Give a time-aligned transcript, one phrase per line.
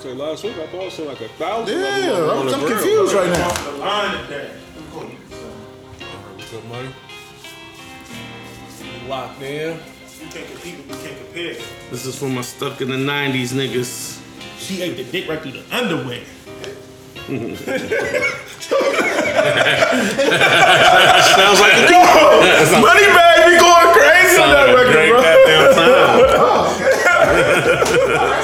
[0.00, 1.74] Say last week I thought it seemed like a thousand.
[1.76, 2.72] of Yeah, them on I'm, the I'm grill.
[2.78, 3.48] confused right now.
[3.48, 4.50] Off the line today.
[6.36, 6.88] What's up, money?
[9.06, 9.76] Locked in.
[9.76, 11.54] We can't compete, we can't compare.
[11.90, 14.22] This is for my stuck in the 90s niggas.
[14.58, 16.22] She ate the dick right through the underwear.
[21.36, 21.80] Sounds like a
[22.80, 25.20] Money bag be going crazy on that record, Great bro.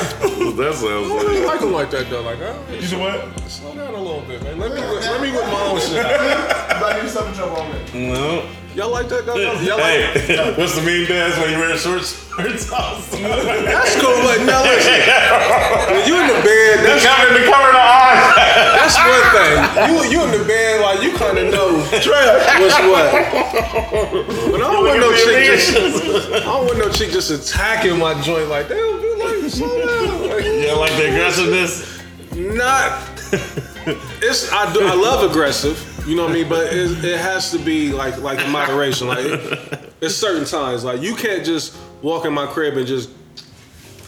[0.57, 0.65] goddamn time.
[0.65, 1.27] that sounds like.
[1.27, 2.23] I like him like that though.
[2.23, 3.51] Like, oh, You know what?
[3.51, 4.59] slow down a little bit, man.
[4.59, 6.05] Let me let me with my own shit.
[6.05, 7.95] I need something trouble on it.
[7.95, 8.49] No.
[8.75, 9.37] Y'all like that though?
[9.37, 12.29] Y'all like Hey, what's the mean dance when you wear short shorts?
[12.37, 15.01] That's cool, but now listen.
[15.97, 18.37] When you in the bed, that's Cover the cover the eyes.
[18.77, 19.57] that's one thing.
[19.89, 23.09] You you in the bed, like you kind of know what's what.
[24.53, 25.73] But I don't want no chick just
[26.35, 28.77] I don't want no chick just attacking my joint like that.
[28.77, 30.26] Would be like slow down.
[30.67, 32.03] Like, Yeah, like the aggressiveness.
[32.35, 33.03] not.
[34.23, 36.05] It's I do I love aggressive.
[36.07, 39.07] You know what I mean, but it, it has to be like like in moderation.
[39.09, 39.27] Like
[40.01, 40.85] it's certain times.
[40.85, 43.11] Like you can't just walk in my crib and just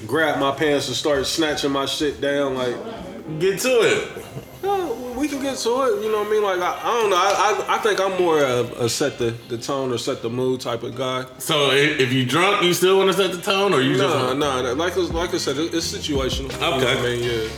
[0.07, 2.55] grab my pants and start snatching my shit down.
[2.55, 2.77] Like
[3.39, 4.25] Get to it.
[4.63, 6.03] We can get to it.
[6.03, 6.43] You know what I mean?
[6.43, 7.17] Like I, I don't know.
[7.17, 10.31] I, I I think I'm more a, a set the, the tone or set the
[10.31, 11.27] mood type of guy.
[11.39, 14.09] So if, if you drunk, you still want to set the tone, or you No,
[14.35, 14.75] just no.
[14.75, 16.53] Like I- like I said, it's situational.
[16.53, 16.99] You know Okay.
[16.99, 17.49] I mean, yeah.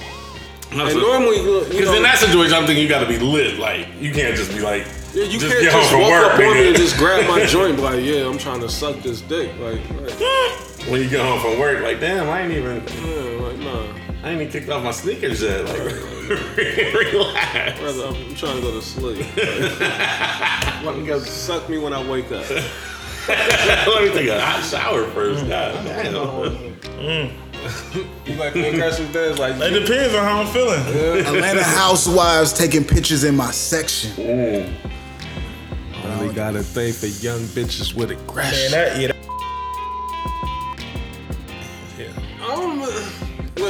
[0.76, 3.18] No, And so- normally, you Because in that situation, I'm thinking you got to be
[3.18, 3.58] lit.
[3.58, 6.10] Like you can't just be like, Yeah, you just can't get home just from walk
[6.10, 8.68] work, up on me and just grab my joint, be like, yeah, I'm trying to
[8.68, 9.50] suck this dick.
[9.58, 10.20] Like, like,
[10.88, 13.99] when you get home from work, like, damn, I ain't even, yeah, like nah.
[14.22, 15.64] I ain't even kicked off my sneakers yet.
[15.64, 15.78] Like,
[17.12, 17.80] relax.
[17.80, 19.24] Brother, I'm, I'm trying to go to sleep.
[20.84, 21.20] Let me go.
[21.20, 22.48] Suck me when I wake up.
[23.28, 25.44] Let me take a hot shower first.
[25.44, 25.48] Mm.
[25.48, 26.14] God damn.
[26.98, 27.32] Mm.
[28.26, 29.38] You like the aggressive dance?
[29.38, 30.80] Like, It depends on how I'm feeling.
[31.26, 34.70] Atlanta housewives taking pictures in my section.
[36.04, 38.70] only got a thing for young bitches with Man, aggression.
[38.72, 39.16] that, yeah, that,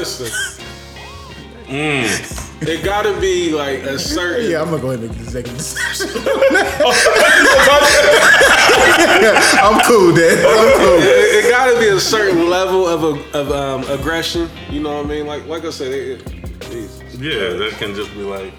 [0.01, 0.57] listen.
[2.63, 4.51] It gotta be like a certain.
[4.51, 6.23] Yeah, I'm gonna go ahead and make this executive decision.
[9.63, 10.45] I'm cool, Dad.
[10.45, 10.99] I'm cool.
[11.01, 14.49] It, it gotta be a certain level of a, of um, aggression.
[14.71, 15.27] You know what I mean?
[15.27, 16.23] Like like I said, it,
[16.73, 18.53] it, Yeah, that can just be like,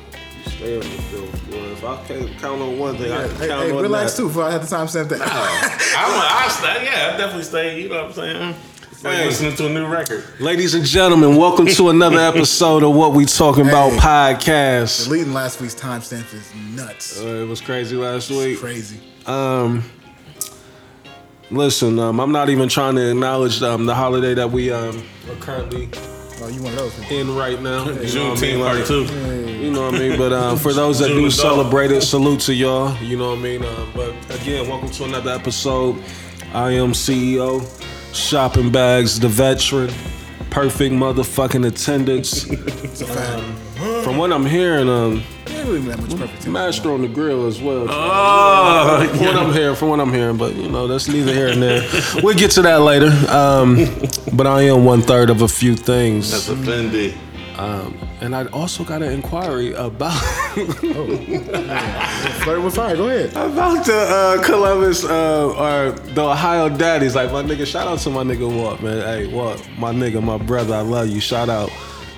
[0.45, 1.31] stay on the field.
[1.51, 4.13] Boy, if I can't count on one thing, I can Hey, count hey, on relax
[4.13, 4.17] that.
[4.21, 4.27] too.
[4.29, 5.21] Before I have the time stamp that.
[5.21, 7.81] I'm, I stay, yeah, I definitely stay.
[7.81, 8.55] You know what I'm saying?
[9.01, 9.25] It's like Hey.
[9.25, 10.23] listening to a new record.
[10.39, 15.05] Ladies and gentlemen, welcome to another episode of What We Talking About podcast.
[15.05, 17.19] Deleting last week's timestamp is nuts.
[17.19, 18.59] Uh, it was crazy last week.
[18.59, 18.99] Crazy.
[19.25, 19.83] Um,
[21.49, 25.35] listen, um, I'm not even trying to acknowledge um, the holiday that we um, are
[25.39, 25.89] currently
[26.43, 26.93] Oh, you one of those?
[26.99, 27.17] people.
[27.17, 27.89] in right now.
[27.89, 28.59] You know what I mean?
[28.59, 29.03] part Like, two.
[29.63, 30.17] You know what I mean?
[30.19, 32.95] But um, for those that do June celebrate it, salute to y'all.
[32.97, 33.63] You know what I mean?
[33.65, 36.03] Um, but again, welcome to another episode.
[36.53, 37.61] I am CEO,
[38.13, 39.89] Shopping Bags, the veteran,
[40.49, 42.45] perfect motherfucking attendance.
[42.49, 43.43] It's a fact.
[44.03, 46.47] From what I'm hearing, um, You ain't really that much perfect.
[46.47, 47.87] master on the grill as well.
[47.89, 51.47] Oh, From what I'm hearing, from what I'm hearing, but you know that's neither here
[51.55, 51.89] nor there.
[52.23, 53.11] We'll get to that later.
[53.29, 53.75] Um,
[54.33, 56.31] but I am one third of a few things.
[56.31, 57.15] that's a Fendi.
[57.57, 60.17] Um, and I also got an inquiry about
[62.43, 62.95] Flirt with fire.
[62.95, 63.29] Go ahead.
[63.31, 67.15] about the uh, Columbus uh, or the Ohio Daddies.
[67.15, 69.01] Like my nigga, shout out to my nigga Walt, man.
[69.01, 71.19] Hey Walt, my nigga, my brother, I love you.
[71.19, 71.69] Shout out.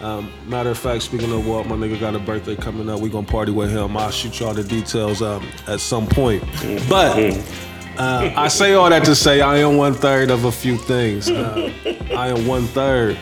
[0.01, 2.99] Um, matter of fact, speaking of Walt, my nigga got a birthday coming up.
[2.99, 3.95] We gonna party with him.
[3.95, 6.43] I'll shoot y'all the details um, at some point.
[6.89, 7.17] But
[7.97, 11.29] uh, I say all that to say I am one third of a few things.
[11.29, 11.71] Uh,
[12.17, 13.17] I am one third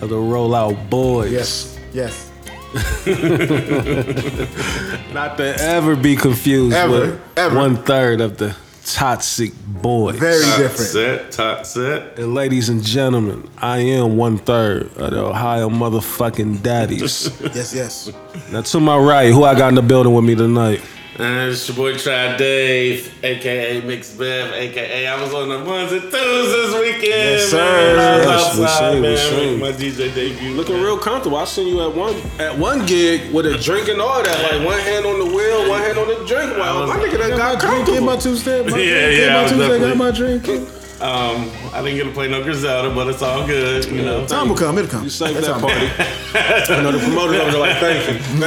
[0.00, 1.32] of the Rollout Boys.
[1.32, 1.78] Yes.
[1.92, 2.30] Yes.
[5.12, 7.56] Not to ever be confused Ever, with ever.
[7.56, 8.54] one third of the
[8.84, 10.16] Toxic Boys.
[10.18, 10.90] Very Top different.
[10.90, 12.18] set, top set.
[12.18, 17.30] And ladies and gentlemen, I am one third of the Ohio motherfucking daddies.
[17.54, 17.74] Yes.
[17.74, 18.12] Yes.
[18.52, 20.80] now to my right, who I got in the building with me tonight?
[21.18, 25.90] And it's your boy Try Dave, aka Mixed Bev, aka I was on the ones
[25.92, 27.04] and twos this weekend.
[27.04, 27.56] Yes, sir.
[27.56, 28.28] man.
[28.28, 30.50] I was we outside, seen, we man, My DJ debut.
[30.54, 30.84] Looking man.
[30.84, 31.38] real comfortable.
[31.38, 34.52] I seen you at one at one gig with a drink and all that.
[34.52, 36.54] Like one hand on the wheel, one hand on the drink.
[36.58, 38.18] Wow, my nigga done got Get my comfortable.
[38.18, 38.66] two step.
[38.66, 39.80] My Yeah, drink, yeah, Get my two step.
[39.80, 40.75] Got my drink.
[41.00, 43.84] Um, I didn't get to play no Griselda, but it's all good.
[43.86, 44.78] You know, Time will come.
[44.78, 45.04] It'll come.
[45.04, 45.86] You saved That's that how- party.
[46.72, 48.18] I know the promoters over there like, thank you.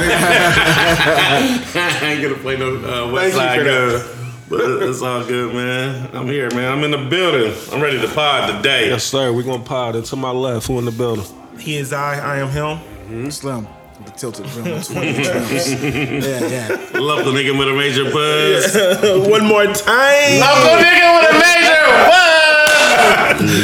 [1.80, 4.02] I ain't gonna play no uh, West Thank Side Gun.
[4.48, 6.10] But it's all good, man.
[6.12, 6.72] I'm here, man.
[6.72, 7.54] I'm in the building.
[7.72, 8.88] I'm ready to pod today.
[8.88, 9.32] Yes, sir.
[9.32, 9.94] We're gonna pod.
[9.94, 11.24] And to my left, who in the building?
[11.58, 13.30] he is I, I am him.
[13.30, 13.68] Slim.
[14.04, 15.72] The tilted rim, 20 trims.
[15.82, 16.98] Yeah, yeah.
[16.98, 18.74] Local nigga with a major buzz.
[19.28, 20.40] One more time.
[20.40, 22.29] Local nigga with a major buzz.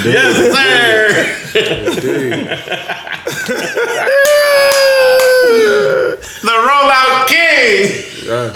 [0.05, 1.37] Yes, sir.
[6.43, 8.07] the rollout king.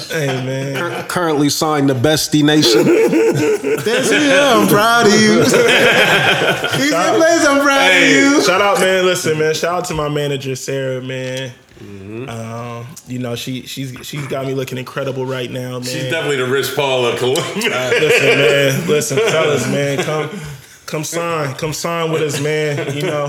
[0.09, 1.07] Hey man.
[1.09, 2.85] Currently signed the Bestie Nation.
[2.85, 4.33] That's it.
[4.33, 5.39] I'm proud of you.
[6.83, 7.47] He's in place.
[7.47, 8.43] I'm proud of you.
[8.43, 9.05] Shout out, man.
[9.05, 9.55] Listen, man.
[9.55, 11.53] Shout out to my manager, Sarah, man.
[11.81, 15.83] Um, you know, she she's she's got me looking incredible right now, man.
[15.83, 17.71] She's definitely the Rich Paul of Columbia.
[17.91, 18.89] listen, man.
[18.89, 20.03] Listen, fellas, man.
[20.05, 20.31] Come
[20.91, 21.55] come sign.
[21.57, 22.95] Come sign with us, man.
[22.95, 23.29] You know,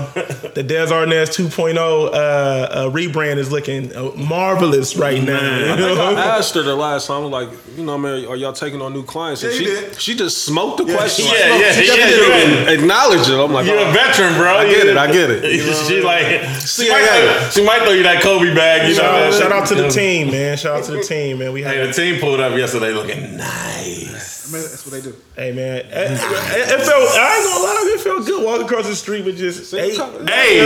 [0.54, 5.58] the Des Arnaz 2.0 uh, uh, rebrand is looking uh, marvelous right now.
[5.58, 6.16] You I know?
[6.18, 9.42] asked her the last time, like, you know, man, are y'all taking on new clients?
[9.42, 10.00] And Yeah, she, did.
[10.00, 11.26] she just smoked the question.
[11.26, 13.38] like, yeah, no, yeah, she yeah, didn't even acknowledge it.
[13.38, 14.56] I'm like, You're a oh, veteran, bro.
[14.56, 15.42] I get it, I get it.
[15.52, 17.38] You know she like she might, CIA.
[17.40, 18.88] throw, she might throw you that Kobe bag.
[18.88, 19.32] You know, Shout, man?
[19.40, 20.56] shout out to the team, man.
[20.56, 21.52] Shout out to the team, man.
[21.52, 24.41] We Hey, had the team pulled up yesterday looking nice.
[24.50, 25.14] Man, that's what they do.
[25.36, 27.06] Hey man, it, it- it felt.
[27.14, 29.70] I ain't gonna lie, it felt good walking across the street with just.
[29.70, 30.02] Hey, Hey, You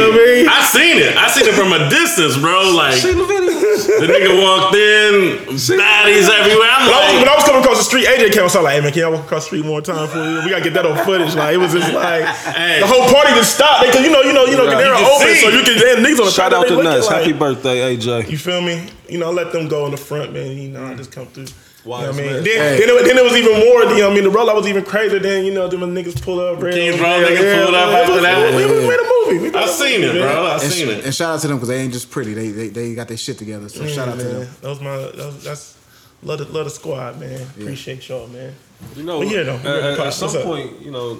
[0.00, 0.48] know what I mean?
[0.48, 1.12] I seen it.
[1.16, 2.72] I seen it from a distance, bro.
[2.72, 3.52] Like See the video.
[3.52, 5.44] the nigga walked in,
[5.76, 6.72] baddies everywhere.
[6.72, 8.48] I'm When I, was, when I was coming across the street, AJ came.
[8.48, 10.08] So I was like, "Hey man, can y'all walk across the street one more time
[10.08, 10.40] for you?
[10.40, 12.24] We gotta get that on footage." Like it was just like
[12.56, 12.80] Hey.
[12.80, 14.80] the whole party just stopped because you know, you know, you know, Right.
[14.80, 15.44] they're open, see.
[15.44, 17.06] so you can have niggas on the Shout out they to looking Nuts.
[17.12, 18.30] like- Happy birthday, AJ.
[18.32, 18.88] You feel me?
[19.08, 20.56] You know, I let them go in the front, man.
[20.56, 21.46] You know, I just come through.
[21.86, 22.32] You know what I mean?
[22.32, 22.78] Then, Hey.
[22.80, 23.82] then, it, then it was even more.
[23.84, 25.20] You know, what I mean, the rollout was even crazier.
[25.20, 26.60] than you know, them niggas pull up.
[26.60, 28.54] red Kings on Road red, niggas pulled up after that.
[28.54, 29.38] it We made a movie.
[29.46, 30.34] We made I a seen movie, it, man.
[30.34, 30.46] bro.
[30.46, 31.04] I And, seen sh- it.
[31.04, 32.34] and shout out to them because they ain't just pretty.
[32.34, 33.68] They, they they got their shit together.
[33.68, 34.48] So shout out to them.
[34.62, 34.96] That was my.
[34.96, 35.76] That was, that's
[36.22, 37.40] love the, love the squad, man.
[37.60, 38.52] Appreciate y'all, man.
[38.96, 40.44] You know, But yeah, though, at, at- at some What's up?
[40.44, 41.18] point, you know,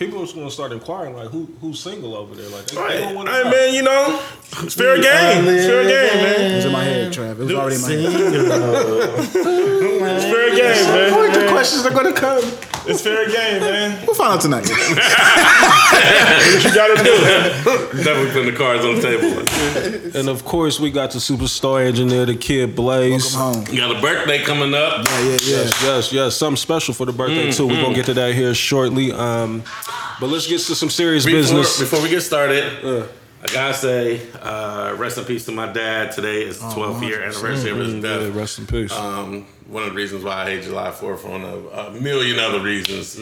[0.00, 2.48] people are just going to start inquiring, like, who who's single over there?
[2.48, 4.20] Like, they, they don't want to Hey man, you know,
[4.62, 5.44] it's fair game.
[5.46, 6.52] It's fair game, man.
[6.52, 7.32] It was in my head, Trav.
[7.32, 9.70] It was already in my head.
[10.02, 12.42] It's fair game, man The questions are going to come.
[12.86, 14.04] It's fair game, man.
[14.06, 14.68] We'll find out tonight.
[15.90, 18.02] What you gotta do?
[18.02, 20.18] Definitely putting the cards on the table.
[20.18, 23.34] And of course, we got the superstar engineer, the kid Blaze.
[23.34, 23.74] Welcome home.
[23.74, 25.06] You got a birthday coming up.
[25.06, 25.36] Yeah, yeah, yeah.
[25.42, 26.36] Yes, yes, yes.
[26.36, 27.66] Something special for the birthday too.
[27.66, 29.12] We're gonna get to that here shortly.
[29.12, 29.62] Um,
[30.20, 31.78] but let's get to some serious Before, business.
[31.80, 32.64] before we get started,
[33.42, 36.12] I gotta say, uh, rest in peace to my dad.
[36.12, 38.34] Today is the 12th year anniversary of his Yeah, death.
[38.34, 38.92] rest in peace.
[38.92, 41.66] Um, one of the reasons why I hate July 4th, one of
[41.96, 43.18] a million other reasons.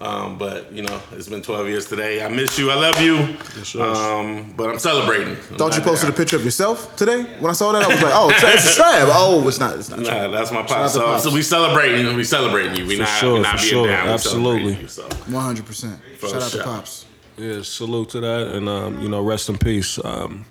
[0.00, 2.24] Um, but you know, it's been 12 years today.
[2.24, 2.70] I miss you.
[2.70, 3.16] I love you.
[3.56, 3.74] yes.
[3.74, 5.34] Um, but I'm celebrating.
[5.56, 7.24] Thought you posted a picture of yourself today?
[7.40, 9.08] When I saw that, I was like, oh, Trav, it's a Trav.
[9.10, 9.76] Oh, it's not.
[9.76, 9.98] It's not.
[9.98, 10.04] Trav.
[10.04, 10.88] Nah, that's my out pop.
[10.90, 11.24] So, Pops.
[11.24, 12.14] so we celebrating.
[12.14, 12.86] We celebrating you.
[12.86, 13.86] We For not, sure, we not for being sure.
[13.88, 14.06] down.
[14.06, 14.74] We Absolutely.
[14.74, 15.08] celebrating You, so.
[15.08, 16.20] 100%.
[16.20, 16.62] Shout out to sure.
[16.64, 17.06] Pops.
[17.36, 19.98] Yeah, salute to that, and um, you know, rest in peace.
[20.04, 20.44] Um,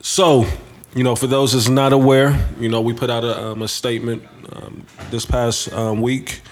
[0.00, 0.44] so,
[0.94, 3.68] you know, for those that's not aware, you know, we put out a, um, a
[3.68, 4.22] statement
[4.52, 6.42] um, this past um, week.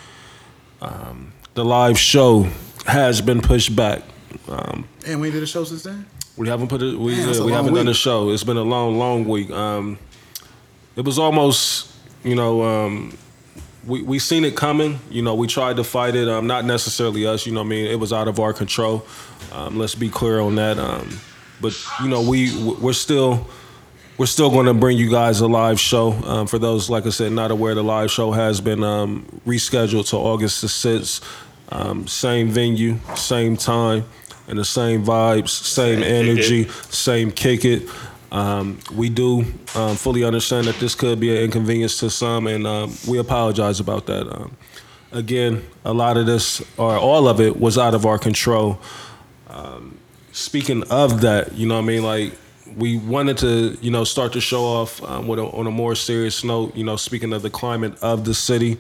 [0.83, 2.47] Um, the live show
[2.87, 4.03] has been pushed back.
[4.49, 6.07] Um, And we did a show since then?
[6.37, 6.99] we haven't put it.
[6.99, 8.31] We, Man, a we haven't done a show.
[8.31, 9.51] It's been a long, long week.
[9.51, 9.99] Um,
[10.97, 11.93] it was almost,
[12.25, 13.17] you know, um,
[13.87, 14.99] we we seen it coming.
[15.11, 16.29] You know, we tried to fight it.
[16.29, 17.47] Um, not necessarily us.
[17.47, 19.05] You know, what I mean, it was out of our control.
[19.53, 20.79] Um, let's be clear on that.
[20.79, 21.09] Um,
[21.61, 23.47] but you know, we we're still.
[24.21, 26.13] We're still going to bring you guys a live show.
[26.13, 30.11] Um, for those, like I said, not aware, the live show has been um, rescheduled
[30.11, 31.25] to August the 6th.
[31.71, 34.05] Um, same venue, same time,
[34.47, 37.89] and the same vibes, same Same energy, same kick it.
[38.31, 39.39] Um, we do
[39.75, 43.81] um, fully understand that this could be an inconvenience to some, and um, we apologize
[43.81, 44.31] about that.
[44.31, 44.55] Um,
[45.13, 48.81] again, a lot of this, or all of it, was out of our control.
[49.49, 49.97] Um,
[50.33, 52.03] speaking of that, you know what I mean?
[52.03, 52.35] Like,
[52.77, 55.95] we wanted to, you know, start the show off um, with a, on a more
[55.95, 58.79] serious note, you know, speaking of the climate of the city.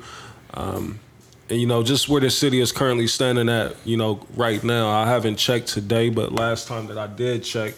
[0.54, 1.00] Um,
[1.48, 4.88] and, you know, just where the city is currently standing at, you know, right now.
[4.90, 7.74] I haven't checked today, but last time that I did check,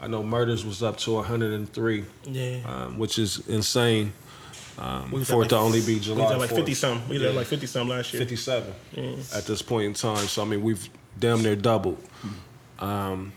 [0.00, 2.58] I know murders was up to 103, Yeah.
[2.66, 4.12] um, which is insane
[4.76, 6.56] um, We for it to only be July at like 4th.
[6.56, 7.08] 50 something.
[7.08, 8.20] We at like 50 something last year.
[8.20, 8.74] 57
[9.34, 10.26] at this point in time.
[10.26, 10.86] So I mean, we've
[11.18, 11.98] damn near doubled.
[12.80, 13.32] Um,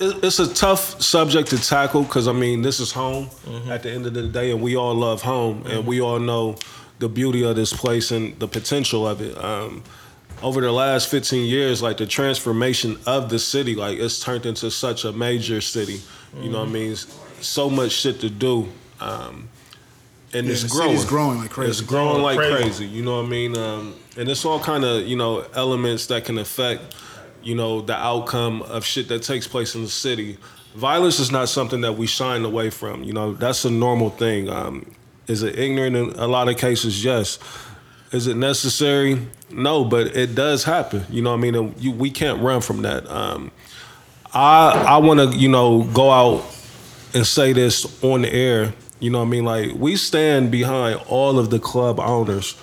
[0.00, 3.28] it's a tough subject to tackle because I mean, this is home
[3.68, 6.56] at the end of the day, and we all love home, and we all know
[6.98, 9.36] the beauty of this place and the potential of it.
[9.42, 9.82] Um,
[10.42, 14.70] over the last 15 years, like the transformation of the city, like it's turned into
[14.70, 16.00] such a major city.
[16.40, 16.94] You know what I mean?
[17.40, 18.68] So much shit to do.
[19.00, 19.48] Um,
[20.32, 20.90] and Yeah, it's the growing.
[20.90, 21.70] city's growing like crazy.
[21.70, 22.54] It's growing like Crazy.
[22.62, 22.86] crazy.
[22.86, 23.56] You know what I mean?
[23.56, 26.94] Um, and it's all kind of you know elements that can affect
[27.42, 30.38] you know, the outcome of shit that takes place in the city.
[30.74, 33.02] Violence is not something that we shine away from.
[33.02, 34.48] You know, that's a normal thing.
[34.48, 34.90] Um,
[35.26, 37.04] is it ignorant in a lot of cases?
[37.04, 37.38] Yes.
[38.12, 39.26] Is it necessary?
[39.50, 41.04] No, but it does happen.
[41.10, 41.54] You know I mean?
[41.54, 43.08] And you, we can't run from that.
[43.10, 43.50] Um,
[44.32, 46.44] I I want to you know go out
[47.14, 48.72] and say this on the air.
[49.00, 49.44] You know I mean?
[49.44, 52.56] Like we stand behind all of the club owners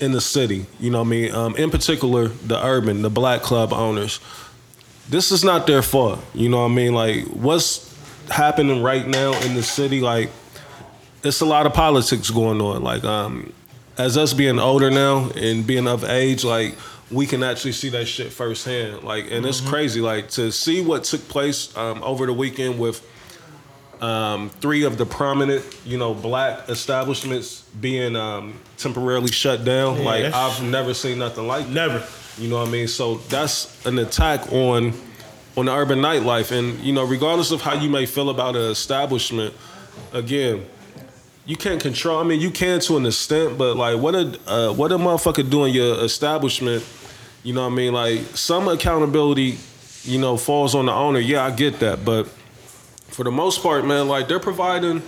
[0.00, 0.66] in the city.
[0.78, 1.34] You know what I mean?
[1.34, 4.20] Um, in particular, the urban, the black club owners.
[5.08, 6.20] This is not their fault.
[6.34, 6.94] You know what I mean?
[6.94, 7.94] Like what's
[8.28, 10.00] happening right now in the city?
[10.00, 10.30] Like
[11.22, 12.82] it's a lot of politics going on.
[12.82, 13.52] Like um,
[13.96, 16.76] as us being older now and being of age, like
[17.10, 19.02] we can actually see that shit firsthand.
[19.02, 20.00] Like, and it's crazy.
[20.00, 23.04] Like to see what took place um, over the weekend with
[24.00, 30.04] um, three of the prominent, you know, black establishments being um, temporarily shut down.
[30.04, 31.72] like I've never seen nothing like that.
[31.72, 32.06] Never.
[32.38, 32.88] You know what I mean?
[32.88, 34.92] So that's an attack on
[35.56, 36.56] on the urban nightlife.
[36.56, 39.54] And you know, regardless of how you may feel about an establishment,
[40.12, 40.64] again,
[41.46, 42.20] you can't control.
[42.20, 45.48] I mean, you can to an extent, but like, what a uh, what a motherfucker
[45.48, 46.84] doing your establishment?
[47.42, 47.92] You know what I mean?
[47.92, 49.58] Like, some accountability,
[50.02, 51.18] you know, falls on the owner.
[51.18, 52.28] Yeah, I get that, but
[53.18, 54.98] for the most part, man, like they're providing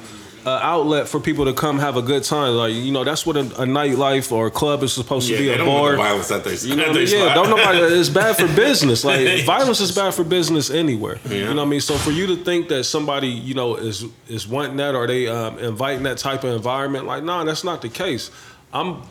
[0.44, 2.54] an outlet for people to come have a good time.
[2.56, 5.42] Like, you know, that's what a, a nightlife or a club is supposed Yeah, to
[5.44, 5.48] be.
[5.50, 5.94] a bar.
[5.96, 7.08] violence at they, You know at what I mean?
[7.08, 7.78] Yeah, don't nobody.
[7.78, 9.04] It's bad for business.
[9.04, 11.20] Like violence is bad for business anywhere.
[11.24, 11.34] Yeah.
[11.36, 11.80] You know what I mean?
[11.80, 15.28] So for you to think that somebody, you know, is is wanting that or they
[15.28, 18.32] um, inviting that type of environment, like, nah, that's not the case.
[18.72, 19.02] I'm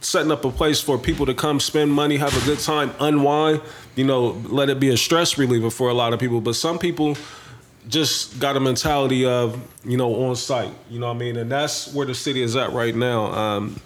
[0.00, 3.60] setting up a place for people to come spend money, have a good time, unwind.
[3.96, 6.40] You know, let it be a stress reliever for a lot of people.
[6.40, 7.18] But some people
[7.88, 10.70] just got a mentality of you know on site.
[10.90, 11.36] You know what I mean?
[11.36, 13.26] And that's where the city is at right now.
[13.32, 13.80] Um,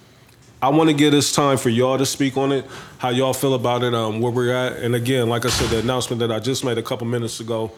[0.62, 2.66] I want to give this time for y'all to speak on it,
[2.98, 4.76] how y'all feel about it, um, where we're at.
[4.76, 7.72] And again, like I said, the announcement that I just made a couple minutes ago,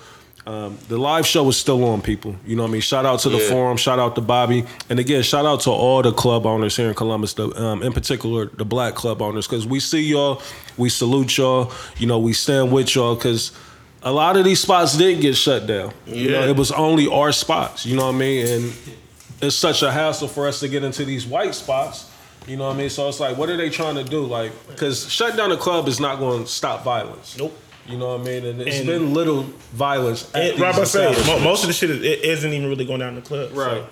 [0.49, 2.35] um, the live show is still on, people.
[2.45, 2.81] You know what I mean?
[2.81, 3.51] Shout out to the Yeah.
[3.51, 6.89] forum, shout out to Bobby, and again, shout out to all the club owners here
[6.89, 10.43] in Columbus, the, um, in particular the black club owners, because we see y'all,
[10.77, 13.53] we salute y'all, you know, we stand with y'all, because
[14.05, 15.93] a lot of these spots did get shut down.
[16.07, 16.51] You know, Yeah.
[16.51, 17.87] it was only our spots.
[17.87, 18.47] You know what I mean?
[18.47, 18.73] And
[19.41, 22.07] it's such a hassle for us to get into these white spots.
[22.47, 22.91] You know what I mean?
[22.91, 24.23] So it's like, what are they trying to do?
[24.25, 27.37] Like, because shutting down a club is not going to stop violence.
[27.39, 27.57] Nope.
[27.87, 28.45] You know what I mean?
[28.47, 30.27] And it's And- been little violence.
[30.35, 32.85] At And, these right, I say most of the shit is, it isn't even really
[32.85, 33.51] going down in the club.
[33.53, 33.57] so.
[33.57, 33.85] Right.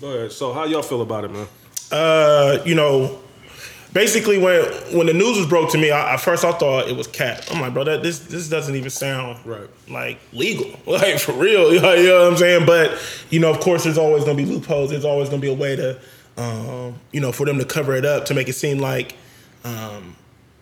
[0.00, 0.32] Go ahead.
[0.32, 1.46] So how y'all feel about it, man?
[1.90, 3.18] uh, you know,
[3.92, 4.62] basically when
[4.96, 7.42] when the news was broke to me, I, at first I thought it was cap.
[7.50, 9.68] I'm like, bro, that this this doesn't even sound Right.
[9.88, 11.72] like legal, like for real.
[11.78, 12.66] You know, you know what I'm saying?
[12.66, 12.98] But
[13.30, 14.90] you know, of course, there's always gonna be loopholes.
[14.90, 15.98] There's always gonna be a way to,
[16.36, 19.14] um, you know, for them to cover it up to make it seem like.
[19.64, 20.14] Um,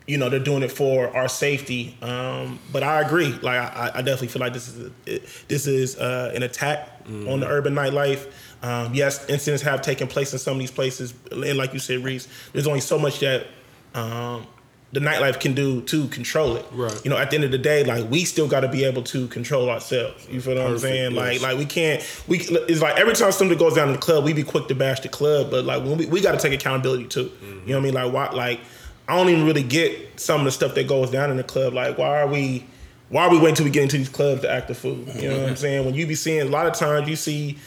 [0.09, 3.33] you know they're doing it for our safety, um, but I agree.
[3.43, 7.01] Like I, I definitely feel like this is a, it, this is uh, an attack
[7.09, 8.31] on the urban nightlife.
[8.67, 12.03] Um, yes, incidents have taken place in some of these places, and like you said,
[12.03, 13.47] Reese, there's only so much that
[13.95, 14.45] um,
[14.93, 16.67] the nightlife can do to control it.
[16.73, 17.05] Right.
[17.05, 19.03] You know, at the end of the day, like we still got to be able
[19.05, 20.27] to control ourselves.
[20.29, 21.15] You feel what I'm saying?
[21.15, 21.43] Like, yes.
[21.43, 22.25] like we can't.
[22.27, 24.75] We it's like every time something goes down in the club, we be quick to
[24.75, 27.31] bash the club, but like when we, we got to take accountability too.
[27.41, 27.95] You know what I mean?
[27.95, 28.31] Like why?
[28.31, 28.61] Like
[29.07, 31.73] I don't even really get some of the stuff that goes down in the club.
[31.73, 32.67] Like why are we?
[33.11, 34.99] Why are we waiting till we get into these clubs to act the fool?
[35.15, 35.85] You know what I'm saying?
[35.85, 37.59] When you be seeing a lot of times you see.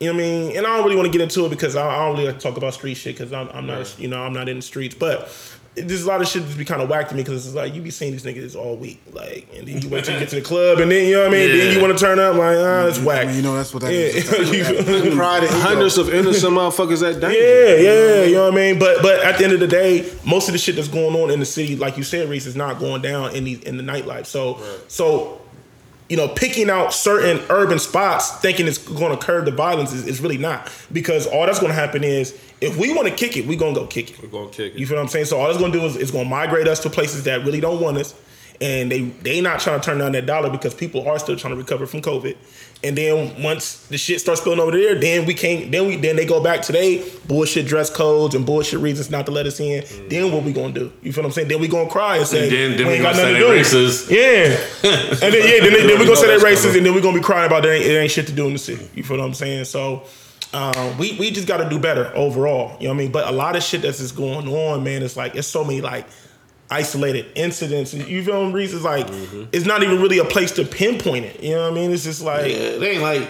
[0.00, 0.56] You know what I mean?
[0.56, 2.38] And I don't really want to get into it because I, I don't really like
[2.38, 4.62] to talk about street shit because I'm, I'm not, you know, I'm not in the
[4.62, 4.94] streets.
[4.94, 5.28] But
[5.74, 7.74] there's a lot of shit that be kind of whack to me because it's like
[7.74, 10.30] you be seeing these niggas all week, like, and then you wait till you get
[10.30, 11.48] to the club, and then you know what I mean.
[11.56, 13.32] Then you want to turn up, like, ah, it's whack.
[13.34, 13.98] You know that's what that Yeah.
[13.98, 15.04] is.
[15.04, 15.52] You- Pride and.
[15.52, 17.38] Hundreds of innocent motherfuckers at danger.
[17.38, 18.78] Yeah, yeah, you know what I mean.
[18.78, 21.30] But but at the end of the day, most of the shit that's going on
[21.30, 23.82] in the city, like you said, Reese, is not going down in the in the
[23.84, 24.26] nightlife.
[24.26, 25.39] So so
[26.10, 30.06] you know, picking out certain urban spots, thinking it's going to curb the violence is,
[30.06, 33.36] is really not because all that's going to happen is if we want to kick
[33.36, 34.22] it, we're gonna go kick it.
[34.22, 34.78] We're gonna kick it.
[34.78, 35.26] You feel what I'm saying?
[35.26, 37.80] So all it's gonna do is it's gonna migrate us to places that really don't
[37.80, 38.14] want us,
[38.60, 41.54] and they they not trying to turn down that dollar because people are still trying
[41.54, 42.36] to recover from COVID.
[42.82, 45.70] And then once the shit starts spilling over there, then we can't.
[45.70, 49.26] Then we then they go back to they bullshit dress codes and bullshit reasons not
[49.26, 49.84] to let us in.
[50.08, 50.90] Then what we gonna do?
[51.02, 51.48] You feel what I'm saying?
[51.48, 53.62] Then we gonna cry and say And then- then we we ain't got gonna nothing
[53.62, 53.88] say to do.
[53.88, 54.10] racist.
[54.10, 56.76] Yeah, and then yeah, then, they, then we gonna say that's racist, coming.
[56.78, 57.72] and then we gonna be crying about that.
[57.74, 58.88] Ain't, it ain't shit to do in the city.
[58.94, 59.64] You feel what I'm saying?
[59.66, 60.04] So.
[60.52, 62.76] Um, we we just got to do better overall.
[62.80, 63.12] You know what I mean?
[63.12, 65.04] But a lot of shit that's just going on, man.
[65.04, 66.08] It's like it's so many like
[66.70, 67.92] isolated incidents.
[67.94, 68.52] You feel me?
[68.52, 68.72] Reese?
[68.72, 69.44] It's like mm-hmm.
[69.52, 71.42] it's not even really a place to pinpoint it.
[71.42, 71.90] You know what I mean?
[71.92, 73.28] It's just like Yeah, they ain't like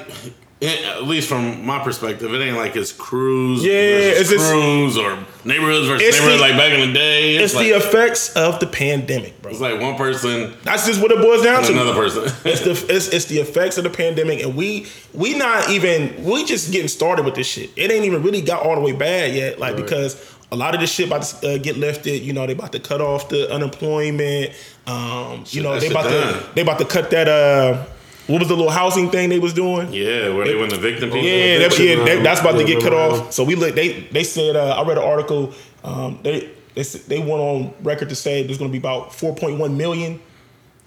[0.60, 5.16] it- at least from my perspective, it ain't like it's crews, Yeah, it's crews or
[5.42, 7.36] neighborhoods versus neighborhoods the- like back in the day.
[7.36, 9.52] It's, It's like the effects of the pandemic, bro.
[9.52, 11.72] it's like one person That's just what it boils down to.
[11.72, 12.24] another person.
[12.44, 16.44] It's the it's, it's the effects of the pandemic, and we we not even we
[16.44, 17.70] just getting started with this shit.
[17.76, 20.80] It ain't even really got all the way bad yet, like because a lot of
[20.80, 22.22] this shit about to uh, get lifted.
[22.22, 24.52] You know, they about to cut off the unemployment.
[24.86, 27.28] Um, you know, they about to they about to cut that.
[27.28, 27.84] Uh,
[28.26, 29.92] what was the little housing thing they was doing?
[29.92, 31.18] yeah, where they went evicting people.
[31.26, 33.32] Yeah, that, eviction, yeah, that- that's about to get cut off.
[33.32, 33.74] So we look.
[33.74, 35.52] They they said uh, I read an article.
[35.82, 39.76] Um, they they they went on record to say there's going to be about 4.1
[39.76, 40.20] million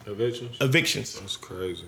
[0.05, 0.58] Evictions.
[0.62, 1.20] evictions.
[1.20, 1.86] That's crazy.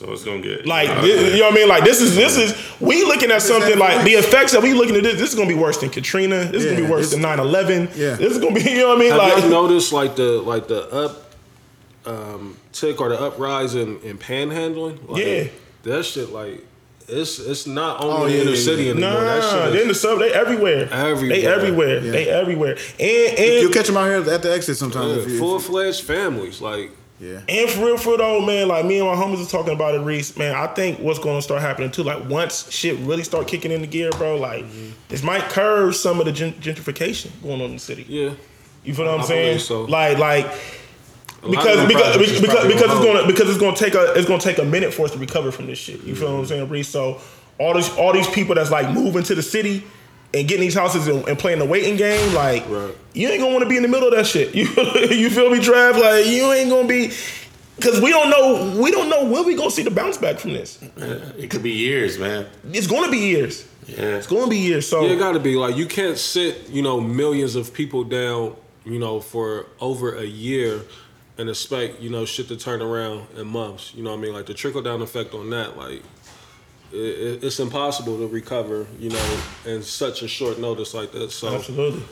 [0.00, 1.68] So it's gonna get Like uh, this, you know what I mean?
[1.68, 4.96] Like this is this is we looking at something like the effects that we looking
[4.96, 5.20] at this.
[5.20, 6.44] This is gonna be worse than Katrina.
[6.46, 7.90] This is gonna be worse this- than 9-11.
[7.94, 8.14] Yeah.
[8.14, 9.10] This is gonna be you know what I mean?
[9.10, 11.34] Have Like y'all noticed like the like the up
[12.06, 15.06] um, tick or the uprise in, in panhandling?
[15.06, 15.44] Like, Yeah.
[15.82, 16.64] that shit like
[17.06, 18.90] it's it's not Oh, only yeah, inner yeah, city yeah.
[18.92, 19.10] anymore.
[19.10, 20.18] nah, they is in the sub.
[20.20, 20.88] They everywhere.
[20.90, 21.28] Everywhere.
[21.36, 22.00] They everywhere.
[22.00, 22.12] Yeah.
[22.12, 22.76] They everywhere.
[22.98, 25.26] And and You'll catch them out here at the exit sometimes.
[25.26, 26.62] if full fledged families.
[26.62, 26.90] Like
[27.20, 27.40] yeah.
[27.48, 29.98] And for real, for though, man, like me and my homies are talking about it,
[30.00, 30.36] Reese.
[30.36, 33.70] Man, I think what's going to start happening too, like once shit really start kicking
[33.70, 34.90] into gear, bro, like Mm-hmm.
[35.08, 38.04] this might curve some of the gentrification going on in the city.
[38.08, 38.32] yeah,
[38.84, 39.58] You feel what I'm I saying?
[39.60, 39.82] so.
[39.82, 40.46] Like, like
[41.42, 44.26] A lot of because because because, because it's gonna because it's gonna take a it's
[44.28, 46.02] gonna take a minute for us to recover from this shit.
[46.04, 46.88] You feel what I'm saying, Reese?
[46.88, 47.20] So
[47.58, 49.84] all these all these people that's like moving to the city
[50.32, 52.94] and getting these houses and, and playing the waiting game, like Right.
[53.14, 54.54] you ain't gonna want to be in the middle of that shit.
[54.54, 54.64] You
[55.10, 55.94] you feel me, Trav?
[56.00, 57.12] Like you ain't gonna be
[57.76, 60.52] because we don't know we don't know when we gonna see the bounce back from
[60.52, 60.78] this.
[61.38, 62.46] it could be years, man.
[62.72, 63.66] It's gonna be years.
[63.86, 64.16] Yeah.
[64.18, 64.86] It's gonna be years.
[64.86, 68.04] So Yeah, it got to be like you can't sit, you know, millions of people
[68.04, 70.82] down, you know, for over a year
[71.38, 73.92] and expect, you know, shit to turn around in months.
[73.96, 74.32] You know what I mean?
[74.34, 76.02] Like the trickle down effect on that, like
[76.92, 81.34] it, it- it's impossible to recover, you know, in such a short notice like this.
[81.34, 82.02] So absolutely.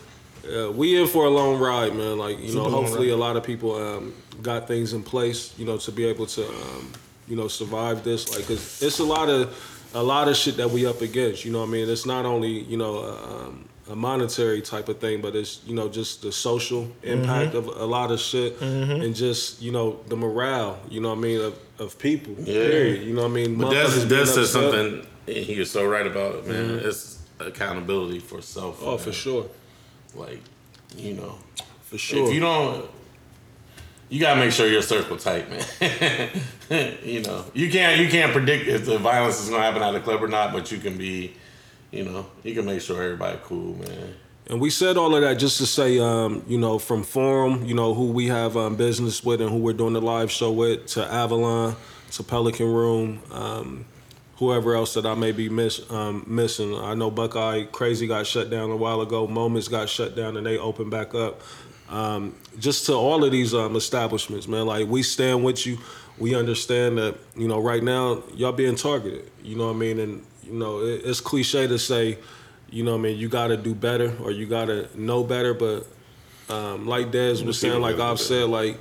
[0.56, 2.18] uh, we in for a long ride, man.
[2.18, 5.64] Like you know, Super hopefully a lot of people um, got things in place, you
[5.64, 6.92] know, to be able to, um,
[7.26, 8.34] you know, survive this.
[8.34, 9.54] Like, cause it's a lot of
[9.94, 11.44] a lot of shit that we up against.
[11.44, 14.98] You know, what I mean, it's not only you know um, a monetary type of
[14.98, 17.68] thing, but it's you know just the social impact Mm-hmm.
[17.70, 20.78] of a lot of shit, and just you know the morale.
[20.90, 22.34] You know, what I mean, of, of people.
[22.38, 22.68] Yeah.
[22.68, 23.02] Period.
[23.06, 26.06] You know, what I mean, But that's that's being says something he is so right
[26.06, 26.80] about it, man.
[26.82, 28.80] It's accountability for self.
[28.82, 28.98] Oh, man.
[28.98, 29.46] for sure,
[30.14, 30.40] Like,
[30.96, 31.38] you know,
[31.82, 32.26] for sure.
[32.28, 32.90] if you don't,
[34.08, 36.30] you gotta make sure your circle tight, man.
[37.04, 40.00] you know, you can't you can't predict if the violence is gonna happen at a
[40.00, 41.34] club or not, but you can be,
[41.90, 44.14] you know, you can make sure everybody cool, man.
[44.50, 47.74] And we said all of that just to say, um, you know, from Forum, you
[47.74, 50.86] know, who we have um, business with and who we're doing the live show with,
[50.88, 51.76] to Avalon,
[52.12, 53.84] to Pelican Room, um,
[54.36, 56.74] whoever else that I may be miss, um, missing.
[56.74, 59.26] I know Buckeye Crazy got shut down a while ago.
[59.26, 61.42] Moments got shut down and they opened back up.
[61.90, 65.78] Um, just to all of these um, establishments, man, like we stand with you.
[66.18, 69.30] We understand that, you know, right now y'all being targeted.
[69.42, 70.00] You know what I mean?
[70.00, 72.18] And you know, it, it's cliche to say,
[72.70, 75.24] you know what I mean, you got to do better or you got to know
[75.24, 75.54] better.
[75.54, 75.86] But
[76.48, 78.78] um, like Dez was saying, like I've said, like,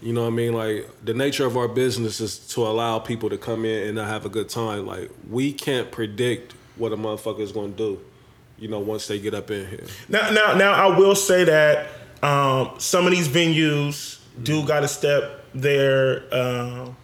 [0.00, 0.52] you know what I mean?
[0.52, 4.24] Like the nature of our business is to allow people to come in and have
[4.24, 4.86] a good time.
[4.86, 8.00] Like we can't predict what a motherfucker is going to do,
[8.58, 9.84] you know, once they get up in here.
[10.08, 11.88] Now, now, now, I will say that
[12.22, 16.96] um, some of these venues do got to step their um,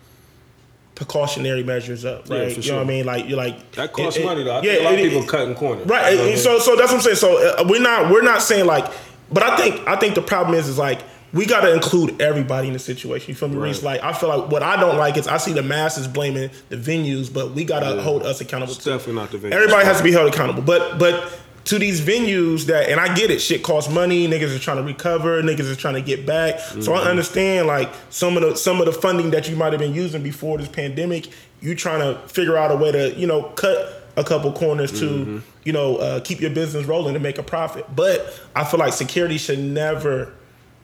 [0.94, 2.52] precautionary measures up, Yeah, right?
[2.52, 3.04] for you know what I mean?
[3.04, 4.56] Like, you're like That costs it- money though.
[4.56, 5.86] I yeah, a lot it- of people it- cutting corners.
[5.86, 6.10] Right.
[6.12, 6.36] You know what I and mean?
[6.38, 7.16] So, so that's what I'm saying.
[7.16, 8.86] So uh, we're not we're not saying like,
[9.32, 11.00] but I think I think the problem is is like
[11.32, 13.30] we got to include everybody in the situation.
[13.30, 13.82] You feel me, Reese?
[13.82, 16.76] Like I feel like what I don't like is I see the masses blaming the
[16.76, 18.72] venues, but we got to hold us accountable.
[18.74, 18.90] It's too.
[18.90, 21.40] definitely not the venues' Everybody has to be held accountable, but but.
[21.64, 24.28] To these venues that, and I get it, shit costs money.
[24.28, 25.42] Niggas are trying to recover.
[25.42, 26.60] Niggas are trying to get back.
[26.60, 26.92] So Mm-hmm.
[26.92, 29.94] I understand like some of the some of the funding that you might have been
[29.94, 31.28] using before this pandemic.
[31.62, 35.06] You trying to figure out a way to you know cut a couple corners to
[35.08, 35.38] Mm-hmm.
[35.64, 37.86] you know uh, keep your business rolling and make a profit.
[37.96, 40.34] But I feel like security should never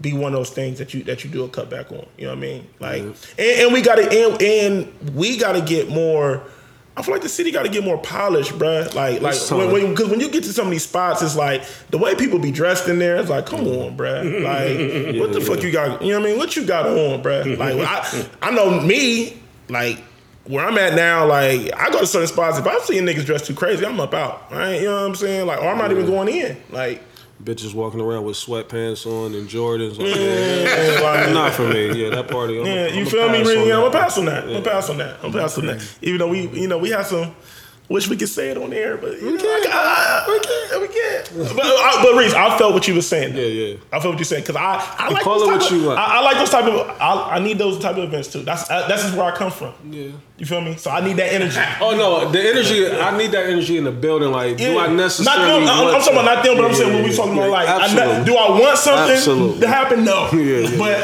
[0.01, 2.07] be one of those things that you that you do a cutback on.
[2.17, 2.67] You know what I mean?
[2.81, 6.43] Like, and, and we got to and, and we got to get more.
[6.97, 8.95] I feel like the city got to get more polished, bruh.
[8.95, 11.37] Like, like It's when, when, cause when you get to some of these spots, it's
[11.37, 13.17] like the way people be dressed in there.
[13.17, 13.87] It's like, come mm.
[13.87, 14.21] on, bruh.
[14.41, 16.03] Like, what the fuck you got?
[16.03, 16.39] You know what I mean?
[16.39, 17.57] What you got on, bruh?
[17.57, 17.77] Like,
[18.43, 20.03] I, I know me, like.
[20.45, 22.59] Where I'm at now, like I go to certain spots.
[22.59, 24.51] If I'm seeing niggas dressed too crazy, I'm up out.
[24.51, 24.81] Right?
[24.81, 25.47] You know what I'm saying?
[25.47, 26.57] Like, or I'm not even going in.
[26.71, 27.03] Like,
[27.43, 29.99] bitches walking around with sweatpants on and Jordans.
[29.99, 31.93] Like, Yeah, like- Not for me.
[32.03, 32.61] Yeah, that party.
[32.61, 33.39] I'm Yeah, you I'm feel me?
[33.41, 33.73] Really?
[33.73, 34.45] I'm gonna pass on that.
[34.45, 35.17] I'm pass on that.
[35.23, 35.97] I'm pass on that.
[36.03, 37.35] Even though we, you know, we have some.
[37.89, 39.67] Wish we could say it on air, but you know, can't.
[39.69, 40.81] I- we can't.
[40.81, 41.57] We can't.
[41.57, 43.35] But, I, but Reese, I felt what you were saying.
[43.35, 43.77] Yeah, yeah.
[43.93, 45.77] I felt what you're saying because I, I like call those it type what of,
[45.81, 45.99] you want.
[45.99, 46.89] I, I like those type of.
[47.01, 48.43] I, I need those type of events too.
[48.45, 49.75] That's uh, that's just where I come from.
[49.91, 50.11] Yeah.
[50.41, 50.75] You feel me?
[50.77, 51.61] So I need that energy.
[51.83, 52.89] Oh no, the energy.
[52.89, 54.31] I need that energy in the building.
[54.33, 55.61] Like, do I necessarily?
[55.65, 55.69] Not them.
[55.69, 57.17] I'm, want I'm talking about to- not them, but I'm saying yeah, when we yeah,
[57.17, 57.43] talking yeah.
[57.45, 58.17] about like, I Absolutely.
[58.19, 59.61] know, do I want something Absolutely.
[59.61, 60.05] to happen?
[60.05, 60.29] No.
[60.41, 60.79] Yeah, yeah.
[60.79, 60.97] But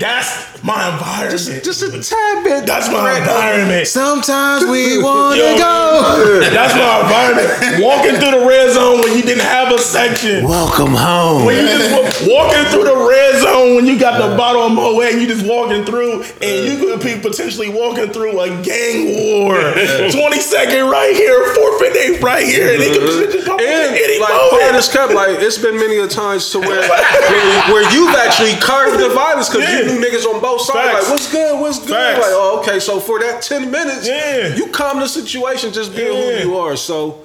[0.00, 1.62] that's my environment.
[1.64, 2.66] Just a tad bit.
[2.66, 3.86] that's my environment.
[3.86, 6.40] Sometimes we want to go.
[6.50, 7.82] That's my environment.
[7.82, 10.44] Walking through the red zone when you didn't have a section.
[10.44, 11.46] Welcome home.
[11.46, 11.90] When you just
[12.26, 15.26] wa- walking through the red zone when you got the bottle of Moet and you
[15.28, 19.04] just walking through and you could be potentially walking through a gang
[19.36, 19.52] war.
[20.10, 22.72] 20 second right here, forfeit eight right here.
[22.74, 24.50] And it just pop And any like moment.
[24.50, 28.14] part of this cup, like it's been many a times to where where, where you've
[28.16, 29.80] actually curbed the violence because Yeah.
[29.80, 30.78] you knew niggas on both sides.
[30.78, 31.02] Facts.
[31.04, 31.60] Like, what's good?
[31.60, 31.90] What's good?
[31.90, 32.18] Facts.
[32.18, 32.80] Like, oh, okay.
[32.80, 34.54] So for that ten minutes, Yeah.
[34.54, 36.38] you calm the situation just being Yeah.
[36.40, 36.76] who you are.
[36.76, 37.20] So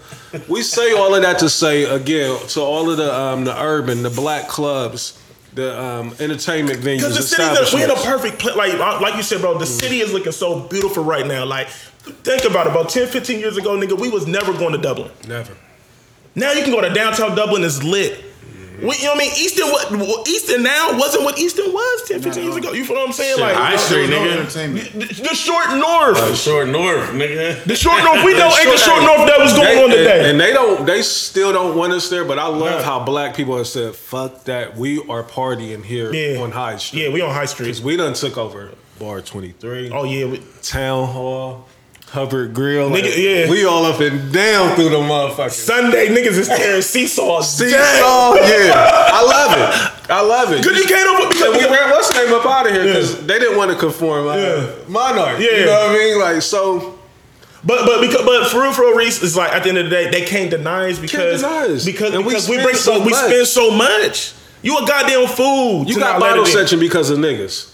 [0.48, 4.04] we say all of that to say again to all of the um, the urban,
[4.04, 5.14] the black clubs,
[5.58, 8.56] the um, entertainment venues, Because the city's we in a perfect place.
[8.56, 11.46] Like, uh, like you said, bro, the city is looking so beautiful right now.
[11.46, 12.72] Like, think about it.
[12.72, 15.12] About 10, 15 years ago, nigga, we was never going to Dublin.
[15.28, 15.54] Never.
[16.36, 18.24] Now you can go to downtown Dublin, it's lit.
[18.78, 19.32] We, you know what I mean?
[19.34, 22.74] Easton, what, Easton now wasn't what Easton was 10, 15 years ago.
[22.74, 23.36] You feel what I'm saying?
[23.38, 24.38] Shit, like, High Street, No nigga.
[24.40, 24.92] entertainment.
[24.94, 26.18] the, the short north.
[26.18, 27.64] The short North, nigga.
[27.64, 28.24] The short north.
[28.24, 30.18] We know ain't the short north that was going They- on today.
[30.20, 30.86] And, and they don't.
[30.86, 32.24] They still don't want us there.
[32.26, 32.84] But I love Nah.
[32.84, 34.78] how black people have said, "Fuck that.
[34.78, 36.40] We are partying here yeah.
[36.42, 37.68] on High Street." Yeah, we on High Street.
[37.68, 40.26] Cause We done took over Bar 23, Oh, yeah.
[40.26, 41.68] We, Town Hall,
[42.10, 42.90] Hubbard Grill.
[42.90, 43.50] Nigga, like, yeah.
[43.50, 45.52] We all up and down through the motherfuckers.
[45.52, 47.52] Sunday niggas is tearing seesaws.
[47.58, 47.82] See, down.
[47.84, 48.74] oh yeah,
[49.14, 50.10] I love it.
[50.10, 50.64] I love it.
[50.64, 51.46] Because you can't over.
[51.46, 53.78] And we ran what's the name up out of here because they didn't want to
[53.78, 54.28] conform.
[54.28, 54.70] Uh, Yeah.
[54.88, 55.40] Monarch.
[55.40, 55.52] Yeah.
[55.58, 56.20] You know what I mean?
[56.20, 56.98] Like so.
[57.66, 59.86] But but because but for real for real, Reese, it's like at the end of
[59.86, 61.84] the day, they can't deny us because deny us.
[61.86, 63.26] because And we because we, spend bring so we much.
[63.26, 64.34] spend so much.
[64.62, 65.86] You a goddamn fool.
[65.86, 67.74] You to got not bottle section because of niggas.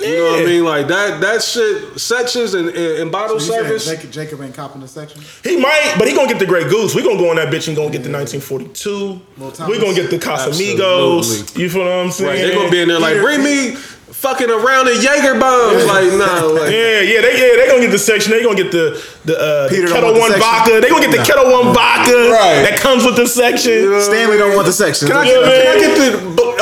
[0.00, 0.64] You know what I mean?
[0.64, 3.86] Like that that shit sections and, and, and bottle You saying service.
[3.86, 5.22] Jacob, Jacob ain't copping the section.
[5.44, 6.94] He might, but he gonna get the Grey Goose.
[6.94, 9.20] We gonna go on that bitch and gonna get the 1942.
[9.38, 11.18] Well, Thomas- We gonna get the Casamigos.
[11.18, 11.62] Absolutely.
[11.62, 12.28] You feel what I'm saying?
[12.30, 13.76] Right, they gonna be in there like, bring me
[14.14, 15.84] fucking around the Jaeger bombs.
[15.84, 18.30] Like, nah, like, Yeah, yeah, they yeah they gonna get the section.
[18.32, 18.96] They gonna get the
[19.26, 20.48] the, uh, the Peter don't Kettle want the One section.
[20.48, 20.72] vodka.
[20.80, 21.28] They gonna get the Nah.
[21.28, 22.62] Ketel One vodka Right.
[22.64, 23.90] that comes with the section.
[24.00, 25.08] Stanley don't want the section.
[25.08, 26.08] can I, Yeah, get, can I get the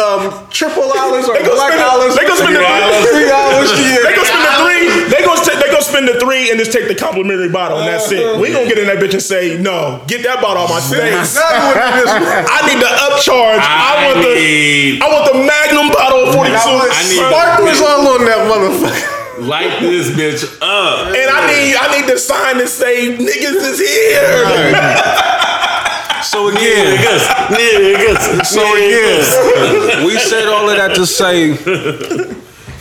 [0.02, 2.14] um, triple olives or They gonna black spend the- olives?
[2.18, 2.64] they gonna spend the-
[3.12, 3.70] three olives.
[4.02, 4.84] They gonna spend the three.
[5.12, 7.86] They gonna ta- they gonna spend the three and just take the complimentary bottle and
[7.86, 8.40] that's it.
[8.40, 10.00] We gonna get in that bitch and say no.
[10.08, 11.36] Get that bottle on my face.
[11.36, 12.44] Now you want this one.
[12.48, 13.60] I need the upcharge.
[13.60, 16.56] I, I want need- the I want the Magnum bottle of 42.
[16.56, 19.48] I need- sparklers all on that motherfucker.
[19.48, 21.08] Light this bitch up.
[21.08, 24.44] and I need I need the sign that say niggas is here.
[26.22, 31.56] So again, Niggas, niggas, so again, we said all of that to say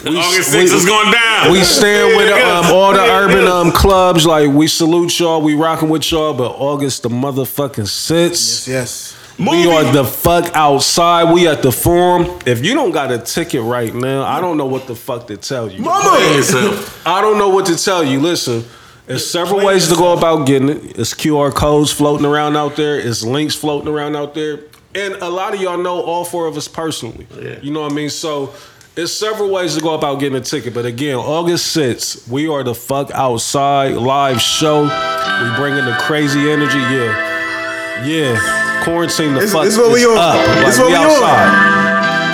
[0.04, 1.52] we, August we- 6th is going down.
[1.52, 4.26] We stand with um, all the urban um, clubs.
[4.26, 5.42] Like we salute y'all.
[5.42, 6.34] We rocking with y'all.
[6.34, 8.68] But August the motherfucking sixth.
[8.68, 9.18] Yes.
[9.40, 11.34] We are the fuck outside.
[11.34, 12.40] We at the forum.
[12.46, 15.38] If you don't got a ticket right now, I don't know what the fuck to
[15.38, 15.84] tell you.
[15.88, 18.20] I don't know what to tell you.
[18.20, 18.64] Listen,
[19.08, 21.00] there's several ways to go about getting it.
[21.00, 23.00] It's QR codes floating around out there.
[23.00, 24.60] It's links floating around out there.
[24.94, 27.26] And a lot of y'all know all four of us personally.
[27.40, 27.60] Yeah.
[27.62, 28.10] You know what I mean?
[28.10, 28.54] So
[28.96, 30.74] it's several ways to go about getting a ticket.
[30.74, 34.84] But again, August 6th, we are the fuck outside live show.
[34.84, 36.78] We bringing the crazy energy.
[36.78, 38.06] Yeah.
[38.06, 38.82] Yeah.
[38.84, 40.18] Quarantine the This- fuck this is what we is on.
[40.18, 40.34] up.
[40.66, 41.06] This Like, what we on.
[41.06, 41.48] outside.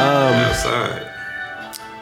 [0.02, 0.87] Um, outside.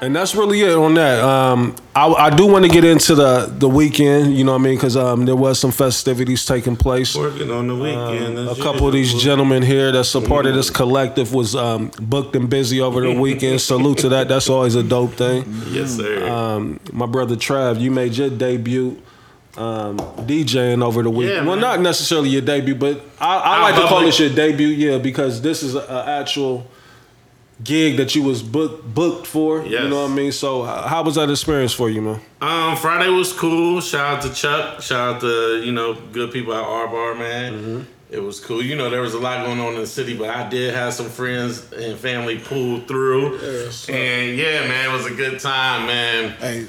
[0.02, 1.24] And that's really it on that.
[1.24, 4.64] Um, I, I do want to get into the the weekend, you know what I
[4.64, 7.16] mean, because um, there was some festivities taking place.
[7.16, 8.38] Working on the weekend.
[8.38, 12.36] A couple of these gentlemen here that's a part of this collective was um, booked
[12.36, 13.62] and busy over the weekend.
[13.66, 14.28] Salute to that.
[14.28, 15.44] That's always a dope thing.
[15.70, 16.28] Yes, sir.
[16.28, 19.02] Um, my brother Trav, you made your debut
[19.58, 21.46] um, DJing over the weekend.
[21.46, 24.68] Yeah, well, not necessarily your debut, but I, I like to call this your debut,
[24.68, 26.68] yeah, because this is an actual
[27.64, 29.66] gig that you was booked booked for.
[29.66, 30.32] You know what I mean?
[30.32, 32.22] So, how was that experience for you, man?
[32.42, 33.82] Um, Friday was cool.
[33.82, 34.82] Shout out to Chuck.
[34.82, 37.54] Shout out to you know good people at R Bar, man.
[37.54, 37.82] Mm-hmm.
[38.12, 38.62] It was cool.
[38.62, 40.94] You know there was a lot going on in the city, but I did have
[40.94, 43.38] some friends and family pull through.
[43.90, 46.32] and yeah, man, it was a good time, man.
[46.40, 46.68] Hey,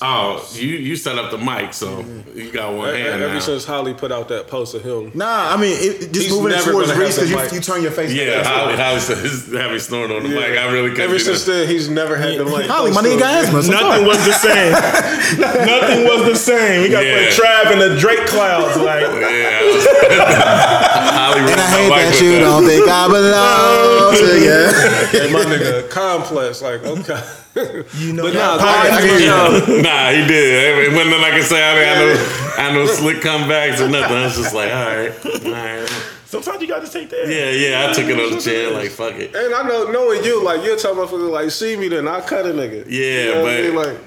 [0.00, 3.38] Oh, you you set up the mic, so you got one hand Ever now.
[3.40, 6.30] since Holly put out that post of him, Nah, I mean, it, it- just He's
[6.30, 7.50] moving it never towards gonna Reese the because mic.
[7.50, 8.12] you, you turn your face.
[8.12, 10.56] Yeah, Holly, Holly said his having snoring on the mic.
[10.56, 11.04] I really couldn't.
[11.10, 11.52] ever do since that.
[11.52, 12.66] then, he's never had the mic.
[12.70, 13.62] Holly, my close nigga got asthma.
[13.64, 14.06] so Nothing fuck.
[14.06, 14.72] was the same.
[15.66, 16.82] Nothing was the same.
[16.82, 17.24] We got Yeah.
[17.30, 18.76] put Trav in the Drake clouds.
[18.78, 19.86] Like, Yeah, I was-
[21.18, 24.62] Holly And I hate that with you don't think I belong to you.
[25.10, 26.62] Hey, my nigga, complex.
[26.62, 27.20] Like, okay.
[27.98, 29.82] you know, But that nah, podcast- I get y'all.
[29.82, 30.86] Nah, he did.
[30.88, 31.62] It wasn't nothing I can say.
[31.62, 34.16] I mean, I know, I know slick comebacks or nothing.
[34.16, 35.88] I was just like, all right, all right.
[36.26, 37.26] sometimes you got to take that.
[37.28, 37.88] Yeah, yeah.
[37.88, 39.34] I took it on the chin, like fuck it.
[39.34, 42.46] And I know, knowing you, like, you'll tell motherfuckers, like, see me then, I'll cut
[42.46, 42.84] a nigga.
[42.88, 43.74] Yeah, You know what I but- mean?
[43.74, 43.98] Like,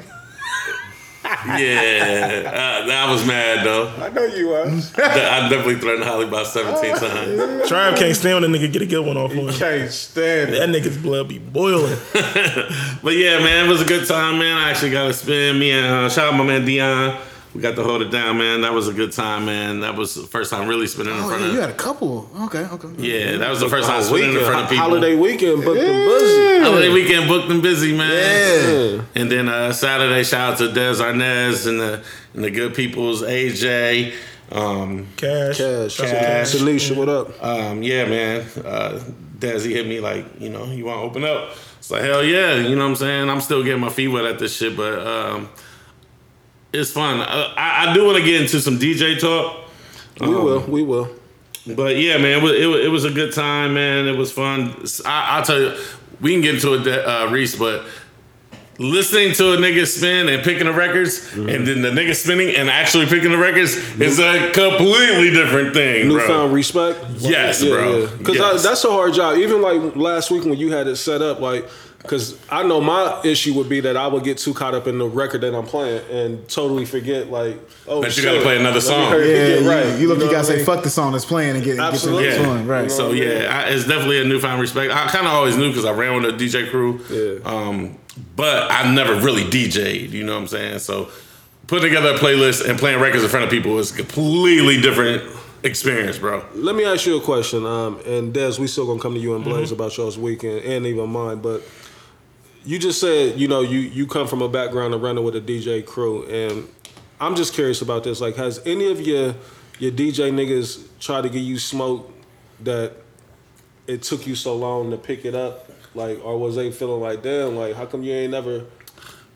[1.48, 3.88] Yeah, uh, I was mad though.
[4.00, 4.94] I know you was.
[4.98, 7.70] I definitely threatened Holly about seventeen times.
[7.70, 9.54] Trav can't stand when a nigga get a good one off on him.
[9.54, 10.84] Can't stand That it.
[10.84, 11.98] nigga's blood be boiling.
[13.04, 14.58] But yeah, man, it was a good time, man.
[14.58, 17.18] I actually got to spend me and uh, shout out my man Dion.
[17.54, 18.62] We got to hold it down, man.
[18.62, 19.82] That was a good time, man.
[19.82, 21.54] That was the first time really spinning in Oh, front yeah, of.
[21.54, 22.30] you had a couple.
[22.44, 22.88] Okay, okay.
[22.98, 24.86] Yeah, that was the first time Oh, spinning in front of people.
[24.86, 26.64] holiday weekend, booked the buzzy.
[26.64, 28.96] Holiday weekend booked and busy, man.
[28.96, 29.02] Yeah.
[29.16, 33.22] And then uh, Saturday, shout out to Des Arnaz and the and the good people's
[33.22, 34.14] AJ.
[34.52, 35.58] Um, Cash.
[35.58, 35.98] Cash.
[35.98, 36.56] Cash.
[36.56, 37.44] Tanisha, what up?
[37.44, 38.46] um, yeah, man.
[38.64, 39.02] Uh,
[39.40, 41.52] Des, he hit me like, you know, you want to open up?
[41.80, 43.30] It's like hell yeah, you know what I'm saying.
[43.30, 45.50] I'm still getting my feet wet at this shit, but um,
[46.74, 47.20] it's fun.
[47.22, 49.70] Uh, I, I do want to get into some DJ talk.
[50.20, 51.10] We will, we will.
[51.76, 54.08] But yeah, man, it was, it it was a good time, man.
[54.08, 54.76] It was fun.
[55.06, 55.78] I, I'll tell you,
[56.20, 57.86] we can get into it, uh, Reese, but
[58.80, 61.50] listening to a nigga spin and picking the records, Mm-hmm.
[61.50, 66.08] and then the nigga spinning and actually picking the records is a completely different thing,
[66.10, 66.18] bro.
[66.18, 67.00] Newfound respect.
[67.18, 68.08] Yes, bro.
[68.18, 68.64] Because Yes.
[68.64, 69.38] that's a hard job.
[69.38, 71.70] Even like last week when you had it set up, like,
[72.02, 74.98] because I know my issue would be that I would get too caught up in
[74.98, 78.58] the record that I'm playing and totally forget, like, oh, That you shit, gotta play
[78.58, 79.12] another let me song.
[79.12, 80.00] hurry Yeah, and get you, right.
[80.00, 80.66] you look, know you, gotta what I say mean?
[80.66, 82.24] fuck the song that's playing and get, get to the Absolutely.
[82.28, 82.48] next Yeah.
[82.48, 82.68] one.
[82.68, 82.92] Right.
[82.92, 84.92] So yeah, I, it's definitely a newfound respect.
[84.94, 87.00] I kind of always knew because I ran with a DJ crew.
[87.10, 87.40] Yeah.
[87.50, 87.98] Um,
[88.36, 90.12] but I never really DJ'd.
[90.12, 90.80] You know what I'm saying?
[90.80, 91.10] So
[91.68, 95.24] putting together a playlist and playing records in front of people is a completely different
[95.64, 96.44] experience, bro.
[96.56, 97.66] Let me ask you a question.
[97.66, 99.76] Um, and Des, we still gonna come to you and Blaze Mm-hmm.
[99.76, 101.40] about y'all's weekend and even mine.
[101.40, 101.62] But
[102.64, 105.42] you just said you know you you come from a background of running with a
[105.42, 106.68] DJ crew, and
[107.20, 108.22] I'm just curious about this.
[108.22, 109.36] Like, has any of your
[109.80, 112.12] your DJ niggas tried to give you smoke
[112.62, 112.94] that
[113.88, 115.70] it took you so long to pick it up?
[115.94, 118.66] Like, or was they feeling like, damn, like how come you ain't never?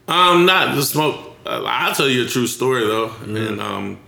[0.08, 1.34] Um, not the smoke.
[1.46, 4.00] I'll tell you a true story though, and um,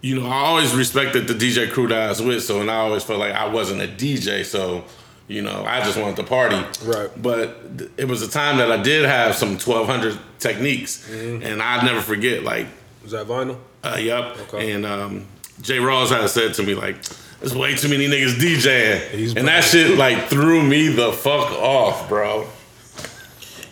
[0.00, 2.76] you know, I always respected the DJ crew that I was with, so and I
[2.76, 4.84] always felt like I wasn't a DJ, so
[5.28, 6.56] you know, I just wanted to party.
[6.84, 7.10] Right.
[7.20, 11.62] But th- it was a time that I did have some twelve hundred Technics, and
[11.62, 12.42] I'd never forget.
[12.42, 12.66] Like,
[13.02, 13.58] was that vinyl?
[13.82, 14.36] uh, yep.
[14.48, 14.72] Okay.
[14.72, 15.26] And um,
[15.62, 16.96] Jay Rawls had said to me like.
[17.40, 21.50] There's way too many niggas DJing, He's and that shit like threw me the fuck
[21.52, 22.46] off, bro.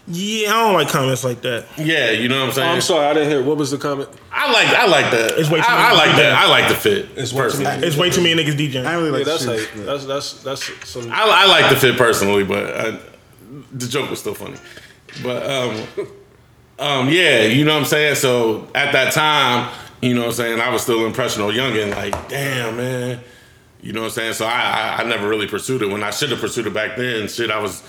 [0.06, 1.66] Yeah, I don't like comments like that.
[1.78, 2.68] Yeah, you know what I'm saying.
[2.68, 3.42] Oh, I'm sorry, I didn't hear.
[3.42, 4.10] What was the comment?
[4.34, 5.38] I like I like that.
[5.38, 6.16] It's way too I, I like DJs.
[6.16, 6.32] that.
[6.32, 7.08] I like the fit.
[7.16, 7.64] It's way too personally.
[7.66, 7.86] many.
[7.86, 8.86] It's way too many niggas DJing.
[8.86, 9.86] I don't really Yeah, like that's to hate.
[9.86, 11.10] That's that's that's some.
[11.12, 12.98] I, I like the fit personally, but uh
[13.72, 14.56] the joke was still funny.
[15.22, 15.86] But um,
[16.78, 18.14] um, yeah, you know what I'm saying.
[18.16, 21.90] So at that time, you know what I'm saying, I was still impressionable young and
[21.90, 23.20] Like, damn man,
[23.82, 24.32] you know what I'm saying.
[24.34, 26.96] So I I, I never really pursued it when I should have pursued it back
[26.96, 27.28] then.
[27.28, 27.82] Shit, I was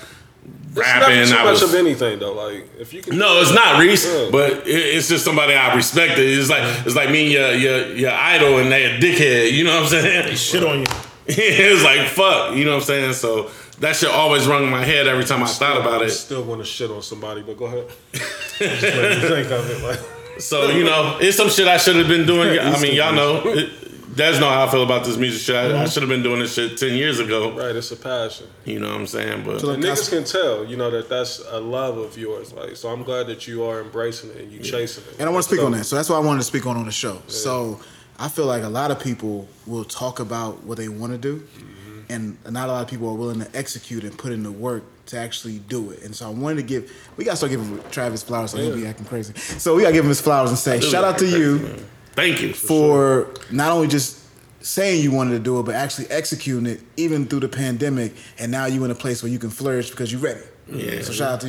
[0.76, 2.32] It's not too I much was of anything though.
[2.34, 3.16] Like if you can.
[3.18, 4.28] No, it's not Reese, Yeah.
[4.32, 6.26] but it, it's just somebody I respected.
[6.26, 9.52] It's like it's like me and your your your idol and they a dickhead.
[9.52, 10.36] You know what I'm saying?
[10.36, 10.86] Shit on you.
[11.26, 12.54] it's like fuck.
[12.56, 13.12] You know what I'm saying?
[13.14, 16.10] So that shit always rung in my head every time I thought about I'm it.
[16.10, 17.86] still want to shit on somebody, but go ahead.
[18.12, 19.82] Just let me think of it.
[19.82, 22.58] Like, So you know, it's some shit I should have been doing.
[22.60, 23.42] I mean, y'all know.
[23.46, 23.70] It,
[24.16, 25.56] Des know how I feel about this music shit.
[25.56, 25.86] I, I mm-hmm.
[25.86, 27.52] should have been doing this shit ten years ago.
[27.56, 28.46] right, it's a passion.
[28.64, 29.44] You know what I'm saying?
[29.44, 32.52] But So And niggas can tell, you know, that that's a love of yours.
[32.52, 35.18] Like, so I'm glad that you are embracing it and you chasing it.
[35.18, 35.84] And I want to speak So- on that.
[35.84, 37.22] So that's why I wanted to speak on on the show.
[37.26, 37.80] So
[38.18, 41.38] I feel like a lot of people will talk about what they want to do,
[41.38, 42.12] mm-hmm.
[42.12, 44.84] and not a lot of people are willing to execute and put in the work
[45.06, 46.02] to actually do it.
[46.02, 48.74] And so I wanted to give, we got to start giving Travis flowers so he'll
[48.74, 49.34] be acting crazy.
[49.34, 52.40] So we got to give him his flowers and say, shout out to you thank
[52.42, 52.52] you.
[52.52, 54.20] for not only just
[54.64, 58.14] saying you wanted to do it, but actually executing it even through the pandemic.
[58.38, 60.40] And now you in a place where you can flourish because you're ready.
[60.72, 61.02] Yeah.
[61.02, 61.48] So shout out to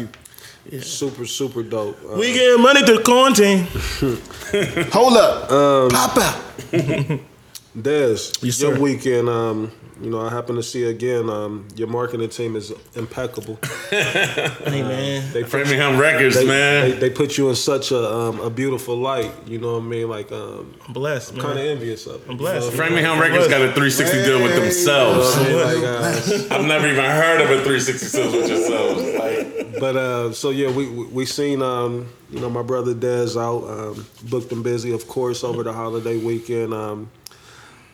[0.72, 0.82] you.
[0.82, 1.98] Super, super dope.
[2.04, 3.68] Uh, We get money through quarantine.
[4.92, 5.92] Hold up.
[5.92, 6.42] Pop out.
[7.82, 8.10] Des,
[8.42, 8.80] Yes, your sir.
[8.80, 13.60] weekend, um, you know, I happen to see again, um, your marketing team is impeccable.
[14.66, 15.32] Hey man.
[15.32, 16.90] They put, Framingham Records, they, man.
[16.90, 19.32] they, they put you in such a um, a beautiful light.
[19.46, 20.10] You know what I mean?
[20.10, 21.34] Like, um, I'm blessed.
[21.34, 22.30] I'm kind of envious of it.
[22.30, 22.74] I'm blessed.
[22.74, 25.36] Framingham Records got a 360 deal with themselves.
[25.38, 25.84] You know I mean?
[25.84, 29.04] Like, uh, I've never even heard of a 360 deal with yourselves.
[29.14, 33.40] Like, But uh, so yeah, we we, we seen um, you know my brother Dez
[33.40, 36.74] out, um, booked and busy, of course, over the holiday weekend.
[36.74, 37.10] Um,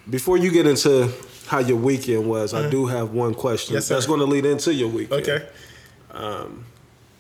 [0.10, 1.12] before you get into
[1.48, 3.76] how your weekend was, I do have one question.
[3.76, 3.96] Yes, sir.
[3.96, 5.22] That's going to lead into your weekend.
[5.28, 5.46] Okay.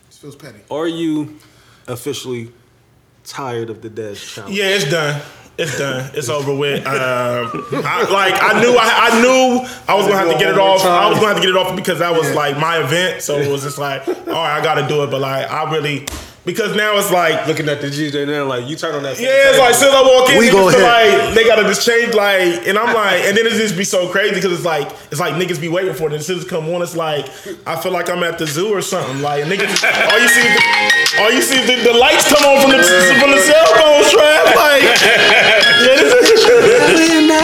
[0.07, 0.59] This feels petty.
[0.69, 1.37] Are you
[1.87, 2.51] officially
[3.23, 4.55] tired of the Dez challenge?
[4.55, 5.21] Yeah, it's done.
[5.57, 6.09] It's done.
[6.13, 6.85] It's over with.
[6.87, 6.93] Um,
[7.85, 10.83] I, like I knew, I, I knew I was gonna have to get it off.
[10.83, 13.21] I was gonna have to get it off because that was like my event.
[13.21, 15.11] So it was just like, all right, I got to do it.
[15.11, 16.07] But like, I really
[16.43, 19.19] because now it's like Looking at the GJ now, like you turn on that.
[19.19, 20.81] Yeah, it's like since I walk in, We go ahead.
[20.81, 24.09] like they gotta just change like, and I'm like, and then it just be so
[24.09, 26.13] crazy because it's like it's like niggas be waiting for it.
[26.13, 27.25] And as soon as it come on, it's like
[27.67, 29.21] I feel like I'm at the zoo or something.
[29.21, 29.69] Like niggas,
[30.09, 32.81] all you see, the, all you see the, the lights come on from the
[33.21, 34.55] from the cell phone strap.
[34.55, 36.11] Like, yeah, this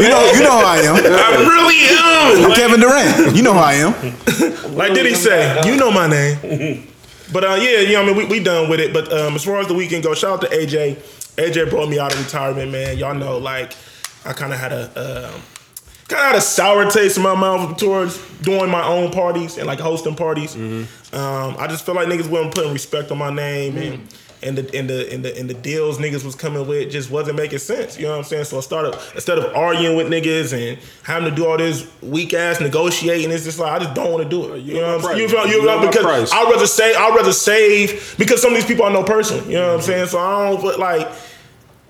[0.00, 0.96] You know, you know who I am.
[0.96, 0.98] I
[1.44, 2.44] really am.
[2.50, 3.36] I'm Kevin Durant.
[3.36, 3.92] You know who I am.
[4.76, 5.60] like did he say?
[5.66, 6.86] You know my name.
[7.32, 8.92] But uh, yeah, you know, I mean, we, we done with it.
[8.92, 10.96] But um, as far as the weekend goes, shout out to AJ.
[11.36, 12.98] AJ brought me out of retirement, man.
[12.98, 13.72] Y'all know, like,
[14.24, 14.82] I kind of had a
[15.34, 15.40] um,
[16.08, 19.66] kind of had a sour taste in my mouth towards doing my own parties and
[19.66, 20.54] like hosting parties.
[20.56, 20.86] Um,
[21.58, 24.08] I just feel like niggas wasn't putting respect on my name and.
[24.44, 27.36] And the, and, the, and, the, and the deals niggas was coming with just wasn't
[27.36, 27.96] making sense.
[27.96, 28.44] You know what I'm saying?
[28.46, 32.34] So I started instead of arguing with niggas and having to do all this weak
[32.34, 34.62] ass negotiating, it's just like I just don't want to do it.
[34.62, 35.18] You, know what I'm saying?
[35.18, 36.32] You you You know because price.
[36.32, 36.96] I'd rather save.
[36.96, 39.46] I'd rather save because some of these people I know personally.
[39.46, 40.06] You know what I'm saying?
[40.08, 41.08] So I don't but like.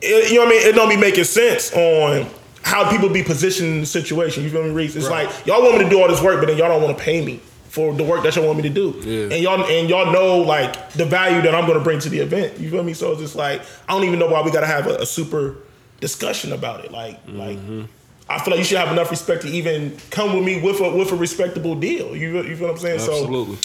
[0.03, 0.67] It, you know what I mean?
[0.67, 2.27] It don't be making sense on
[2.63, 4.43] how people be positioned in the situation.
[4.43, 4.97] You feel me, Reese?
[4.97, 6.97] It's like y'all want me to do all this work, but then y'all don't want
[6.99, 7.41] to pay me
[7.73, 8.95] for the work that y'all want me to do.
[9.03, 9.35] Yeah.
[9.35, 12.19] And y'all and y'all know like the value that I'm going to bring to the
[12.19, 12.61] event.
[12.61, 12.93] You feel me?
[12.93, 15.07] So it's just like I don't even know why we got to have a, a
[15.07, 15.57] super
[15.99, 16.93] discussion about it.
[16.93, 17.57] Like like.
[17.57, 17.85] Mm-hmm.
[18.29, 20.97] I feel like you should have enough respect to even come with me with a
[20.97, 22.17] with a respectable deal.
[22.17, 23.01] You, you feel what I'm saying?
[23.01, 23.59] So Absolutely.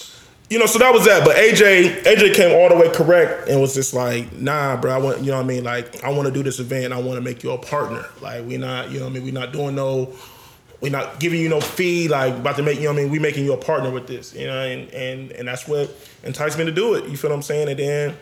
[0.49, 1.23] you know, so that was that.
[1.23, 4.93] But AJ, AJ came all the way correct and was just like, nah, bro.
[4.93, 5.63] I want, you know what I mean?
[5.63, 6.91] Like, I want to do this event.
[6.91, 8.05] I want to make you a partner.
[8.19, 9.23] Like, we not, you know what I mean?
[9.23, 10.13] We not doing no,
[10.81, 12.07] we not giving you no fee.
[12.07, 13.11] Like, about to make, you know what I mean?
[13.11, 15.89] We making you a partner with this, you know, and and and that's what
[16.23, 17.07] enticed me to do it.
[17.09, 17.69] You feel what I'm saying?
[17.69, 18.15] And then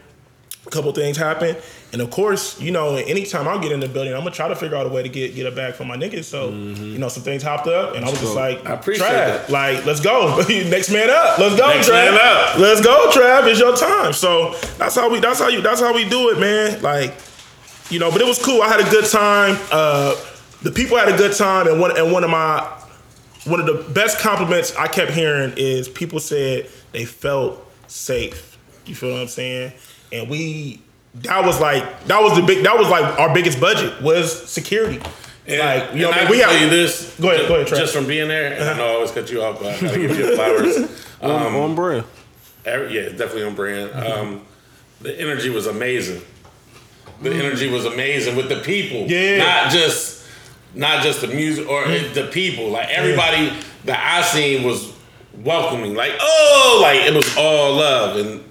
[0.65, 1.55] a couple things happen,
[1.93, 4.55] and of course, you know, anytime I get in the building, I'm gonna try to
[4.55, 6.23] figure out a way to get get it back for my niggas.
[6.23, 9.11] So, you know, some things hopped up, and I was just like, I appreciate Trav,
[9.11, 9.49] that.
[9.51, 11.37] Like, let's go, next man up.
[11.37, 11.91] Let's go, Next Trav.
[11.91, 12.57] man up.
[12.57, 13.47] Let's go, Trav.
[13.47, 14.13] It's your time.
[14.13, 15.19] So that's how we.
[15.19, 15.61] That's how you.
[15.61, 16.81] That's how we do it, man.
[16.81, 17.13] Like,
[17.91, 18.63] you know, but it was cool.
[18.63, 19.57] I had a good time.
[19.71, 20.15] Uh,
[20.61, 22.59] the people had a good time, and one and one of my
[23.45, 28.57] one of the best compliments I kept hearing is people said they felt safe.
[28.85, 29.73] You feel what I'm saying?
[30.11, 30.81] And we
[31.15, 35.01] that was like that was the big that was like our biggest budget was security.
[35.47, 36.31] And, like you know, and what I I mean?
[36.31, 37.15] we can have you this.
[37.19, 37.77] Go ahead, go ahead, Trey.
[37.77, 39.99] Just from being there, and I know I always cut you off, but I gotta
[39.99, 40.77] give you flowers.
[41.21, 42.03] On, Um, on brand.
[42.65, 43.91] Every, yeah, definitely on brand.
[43.91, 44.11] Mm-hmm.
[44.21, 44.41] Um,
[45.01, 46.21] the energy was amazing.
[47.21, 49.07] The energy was amazing with the people.
[49.09, 49.37] Yeah.
[49.37, 50.14] Not just
[50.75, 52.13] not just the music or Mm.
[52.13, 52.69] the people.
[52.69, 53.51] Like everybody
[53.85, 54.91] that I seen was
[55.43, 55.95] welcoming.
[55.95, 58.17] Like, oh, like it was all love.
[58.17, 58.43] And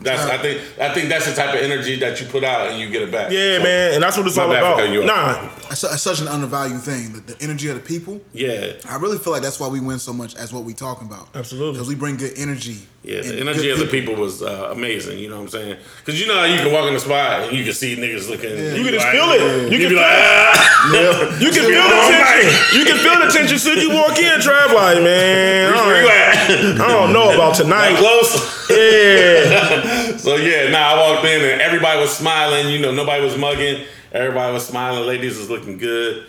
[0.00, 2.80] that's I think I think that's the type of energy that you put out and
[2.80, 3.30] you get it back.
[3.30, 4.78] yeah, So, man, and that's what it's all about.
[5.06, 7.14] Nah, That's, su- that's such an undervalued thing.
[7.14, 8.20] The, the energy of the people.
[8.34, 8.74] Yeah.
[8.90, 11.28] I really feel like that's why we win so much as what we talking about.
[11.34, 11.72] Absolutely.
[11.72, 12.76] Because we bring good energy.
[13.02, 15.18] Yeah, the and energy of the people was uh, amazing.
[15.18, 15.78] You know what I'm saying?
[16.04, 18.28] Because you know how you can walk in the spot and you can see niggas
[18.28, 18.50] looking.
[18.52, 19.40] You can just feel it.
[19.72, 21.38] You You can can feel like, ah.
[21.40, 22.78] you can feel the all tension.
[22.78, 23.58] You can feel the tension.
[23.58, 26.80] Soon you walk in, Trav, like man, I don't.
[26.82, 27.96] I don't know about Not tonight.
[27.96, 28.36] close.
[28.70, 32.68] Yeah, So yeah, nah, I walked in and everybody was smiling.
[32.68, 33.84] You know, nobody was mugging.
[34.12, 35.06] Everybody was smiling.
[35.06, 36.26] Ladies was looking good.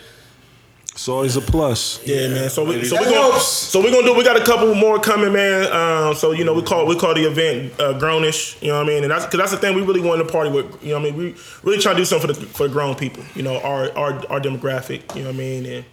[0.92, 2.00] It's always a plus.
[2.06, 2.48] yeah, man.
[2.50, 4.14] So we so That we gonna so we gonna do.
[4.14, 5.70] We got a couple more coming, man.
[5.72, 8.60] Um, so you know we call we call the event uh, grownish.
[8.62, 9.02] You know what I mean?
[9.02, 10.80] And that's because that's the thing we really want to party with.
[10.84, 11.16] You know what I mean?
[11.16, 13.24] We really try to do something for the for the grown people.
[13.34, 15.14] You know our our our demographic.
[15.16, 15.66] You know what I mean?
[15.66, 15.84] And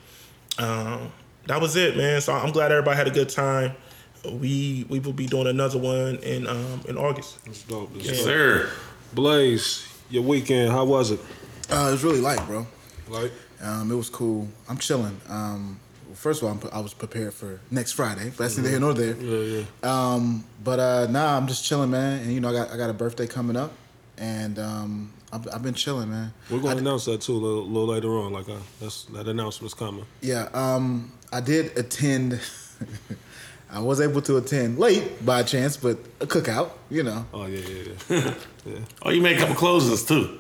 [0.60, 1.12] um,
[1.48, 2.22] that was it, man.
[2.22, 3.74] So I'm glad everybody had a good time.
[4.24, 7.40] We we will be doing another one in um, in August.
[7.48, 7.90] It's dope.
[7.96, 8.26] It's Yes, dope.
[8.28, 8.70] sir.
[9.14, 11.20] Blaze, your weekend, how was it?
[11.72, 12.68] Uh, it was really light, bro.
[13.10, 13.32] Like,
[13.64, 14.48] Um, it was cool.
[14.68, 15.20] I'm chilling.
[15.30, 18.70] Um, well, first of all, I'm, I was prepared for next Friday, but that's neither
[18.70, 19.16] here nor there.
[19.16, 19.90] yeah, yeah.
[20.14, 22.22] Um, but uh, nah, I'm just chilling, man.
[22.24, 23.72] And you know, I got I got a birthday coming up,
[24.18, 26.34] and um, I've, I've been chilling, man.
[26.50, 28.34] We're gonna d- announce that too a little, little later on.
[28.34, 30.06] Like, uh, that's that announcement's coming.
[30.22, 32.42] Yeah, um, I did attend.
[33.74, 37.26] I was able to attend late by chance, but a cookout, you know.
[37.34, 38.34] Oh yeah, yeah, yeah.
[38.66, 38.80] yeah.
[39.04, 40.40] Oh, you made a couple closings too.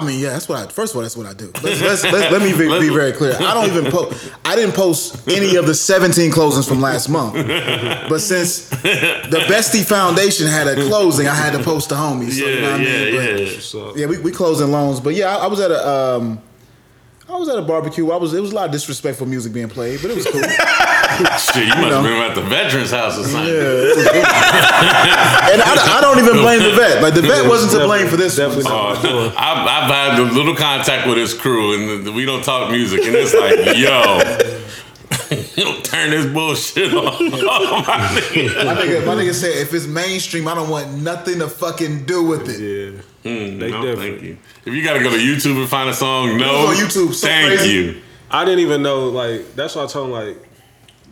[0.00, 0.70] I mean, yeah, that's what I.
[0.70, 1.50] First of all, that's what I do.
[1.62, 3.34] Let's, let's, let's, let me be, be very clear.
[3.34, 4.32] I don't even post.
[4.44, 7.34] I didn't post any of the 17 closings from last month.
[7.34, 12.38] But since the Bestie Foundation had a closing, I had to post the homies.
[12.38, 13.14] So, you know Yeah, what I yeah, mean?
[13.14, 13.92] But, yeah.
[13.96, 16.40] Yeah, we, we closing loans, but yeah, I, I was at a um,
[17.28, 18.10] I was at a barbecue.
[18.10, 20.42] I was it was a lot of disrespectful music being played, but it was cool.
[21.38, 22.02] Shit, you must know.
[22.02, 23.52] have been at the veterans house or something.
[23.54, 23.60] Yeah.
[25.52, 27.02] and I, I don't even blame the vet.
[27.02, 28.36] Like the vet wasn't to blame for this.
[28.36, 28.72] Definitely One.
[28.72, 29.04] not.
[29.04, 33.04] Oh, I've, I've had a little contact with his crew, and we don't talk music,
[33.04, 34.18] and it's like, yo,
[35.54, 37.16] he'll turn this bullshit off.
[37.20, 38.64] Oh, my nigga.
[38.64, 42.22] My nigga, my nigga said if it's mainstream, I don't want nothing to fucking do
[42.24, 42.60] with it.
[42.60, 43.98] yeah, Mm, They no, different.
[43.98, 44.36] thank you.
[44.66, 46.66] If you got to go to YouTube and find a song, no.
[46.66, 47.70] was on YouTube, so thank crazy.
[47.72, 48.02] you.
[48.30, 49.08] I didn't even know.
[49.08, 50.36] Like, that's why I told him like.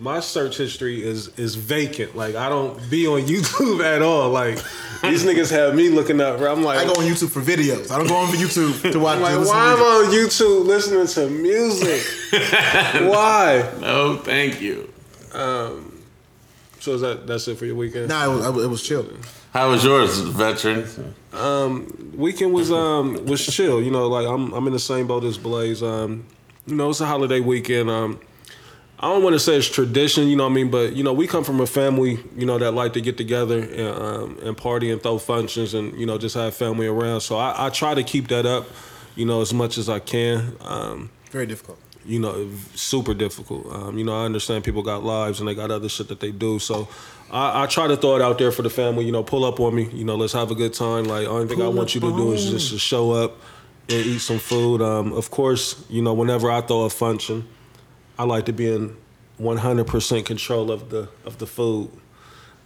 [0.02, 2.16] My search history is is vacant.
[2.16, 4.30] Like I don't be on YouTube at all.
[4.30, 4.56] Like
[5.00, 6.38] these niggas have me looking up.
[6.38, 6.52] Bro.
[6.52, 7.92] I'm like, I go on YouTube for videos.
[7.92, 9.18] I don't go on YouTube to watch.
[9.18, 9.78] I'm like, to why to am.
[9.78, 12.02] I on YouTube listening to music?
[13.12, 13.72] why?
[13.80, 14.92] No, thank you.
[16.80, 18.08] So is that that's it for your weekend?
[18.08, 19.06] Nah, it was, it was chill.
[19.52, 21.14] How was yours, veteran?
[22.16, 23.80] weekend was um was chill.
[23.80, 25.80] You know, like I'm I'm in the same boat as Blaze.
[25.80, 26.24] Um,
[26.66, 27.88] you know, it's a holiday weekend.
[27.88, 28.18] Um,
[29.02, 30.28] I don't want to say it's tradition.
[30.28, 30.70] You know what I mean?
[30.70, 32.20] But you know, we come from a family.
[32.36, 35.98] You know that like to get together and um, and party and throw functions and
[35.98, 37.20] you know just have family around.
[37.22, 38.66] So I, I try to keep that up.
[39.16, 40.56] You know, as much as I can.
[40.60, 41.78] Um, Very difficult.
[42.06, 43.66] you know, super difficult.
[43.70, 46.30] Um, you know, I understand people got lives and they got other shit that they
[46.30, 46.58] do.
[46.58, 46.88] So
[47.30, 49.04] I, I try to throw it out there for the family.
[49.04, 49.88] You know, pull up on me.
[49.92, 51.04] You know, let's have a good time.
[51.04, 53.36] Like, only thing I want you to do is just to show up
[53.88, 54.80] and eat some food.
[54.80, 57.46] Um, of course, you know, whenever I throw a function,
[58.18, 58.96] I like to be in
[59.40, 61.90] 100% control of the of the food.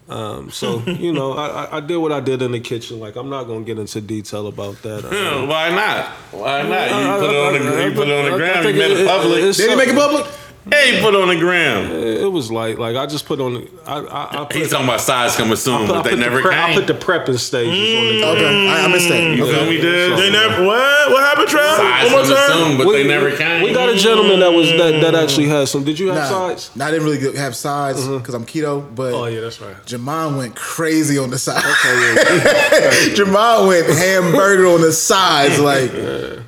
[0.09, 3.01] Um, so you know, I, I- did what I did in the kitchen.
[3.01, 5.03] Like I'm not gonna get into detail about that.
[5.49, 6.07] Why not?
[6.33, 6.91] Why not?
[6.91, 8.65] You I- put it on the, I- you put it on the gram.
[8.67, 9.57] You made it public.
[9.57, 10.27] Did he make it public?
[10.69, 11.93] Hey, put on the gram.
[11.93, 13.69] It was like like I just put on.
[13.87, 16.37] I I, I put, He's talking about size coming soon, I but they put never
[16.39, 19.23] the pre- I put the prepping stages on the mm, Okay, I, I missed that.
[19.37, 19.71] You feel Okay.
[19.71, 20.19] me, dude?
[20.19, 21.11] They never what?
[21.13, 21.77] What happened, Trav?
[21.77, 22.69] Size One more coming time.
[22.69, 23.63] soon, but We- they never came.
[23.63, 25.85] We got a gentleman that was that, that actually had some.
[25.85, 26.75] Did you have Nah, sides?
[26.75, 28.35] nah, I didn't really have sides because mm-hmm.
[28.35, 29.77] I'm keto, but Oh yeah, that's right.
[29.87, 31.63] Jamon went crazy on the side.
[33.15, 35.61] Jamon went hamburger on the sides.
[35.61, 35.93] Like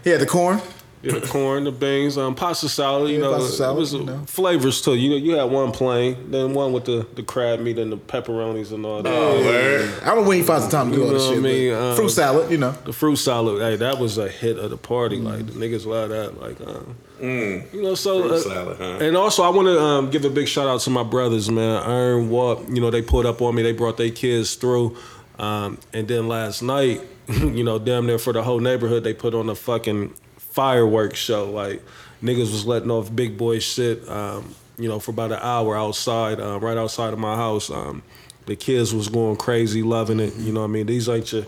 [0.03, 0.61] he had the corn.
[1.03, 3.11] Yeah, the corn, the beans, um, pasta salad.
[3.11, 4.19] You Yeah, know, pasta salad, it was you know.
[4.27, 4.95] flavors too.
[4.97, 7.97] You know, you had one plain, then one with the, the crab meat and the
[7.97, 9.13] pepperonis and all that.
[9.13, 9.93] Oh, word.
[10.03, 11.45] I don't know when he finds the time to do all this know what shit.
[11.45, 11.71] I mean?
[11.73, 12.73] but Uh, fruit salad, you know.
[12.85, 15.19] The fruit salad, hey, that was a hit of the party.
[15.19, 16.41] Like the niggas love that.
[16.41, 18.99] Like, um, you know, so Fruit uh, salad, huh?
[19.05, 21.83] And also, I want to um, give a big shout out to my brothers, man.
[21.85, 23.63] Iron Walk, you know, they pulled up on me.
[23.63, 24.97] They brought their kids through.
[25.39, 29.35] Um, and then last night, you know, damn near for the whole neighborhood, they put
[29.35, 30.13] on a fucking
[30.59, 31.49] fireworks show.
[31.53, 31.81] Like,
[32.21, 36.41] niggas was letting off big boy shit, um, you know, for about an hour outside,
[36.41, 37.71] uh, right outside of my house.
[37.71, 38.03] Um,
[38.47, 40.35] the kids was going crazy, loving it.
[40.35, 40.87] You know what I mean?
[40.87, 41.45] These ain't your,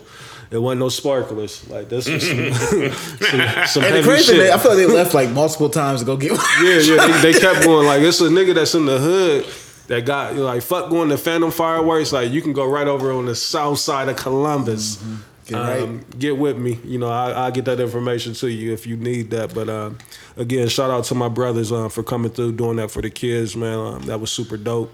[0.49, 1.69] it wasn't no sparklers.
[1.69, 4.41] Like, this was some, some, some And the heavy crazy shit.
[4.43, 6.41] thing, I feel like they left like multiple times to go get one.
[6.63, 7.21] Yeah, yeah.
[7.21, 9.45] They, they kept going like it's a nigga that's in the hood
[9.87, 12.13] that got you know, like fuck going to Phantom Fireworks.
[12.13, 14.95] Like you can go right over on the south side of Columbus.
[14.95, 15.81] Get right.
[15.83, 16.79] Um, get with me.
[16.83, 19.53] You know, I, I'll get that information to you if you need that.
[19.53, 19.97] But um,
[20.37, 23.55] again, shout out to my brothers um, for coming through, doing that for the kids,
[23.55, 23.77] man.
[23.79, 24.93] Um, that was super dope.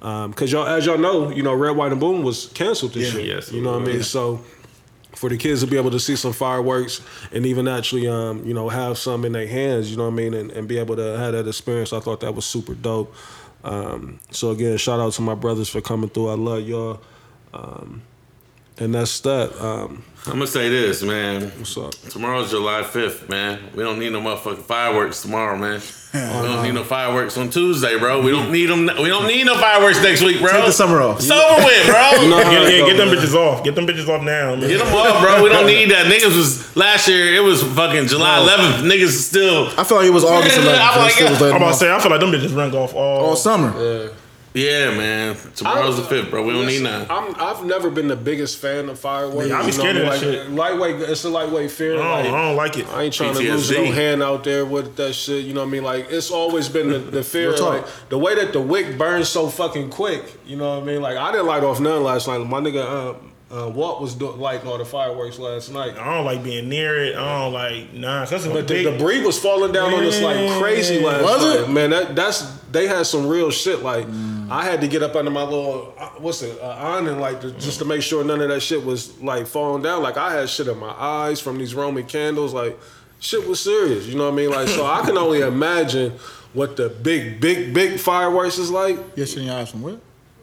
[0.00, 3.12] Um, Cause y'all, as y'all know, you know, Red, White, and Boom was canceled this
[3.14, 3.20] Yeah.
[3.20, 3.36] year.
[3.36, 3.96] Yes, you know what I mean.
[3.98, 4.02] yeah.
[4.02, 4.40] So
[5.14, 7.00] for the kids to be able to see some fireworks
[7.32, 10.16] and even actually, um, you know, have some in their hands, you know what I
[10.16, 13.14] mean, and, and be able to have that experience, I thought that was super dope.
[13.62, 16.30] Um, so again, shout out to my brothers for coming through.
[16.30, 17.00] I love y'all.
[17.54, 18.02] Um,
[18.78, 19.52] and that's that.
[19.62, 21.50] Um, I'm gonna say this, man.
[21.58, 21.92] what's up?
[22.10, 23.58] Tomorrow's July 5th, man.
[23.74, 25.80] We don't need no motherfucking fireworks tomorrow, man.
[26.14, 28.20] We don't need no fireworks on Tuesday, bro.
[28.20, 28.84] We don't need them.
[28.84, 30.50] We don't need no fireworks next week, bro.
[30.52, 31.20] Take the summer off.
[31.20, 32.28] It's over with, bro.
[32.28, 33.16] know how Get, yeah, get them man.
[33.16, 33.64] bitches off.
[33.64, 34.60] Get them bitches off now, man.
[34.60, 35.42] Get them off, bro.
[35.42, 36.06] We don't need that.
[36.12, 37.34] Niggas was last year.
[37.34, 38.86] It was fucking July 11th.
[38.88, 39.68] Niggas is still.
[39.78, 40.66] I feel like it was August 11th.
[40.68, 41.22] I'm like,
[41.54, 43.24] I'm about to say, I feel like them bitches run off all.
[43.24, 43.72] all summer.
[43.82, 44.08] Yeah,
[44.54, 45.36] man.
[45.56, 46.42] Tomorrow's the fifth, bro.
[46.44, 47.06] We don't need Listen, none.
[47.10, 49.48] I'm, I've never been the biggest fan of fireworks.
[49.48, 50.34] Yeah, I be you know scared of I that mean?
[50.34, 50.50] shit.
[50.50, 51.94] Like, Lightweight, it's a lightweight fear.
[51.94, 52.88] I don't, like, I don't like it.
[52.88, 53.84] I ain't trying to lose PTSD.
[53.86, 55.44] no hand out there with that shit.
[55.44, 55.84] You know what I mean?
[55.84, 57.82] Like it's always been the, the fear, Real talk.
[57.82, 60.22] like the way that the wick burns so fucking quick.
[60.46, 61.00] You know what I mean?
[61.02, 62.38] Like I didn't light off none last night.
[62.38, 63.18] My nigga uh,
[63.52, 65.96] uh, Walt was do- lighting all the fireworks last night.
[65.98, 67.14] I don't like being near it.
[67.16, 68.24] I don't like nah.
[68.24, 68.84] That's But the big.
[68.84, 71.68] debris was falling down on us like crazy last Was night.
[71.68, 71.70] it?
[71.70, 72.40] Man, that that's
[72.72, 73.82] they had some real shit.
[73.82, 74.06] Like
[74.50, 77.50] I had to get up under my little uh, what's it uh, awning like to,
[77.52, 80.02] just to make sure none of that shit was like falling down.
[80.02, 82.54] Like I had shit in my eyes from these Roman candles.
[82.54, 82.78] Like
[83.20, 84.06] shit was serious.
[84.06, 84.50] You know what I mean?
[84.50, 86.12] Like so I can only imagine
[86.54, 89.96] what the big big big fireworks is like Yes, shit in your eyes from where?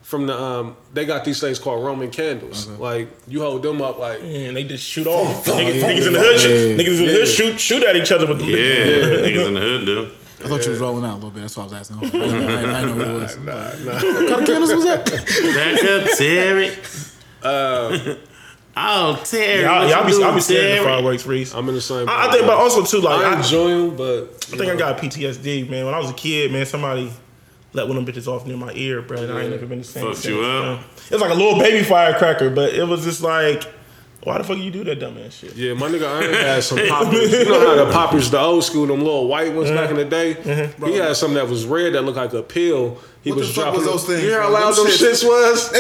[0.10, 2.68] From the um they got these things called Roman candles.
[2.68, 5.45] Like you hold them up like and they just shoot off.
[5.45, 5.88] fuck, niggas, yeah.
[5.88, 6.84] niggas in the hood, shoot, Yeah.
[6.84, 8.55] niggas in the hood shoot shoot at each other with the Yeah,
[9.28, 10.12] niggas in the hood, dude.
[10.43, 11.41] I thought you was rolling out a little bit.
[11.41, 11.97] That's why I was asking.
[11.97, 13.38] I, didn't- I, didn't- I didn't know what it was.
[13.38, 15.05] What kind of candles was that?
[15.05, 16.72] Back up, Terry.
[18.78, 19.62] oh, Terry.
[19.64, 21.53] Y'all, what y'all you be, y'all be scared of fireworks, Reese.
[21.53, 22.07] I'm in the same.
[22.10, 24.76] I, I think, but also too, like I I, enjoy them, but I think I
[24.76, 25.86] got PTSD, man.
[25.86, 27.12] When I was a kid, man, somebody
[27.74, 29.18] let one of them bitches off near my ear, bro.
[29.22, 30.12] And I ain't never been the same.
[30.12, 30.64] Fucked you up?
[30.80, 30.80] man.
[31.10, 33.64] It was like a little baby firecracker, but it was just like,
[34.24, 35.56] why the fuck you do that dumbass shit?
[35.56, 37.32] Yeah, my nigga Iron had some poppers.
[37.32, 40.06] You know how the poppers, the old school, them little white ones back in the
[40.06, 40.34] day.
[40.86, 42.98] He had some that was red that looked like a pill.
[43.24, 44.60] He What was the fuck dropping was those things, You hear how bro?
[44.60, 45.72] loud Them them shits- shits was?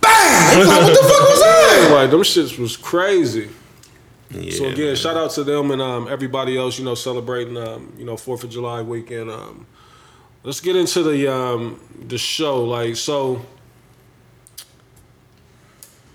[0.00, 0.58] Bang!
[0.58, 1.88] Like, what the fuck was that?
[1.94, 3.48] Like them shits was crazy.
[4.30, 4.96] Yeah, So again, man.
[4.96, 6.78] shout out to them and um, everybody else.
[6.78, 9.30] You know, celebrating um, you know Fourth of July weekend.
[9.30, 9.66] Um,
[10.44, 12.64] let's get into the um, the show.
[12.64, 13.44] Like so,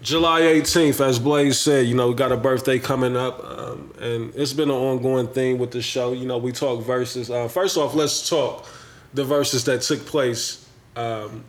[0.01, 4.33] July 18th, as Blaze said, you know, we got a birthday coming up, um, and
[4.35, 6.13] it's been an ongoing thing with the show.
[6.13, 7.29] You know, we talk verses.
[7.29, 8.65] Uh, first off, let's talk
[9.13, 10.65] the verses that took place
[10.95, 11.43] um,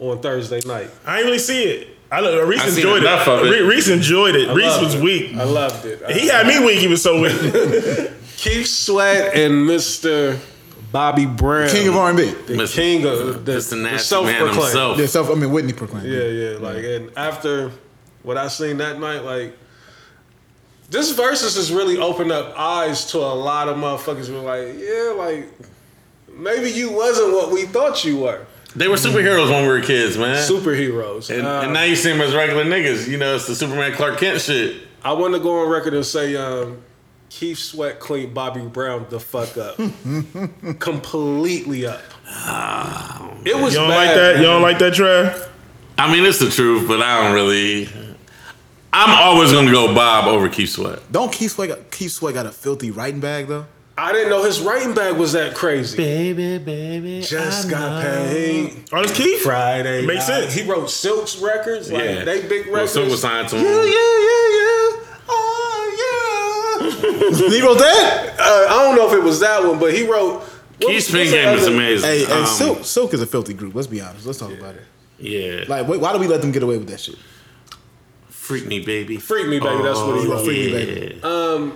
[0.00, 0.90] on Thursday night.
[1.06, 1.88] I ain't really see it.
[2.12, 3.08] I know Reese I seen enjoyed it.
[3.08, 3.50] of it.
[3.50, 4.48] Re- Reese enjoyed it.
[4.54, 5.02] Reese was it.
[5.02, 5.34] weak.
[5.34, 6.08] I loved it.
[6.10, 6.78] He had me weak.
[6.78, 7.32] He was so weak.
[8.36, 10.38] Keith Sweat and Mr.
[10.94, 11.68] Bobby Brown.
[11.70, 12.22] King of R&B.
[12.46, 12.74] the Mr.
[12.76, 13.82] king of the, Mr.
[13.82, 14.54] the self-proclaimed.
[14.54, 14.96] himself.
[14.96, 16.06] Yeah, self, I mean, Whitney proclaimed.
[16.06, 17.72] Yeah, yeah, like and after
[18.22, 19.58] what I seen that night, like
[20.90, 24.28] this versus has really opened up eyes to a lot of motherfuckers.
[24.28, 25.48] Who were like, yeah, like
[26.32, 28.46] maybe you wasn't what we thought you were.
[28.76, 30.36] They were superheroes when we were kids, man.
[30.48, 31.28] Superheroes.
[31.36, 33.08] and, Uh, and now you see them as regular niggas.
[33.08, 34.80] You know, it's the Superman Clark Kent shit.
[35.02, 36.82] I want to go on record and say, um,
[37.36, 39.76] Keith Sweat cleaned Bobby Brown the fuck up,
[40.78, 42.00] completely up.
[42.28, 44.06] Ah, it was You don't bad.
[44.06, 44.36] like that?
[44.36, 45.50] You don't like that, Trev?
[45.98, 47.88] I mean, it's the truth, but I don't really.
[48.92, 51.00] I'm always gonna go Bob over Keith Sweat.
[51.10, 53.66] Don't Keith Sweat, got, Keith Sweat got a filthy writing bag, though?
[53.98, 55.96] I didn't know his writing bag was that crazy.
[55.96, 58.84] Baby, baby, Just got paid.
[58.92, 59.42] Oh, it's Keith?
[59.42, 60.06] Friday.
[60.06, 60.40] Makes night.
[60.42, 60.54] sense.
[60.54, 61.90] He wrote Silk's records.
[61.92, 62.92] Like Yeah, they big Well, records.
[62.92, 63.64] Silk was signed to him.
[63.64, 64.53] Yeah, yeah, yeah, yeah.
[67.02, 67.48] Yeah.
[67.48, 68.34] he wrote that?
[68.38, 70.40] uh, I don't know if it was that one, but he wrote.
[70.42, 72.08] what Keith was- Spin game is amazing.
[72.08, 73.74] Hey, hey Um, Silk, Silk is a filthy group.
[73.74, 74.26] Let's be honest.
[74.26, 74.82] Let's talk about it.
[75.18, 77.16] Yeah, Like, wait, why do we let them get away with that shit?
[78.28, 79.16] freak me, baby.
[79.16, 80.44] Freak Me Baby, that's what he wrote.
[80.44, 80.84] Freak Me yeah.
[81.20, 81.72] Baby.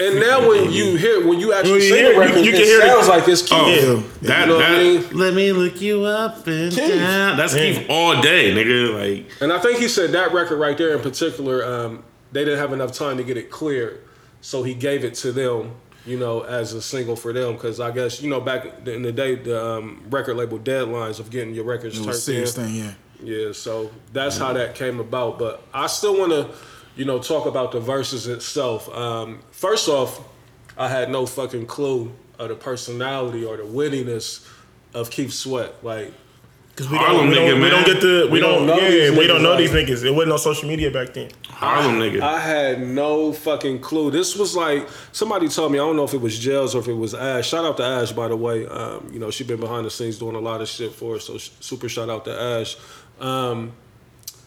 [0.00, 2.44] And now when you hear when you actually When you sing hear- the record, you-
[2.44, 3.52] you can it hear the- sounds like it's Keith.
[3.52, 4.02] Oh, Yeah.
[4.22, 5.04] that, You know what I mean?
[5.12, 6.88] let me look you up and Keith.
[6.88, 7.36] down.
[7.36, 7.72] That's Yeah.
[7.74, 8.94] Keith all day, nigga.
[8.98, 12.00] Like, And I think he said that record right there in particular, um,
[12.32, 13.98] they didn't have enough time to get it cleared,
[14.42, 15.74] so he gave it to them,
[16.04, 17.54] you know, as a single for them.
[17.54, 21.30] Because I guess you know back in the day, the um, record label deadlines of
[21.30, 22.64] getting your records It turned was a serious in.
[22.64, 22.92] thing, yeah.
[23.24, 25.38] Yeah, so that's how that came about.
[25.38, 26.50] But I still want to,
[26.96, 28.92] you know, talk about the verses itself.
[28.94, 30.20] Um, first off,
[30.76, 34.44] I had no fucking clue of the personality or the wittiness
[34.92, 35.84] of Keith Sweat.
[35.84, 36.12] Like,
[36.74, 38.66] Because we, Harlem don't, we, nigga, don't, we don't get the we, We don't, don't
[38.66, 40.04] know yeah these we don't know like- these niggas.
[40.06, 41.30] It wasn't no social media back then.
[41.48, 42.20] Harlem nigga.
[42.22, 44.10] I had no fucking clue.
[44.10, 45.78] This was like somebody told me.
[45.78, 47.48] I don't know if it was Gels or if it was Ash.
[47.48, 48.66] Shout out to Ash, by the way.
[48.66, 51.26] Um, you know she been behind the scenes doing a lot of shit for us.
[51.26, 52.76] So sh- super shout out to Ash.
[53.20, 53.72] Um,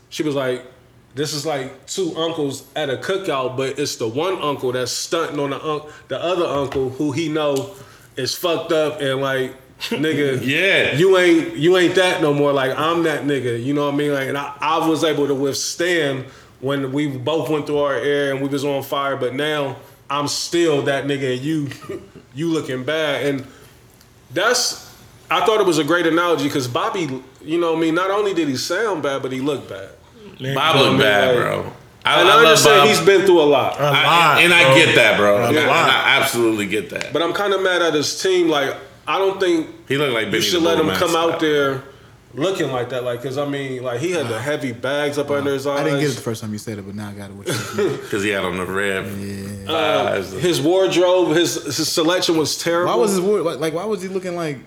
[0.09, 0.65] she was like,
[1.13, 5.39] "This is like two uncles at a cookout, but it's the one uncle that's stunting
[5.39, 7.75] on the un- the other uncle who he know
[8.17, 10.95] is fucked up and like." Nigga, Yeah.
[10.95, 12.53] you ain't you ain't that no more.
[12.53, 13.61] Like I'm that nigga.
[13.63, 14.13] You know what I mean?
[14.13, 16.25] Like, and I, I was able to withstand
[16.61, 19.75] when we both went through our air and we was on fire, but now
[20.09, 21.69] I'm still that nigga and you
[22.35, 23.25] you looking bad.
[23.25, 23.45] And
[24.31, 24.85] that's
[25.29, 28.11] I thought it was a great analogy because Bobby, you know what I mean, not
[28.11, 29.89] only did he sound bad, but he looked bad.
[30.53, 31.73] Bob I look mean, bad, like- bro.
[32.07, 32.87] I, And I, I understand Bob.
[32.89, 33.79] he's been through a lot.
[33.79, 34.03] A I-
[34.35, 34.75] lot, and I bro.
[34.75, 35.37] get that, bro.
[35.37, 35.89] A Yeah, lot.
[35.89, 37.11] I absolutely get that.
[37.11, 38.47] But I'm kind of mad at his team.
[38.47, 38.75] Like,
[39.07, 41.83] I don't think he looked like you should let him come out there
[42.33, 43.03] looking like that.
[43.03, 45.79] Like, cause I mean, like he had the heavy bags up under his eyes.
[45.79, 47.35] I didn't get it the first time you said it, but now I got it.
[47.35, 49.05] What you because he had on the red.
[49.69, 52.91] Uh, his wardrobe, his his selection was terrible.
[52.93, 53.73] Why was his word like, like?
[53.73, 54.57] Why was he looking like?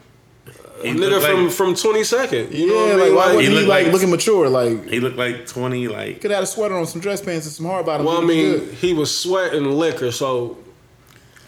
[0.82, 2.52] he nigga looked from like, from 22nd?
[2.52, 4.10] You Yeah, know what I like why Like, wasn't He he, looked like, like- looking
[4.10, 4.48] mature?
[4.48, 5.88] Like he looked like twenty.
[5.88, 8.06] Like could have had a sweater on, some dress pants, and some hard bottoms.
[8.06, 8.74] well, I mean, good.
[8.74, 10.56] he was sweating liquor, so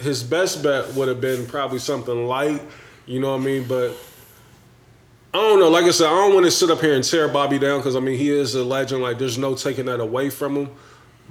[0.01, 2.61] his best bet would have been probably something light.
[3.07, 3.67] You know what I mean?
[3.67, 3.97] But
[5.33, 5.69] I don't know.
[5.69, 7.97] Like I said, I don't want to sit up here and tear Bobby down because
[7.97, 9.03] I mean he is a legend.
[9.03, 10.71] Like there's no taking that away from him.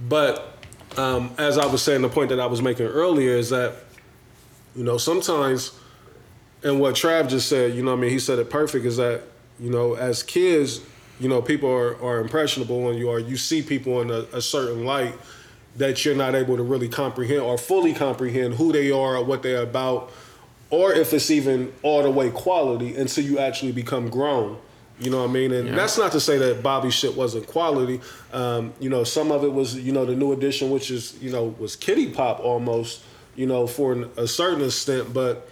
[0.07, 0.57] But
[0.97, 3.75] um, as I was saying, the point that I was making earlier is that
[4.75, 5.77] you know sometimes,
[6.63, 8.85] and what Trav just said, you know, what I mean, he said it perfect.
[8.85, 9.23] Is that
[9.59, 10.81] you know, as kids,
[11.19, 14.41] you know, people are, are impressionable and you, are you see people in a, a
[14.41, 15.15] certain light
[15.79, 19.41] that you're not able to really comprehend or fully comprehend who they are or what
[19.43, 20.11] they're about,
[20.69, 24.57] or if it's even all the way quality until you actually become grown.
[24.99, 25.53] You know what I mean?
[25.53, 28.01] And that's not to say that Bobby shit wasn't quality.
[28.33, 31.31] Um, you know, some of it was, you know, the new edition, which is, you
[31.31, 33.01] know, was kitty pop almost,
[33.37, 35.47] you know, for an, a certain extent, but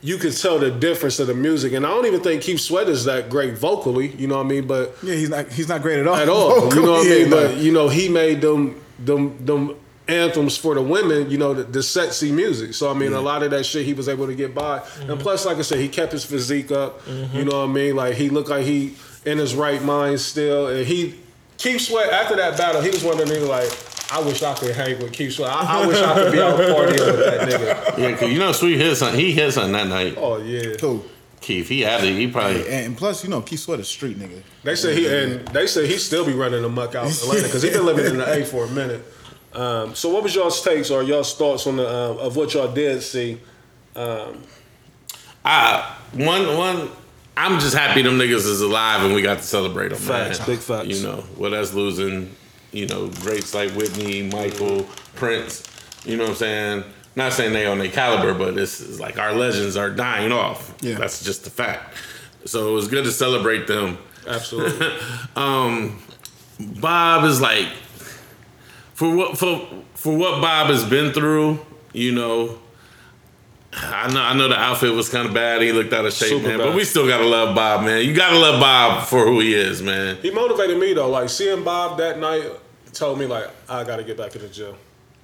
[0.00, 1.72] you could tell the difference of the music.
[1.72, 4.48] And I don't even think Keith Sweat is that great vocally, you know what I
[4.48, 4.66] mean?
[4.68, 5.48] But Yeah, he's not.
[5.48, 6.14] He's not great at all.
[6.16, 6.72] at all.
[6.74, 7.30] You know what I Yeah, mean?
[7.30, 9.76] But you know, he made them them them
[10.08, 11.30] anthems for the women.
[11.30, 12.74] You know, the, the sexy music.
[12.74, 14.78] So I mean, a lot of that shit he was able to get by.
[14.78, 15.20] And mm-hmm.
[15.20, 17.06] plus, like I said, he kept his physique up.
[17.06, 17.48] You mm-hmm.
[17.48, 17.96] know what I mean?
[17.96, 18.94] Like he looked like he
[19.24, 20.68] in his right mind still.
[20.68, 21.18] And he
[21.58, 23.88] Keith Sweat after that battle, he was one of the niggas like.
[24.14, 25.50] I wish I could hang with Keith Sweat.
[25.50, 27.98] I, I wish I could be out partying with that nigga.
[27.98, 29.18] yeah, 'cause you know, Sweet hit something.
[29.18, 30.16] He hit something that night.
[30.18, 30.74] Oh yeah.
[30.78, 31.02] Cool.
[31.42, 32.14] Keith, he had it.
[32.14, 32.60] He probably.
[32.62, 34.42] And, and plus, you know, Keith Sweat is street nigga.
[34.62, 37.42] They say he and they say he still be running the muck out in Atlanta
[37.42, 39.04] because he been living in the A for a minute.
[39.52, 42.72] Um, so what was y'all's takes or y'all's thoughts on the um, of what y'all
[42.72, 43.40] did see?
[45.44, 46.90] I one one.
[47.36, 49.98] I'm just happy them niggas is alive and we got to celebrate them.
[49.98, 50.48] Facts, man.
[50.48, 50.88] big facts.
[50.88, 52.34] You know, with us losing,
[52.72, 55.62] you know, greats like Whitney, Michael, Prince.
[56.04, 56.84] You know what I'm saying?
[57.14, 60.74] Not saying they on their caliber, but this is like our legends are dying off.
[60.80, 60.96] Yeah.
[60.96, 61.94] that's just the fact.
[62.46, 63.98] So it was good to celebrate them.
[64.26, 64.88] Absolutely.
[65.36, 66.00] um,
[66.80, 67.68] Bob is like
[68.94, 71.60] for what for for what Bob has been through.
[71.92, 72.58] You know,
[73.74, 75.60] I know I know the outfit was kind of bad.
[75.60, 76.58] He looked out of shape, Super man.
[76.58, 76.66] bad.
[76.68, 78.04] But we still gotta love Bob, man.
[78.04, 80.16] You gotta love Bob for who he is, man.
[80.22, 81.10] he motivated me though.
[81.10, 82.50] Like seeing Bob that night
[82.92, 84.74] told me like I got to get back in the gym.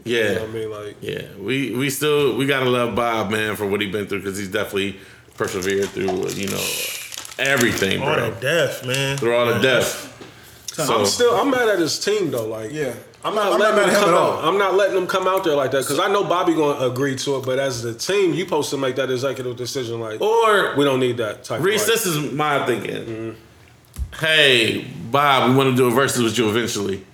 [0.04, 0.70] You know Yeah, what I mean?
[0.70, 1.22] Like yeah.
[1.38, 4.50] We we still we gotta love Bob, man, for what he's been through because he's
[4.50, 4.98] definitely
[5.36, 6.64] persevered through uh, you know
[7.38, 8.30] everything, Through All bro.
[8.30, 9.16] that death, man.
[9.16, 10.14] Through all the death.
[10.72, 12.46] So I'm still I'm mad at his team though.
[12.46, 12.94] Like Yeah.
[13.24, 14.44] I'm not I'm letting not mad them at him come out.
[14.44, 16.86] I'm not letting them come out there like that because I know Bobby going to
[16.86, 17.44] agree to it.
[17.44, 19.98] But as the team, you supposed to make that executive decision.
[19.98, 21.60] Like or we don't need that type.
[21.60, 22.94] Reese, of like, this is my thinking.
[22.94, 24.14] Mm-hmm.
[24.24, 27.04] Hey, Bob, we want to do a versus with you eventually.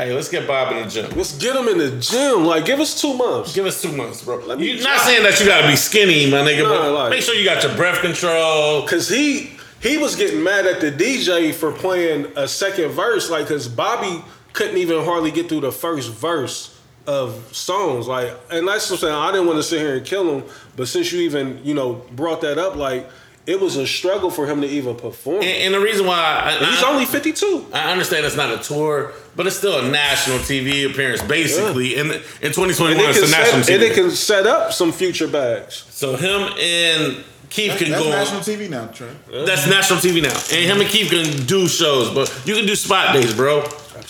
[0.00, 1.10] Hey, let's get Bob in the gym.
[1.14, 2.46] Let's get him in the gym.
[2.46, 3.54] Like, give us two months.
[3.54, 4.36] Give us two months, bro.
[4.38, 4.92] Let me You're try.
[4.96, 7.44] not saying that you gotta be skinny, my nigga, Nah, but like- make sure you
[7.44, 8.86] got your breath control.
[8.86, 13.46] Cause he he was getting mad at the DJ for playing a second verse, like
[13.46, 14.24] cause Bobby
[14.54, 16.74] couldn't even hardly get through the first verse
[17.06, 18.08] of songs.
[18.08, 19.14] Like, and that's what I'm saying.
[19.14, 20.44] I didn't want to sit here and kill him,
[20.76, 23.06] but since you even you know brought that up, like
[23.50, 25.36] it was a struggle for him to even perform.
[25.42, 27.66] And, and the reason why I, And he's I- only 52.
[27.72, 31.96] I understand it's not a tour, but it's still a national TV appearance, basically.
[31.96, 34.72] In in 2021, And it, it's can a national set, and it can set up
[34.72, 35.84] some future bags.
[35.90, 38.10] so him and Keith can That's go.
[38.10, 39.08] national TV now, Trey.
[39.44, 42.76] That's national TV now, and him and Keith can do shows, but you can do
[42.76, 43.64] spot days, bro.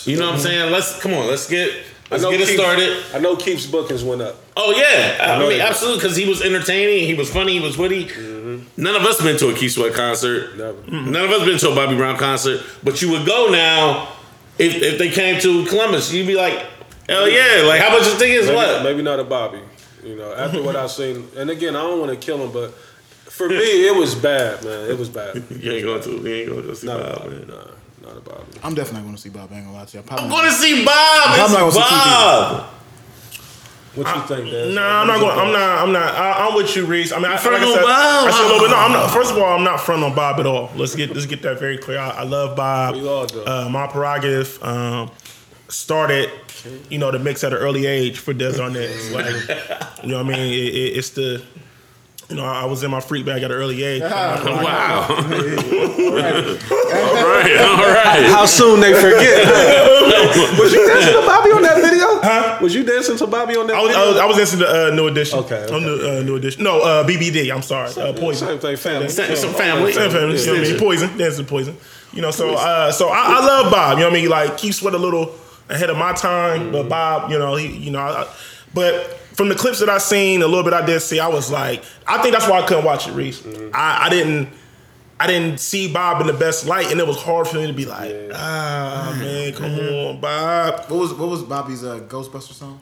[0.05, 0.71] You know what I'm saying?
[0.71, 1.73] Let's come on, let's get
[2.11, 2.97] let's get it Keith- started.
[3.13, 4.35] I know Keith's bookings went up.
[4.57, 5.69] Oh yeah, I, know mean that.
[5.69, 8.05] absolutely because he was entertaining, he was funny, he was witty.
[8.05, 8.81] Mm-hmm.
[8.83, 10.57] None of us been to a Keith Sweat concert.
[10.57, 10.91] Never.
[10.91, 12.61] None of us been to a Bobby Brown concert.
[12.83, 14.09] But you would go now
[14.59, 16.65] if if they came to Columbus, you'd be like,
[17.07, 17.63] hell yeah!
[17.65, 18.83] Like how much you think is Maybe, what?
[18.83, 19.59] maybe not a Bobby.
[20.03, 22.73] You know, after what I've seen, and again, I don't want to kill him, but
[22.73, 24.89] for me, it was bad, man.
[24.89, 25.35] It was bad.
[25.51, 26.09] You ain't going to.
[26.29, 27.29] You ain't going to see Bob, Bobby.
[27.35, 27.47] man.
[27.47, 27.67] Nah,
[28.13, 28.59] not a Bobby.
[28.63, 29.49] I'm definitely going to see Bob.
[29.51, 30.03] I ain't gonna lie to you.
[30.09, 31.23] I'm I'm going to see Bob.
[31.27, 32.73] I'm It's not gonna see Bob.
[33.93, 34.73] What you think, Daz?
[34.73, 35.37] Nah, I'm not going.
[35.37, 35.79] I'm not.
[35.79, 36.15] I'm not.
[36.15, 37.11] I, I'm with you, Reese.
[37.11, 38.27] I mean, I, like front I on said, Bob.
[38.27, 38.69] I said a little bit.
[38.71, 39.11] No, I'm not.
[39.11, 40.71] First of all, I'm not front on Bob at all.
[40.77, 41.99] Let's get let's get that very clear.
[41.99, 42.95] I, I love Bob.
[42.95, 43.43] We all do.
[43.43, 44.63] Uh, my prerogative.
[44.63, 45.11] Um,
[45.67, 46.29] started,
[46.89, 48.89] you know, the mix at an early age for Des Arnett.
[49.11, 50.53] Like, you know what I mean?
[50.53, 51.41] It, it, it's the,
[52.31, 54.01] you know, I was in my freak bag at an early age.
[54.61, 55.05] Wow.
[55.09, 55.17] all
[56.17, 58.25] right, all right.
[58.29, 59.45] How soon they forget?
[60.59, 62.21] was you dancing to Bobby on that video?
[62.21, 62.59] Huh?
[62.61, 64.03] Was you dancing to Bobby on that I was, video?
[64.03, 65.39] I was, I was listening to uh, New Edition.
[65.39, 65.73] Okay, okay.
[65.73, 66.63] On the, uh, New Edition.
[66.63, 67.53] No, uh, BBD.
[67.53, 67.91] I'm sorry.
[67.93, 68.47] Uh, Poison.
[68.47, 69.09] Same thing, family.
[69.09, 69.93] Some some family.
[69.93, 70.79] Same family, you know what I mean?
[70.79, 71.77] Poison, dancing poison.
[72.13, 73.97] You know, so uh, so I, I love Bob.
[73.97, 74.29] You know what I mean?
[74.29, 75.35] Like Keith Sweat a little
[75.69, 78.27] ahead of my time, but Bob, you know, he, you know, I,
[78.73, 81.49] but from the clips that I seen, a little bit I did see, I was
[81.51, 83.43] like, I think that's why I couldn't watch it, Reese.
[83.73, 84.49] I, I didn't.
[85.19, 87.73] I didn't see Bob in the best light, and it was hard for me to
[87.73, 90.81] be like, ah, man, come on, Bob.
[90.89, 92.81] What was what was Bobby's uh, Ghostbuster song?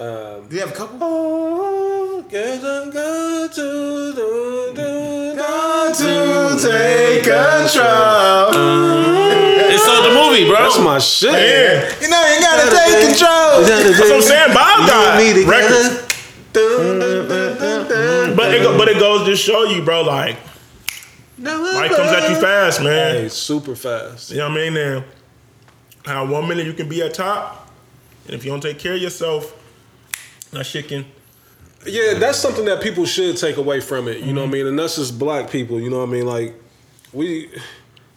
[0.00, 0.98] Um, Do you have a couple?
[1.00, 5.04] oh, get a go to the- the-
[5.94, 8.50] to take control.
[9.70, 10.62] It's on the movie, bro.
[10.62, 11.32] That's my shit.
[11.32, 12.00] Yeah.
[12.00, 13.62] You know you gotta take control.
[13.62, 14.54] That's what I'm saying.
[14.54, 16.00] Bob got records.
[18.36, 18.78] But it, go, mm.
[18.78, 20.36] but it goes to show you, bro, like,
[21.38, 23.14] life comes at you fast, man.
[23.14, 24.30] Hey, super fast.
[24.30, 24.74] You know what I mean?
[24.74, 25.04] Now,
[26.04, 27.70] how one minute you can be at top,
[28.26, 29.54] and if you don't take care of yourself,
[30.54, 31.04] that shit can.
[31.86, 34.20] Yeah, that's something that people should take away from it.
[34.20, 34.66] You know what I mean?
[34.66, 35.78] And that's just black people.
[35.80, 36.26] You know what I mean?
[36.26, 36.54] Like
[37.12, 37.50] we,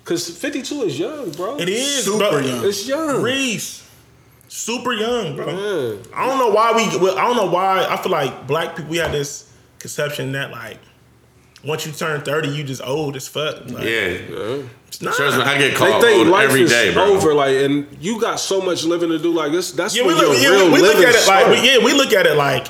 [0.04, 1.58] because fifty two is young, bro.
[1.60, 2.40] It is Super bro.
[2.40, 2.66] young.
[2.66, 3.22] It's young.
[3.22, 3.88] Reese,
[4.48, 5.48] super young, bro.
[5.48, 5.98] Yeah.
[6.16, 6.84] I don't know why we.
[7.12, 7.86] I don't know why.
[7.90, 10.80] I feel like black people we have this conception that like
[11.64, 13.56] once you turn thirty, you just old as fuck.
[13.70, 14.62] Like, Yeah.
[14.88, 15.16] it's not.
[15.16, 17.04] Trust me, I get They called think old life every is day, bro.
[17.14, 19.32] over, like, and you got so much living to do.
[19.34, 21.68] Like, this, that's Yeah, we look, your yeah, real we look at it like we,
[21.68, 22.68] yeah, we look at it like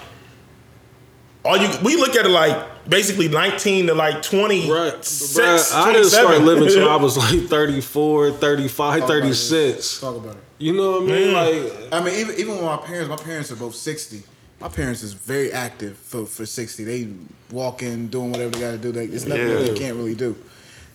[1.45, 1.69] all you.
[1.83, 4.69] We look at it like basically nineteen to like twenty.
[4.69, 5.03] Right.
[5.03, 9.99] six, Bruh, I didn't start living till I was like 34, 35, 36.
[10.01, 10.43] Talk about it.
[10.59, 11.33] You know what I mean?
[11.33, 14.23] Like, I mean, even even with my parents, my parents are both sixty.
[14.60, 16.84] My parents is very active for, for sixty.
[16.84, 17.08] They
[17.51, 18.91] walking, doing whatever they got to do.
[18.91, 19.72] They, it's nothing that Yeah.
[19.74, 20.36] they can't really do.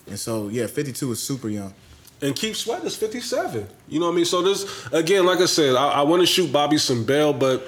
[0.08, 1.72] And so, yeah, fifty two is super young.
[2.20, 3.66] and Keith Sweat is 57.
[3.88, 4.24] You know what I mean?
[4.24, 7.64] So this, again, like I said, I, I want to shoot Bobby some bail, but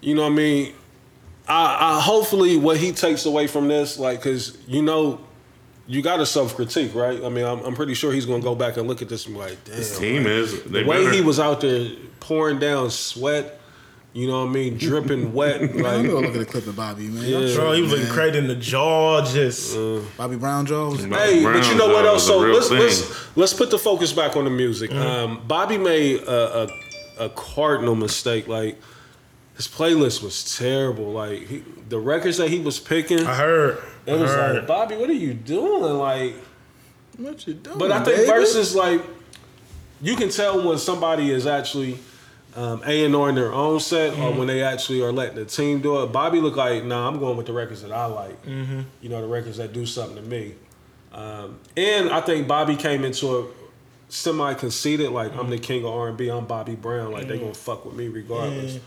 [0.00, 0.74] you know what I mean?
[1.48, 5.20] I, I hopefully what he takes away from this, like, cause you know,
[5.86, 7.22] you got to self critique, right?
[7.22, 9.34] I mean, I'm, I'm pretty sure he's gonna go back and look at this and
[9.34, 9.76] be like, damn.
[9.76, 11.12] His Team is they the way better.
[11.14, 11.90] he was out there
[12.20, 13.59] pouring down sweat,
[14.12, 17.06] you know what I mean, dripping wet, I'm gonna look at a clip of Bobby,
[17.08, 17.22] man.
[17.24, 17.54] Yeah.
[17.54, 18.14] Bro, he was looking Man.
[18.14, 19.76] crazy in the jaw, just
[20.16, 21.04] Bobby Brown Jones.
[21.04, 22.26] Hey, but you know what else?
[22.26, 22.78] Brown's So let's thing.
[22.80, 24.92] let's let's put the focus back on the music.
[24.92, 26.62] Um, Bobby made a,
[27.18, 28.48] a a cardinal mistake.
[28.48, 28.80] Like
[29.56, 31.12] his playlist was terrible.
[31.12, 33.78] Like he, the records that he was picking, I heard.
[34.06, 34.56] it was heard.
[34.56, 35.82] like Bobby, what are you doing?
[35.98, 36.34] Like,
[37.16, 37.78] What you doing?
[37.78, 38.26] but I think baby?
[38.32, 39.02] versus like
[40.02, 41.98] you can tell when somebody is actually.
[42.60, 45.46] Um, A and R in their own set, or when they actually are letting the
[45.46, 46.12] team do it.
[46.12, 48.36] Bobby looked like, nah, I'm going with the records that I like.
[48.46, 50.56] You know, the records that do something to me.
[51.12, 53.46] Um, and I think Bobby came into a
[54.10, 56.28] semi conceited, like I'm the king of R and B.
[56.28, 57.12] I'm Bobby Brown.
[57.12, 58.78] Like they gonna fuck with me regardless.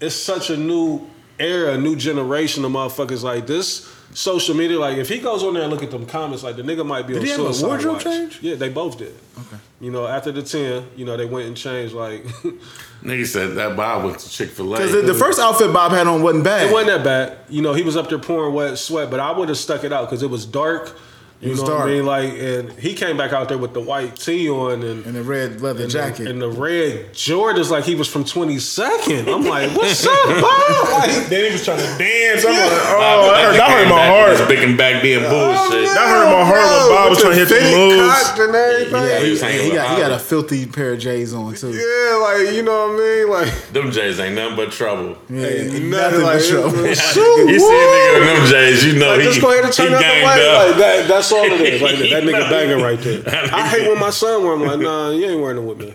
[0.00, 1.06] It's such a new
[1.38, 3.22] era, a new generation of motherfuckers.
[3.22, 4.78] Like this social media.
[4.78, 7.06] Like if he goes on there and look at them comments, like the nigga might
[7.06, 8.04] be Did on he have a wardrobe watch.
[8.04, 8.38] change?
[8.42, 9.14] Yeah, they both did.
[9.38, 9.56] Okay.
[9.80, 11.94] You know, after the ten, you know they went and changed.
[11.94, 12.24] Like
[13.02, 14.76] Nigga said that Bob went to Chick Fil A.
[14.76, 16.68] Because the, the first outfit Bob had on wasn't bad.
[16.68, 17.38] It wasn't that bad.
[17.48, 19.92] You know, he was up there pouring wet sweat, but I would have stuck it
[19.92, 20.96] out because it was dark.
[21.42, 21.88] You was know what.
[21.88, 22.06] I mean?
[22.06, 25.22] Like, and he came back out there with the white tee on and and the
[25.24, 26.28] red leather jacket.
[26.28, 29.26] and the red Jordans like he was from 22nd.
[29.32, 30.88] I'm like, what's up, Bob?
[30.92, 32.44] Like, Then he was trying to dance.
[32.44, 34.48] I'm like, oh, that hurt, that hurt my heart.
[34.48, 35.88] Big and back being oh, bullshit.
[35.88, 38.38] That hurt my heart when Bob was trying to hit the moves.
[38.38, 39.02] and everything.
[39.02, 41.34] yeah, he he, was hanging he with got he got a filthy pair of J's
[41.34, 41.70] on too.
[41.74, 43.30] Yeah, like you know what I mean?
[43.30, 45.18] Like, Them J's ain't nothing but trouble.
[45.28, 46.86] Yeah, nothing nothing like but trouble.
[46.86, 49.72] You see a nigga in them J's, you know Like, he, just go ahead and
[49.74, 50.40] turn he out the ganged light.
[50.40, 50.68] up.
[50.68, 51.82] Like that, that's all it is.
[51.82, 52.50] Like that, that nigga Nah.
[52.50, 53.22] banging right there.
[53.54, 54.66] I hate when my son wear them.
[54.66, 55.86] Like, nah, you ain't wearing them with me.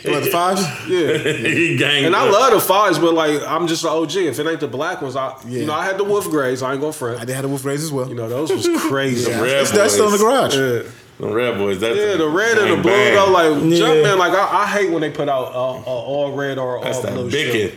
[0.10, 0.62] What the fives?
[0.88, 1.16] Yeah.
[1.38, 4.16] he ganged And I love the fives, but like I'm just an OG.
[4.16, 5.60] If it ain't the black ones, I Yeah.
[5.60, 6.62] you know I had the wolf grays.
[6.62, 7.20] I ain't gonna I front.
[7.26, 8.08] did have the wolf grays as well.
[8.08, 9.30] You know those was crazy.
[9.30, 10.54] yeah, red it's, that's still in the garage.
[10.56, 10.82] Yeah.
[11.18, 11.78] The red boys.
[11.80, 13.14] That's Yeah, the red and the blue bang.
[13.14, 13.78] though, like Yeah.
[13.86, 16.96] Jumpman, like I, I hate when they put out uh, uh, all red or That's
[16.96, 17.52] all that blue bigot.
[17.52, 17.74] shit.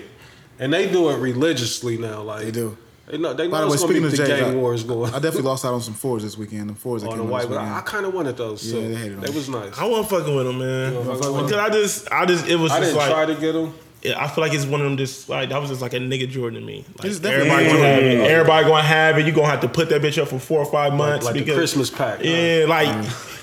[0.60, 2.22] And they do it religiously now.
[2.22, 2.78] Like They do.
[3.06, 5.20] They know they By the way, speaking of the J's, gang I, wars going I
[5.20, 6.70] definitely lost out on some fours this weekend.
[6.70, 8.38] The fours that on came the out white, this but I, I kind of wanted
[8.38, 8.66] those.
[8.66, 8.88] Yeah, too.
[8.90, 9.36] they hated on They them.
[9.36, 9.78] was nice.
[9.78, 10.96] I wasn't fucking with him, man.
[11.06, 13.74] wasn't Because I just, I just, it was I just didn't try to get them.
[14.18, 14.98] I feel like it's one of them.
[14.98, 16.86] Just like that was just like a nigga Jordan to me.
[16.98, 18.32] Like It's definitely- everybody gonna have it.
[18.32, 19.26] Everybody gonna have it.
[19.26, 21.40] You gonna have to put that bitch up for four or five months like the
[21.42, 22.24] because Christmas pack, huh?
[22.24, 22.88] Yeah, like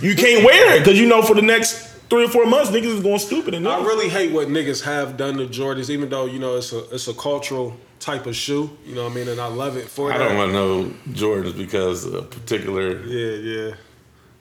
[0.00, 1.76] you can't wear it because you know for the next
[2.10, 3.54] three or four months, niggas is going stupid.
[3.54, 6.72] And I really hate what niggas have done to Jordans, even though you know it's
[6.72, 8.70] a it's a cultural type of shoe.
[8.84, 10.24] You know what I mean, and I love it for I that.
[10.28, 13.00] don't want no Jordans because a particular.
[13.06, 13.74] Yeah, yeah.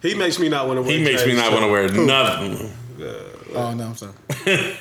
[0.02, 0.98] He makes me not want to wear.
[0.98, 2.72] He makes me not want to wear nothing.
[3.54, 4.14] Oh no, I'm sorry.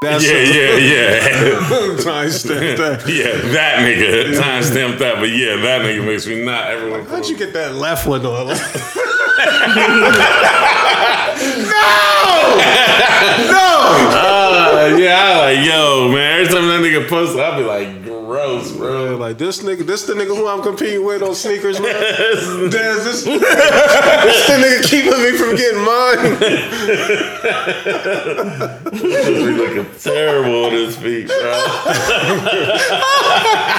[0.00, 1.18] That's Yeah, yeah, yeah.
[1.98, 3.02] Timestamp that.
[3.08, 4.32] Yeah, that nigga.
[4.40, 7.04] Timestamp that, but yeah, that nigga makes me not everyone.
[7.06, 8.46] How'd you get that left one on?
[13.50, 13.68] No!
[14.14, 14.37] Uh,
[14.86, 16.40] yeah, I like, yo, man.
[16.40, 19.16] Every time that nigga posts, I'll be like, gross, bro.
[19.16, 21.94] like this nigga, this the nigga who I'm competing with on sneakers, man.
[22.68, 26.36] This, this the nigga keeping me from getting mine.
[28.92, 29.08] He
[29.56, 31.52] looking terrible on his feet, bro.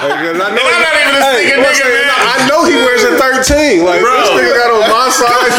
[0.00, 0.02] I
[0.34, 2.08] know, I'm not even a Hey, sneaker nigga, man.
[2.10, 2.12] I
[2.48, 3.84] know he wears a 13.
[3.84, 4.10] Like Bro.
[4.20, 5.52] this nigga got on my side.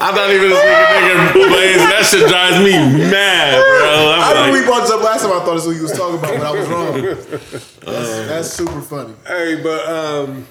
[0.00, 1.76] I'm not even a sneaker nigga, Blaze.
[1.76, 2.72] That shit drives me
[3.10, 3.90] mad, bro.
[3.90, 5.32] I I'm remember we like, brought this up last time.
[5.32, 7.02] I thought this was what you was talking about, but I was wrong.
[7.82, 9.14] That's, that's super funny.
[9.26, 10.46] Hey, but um,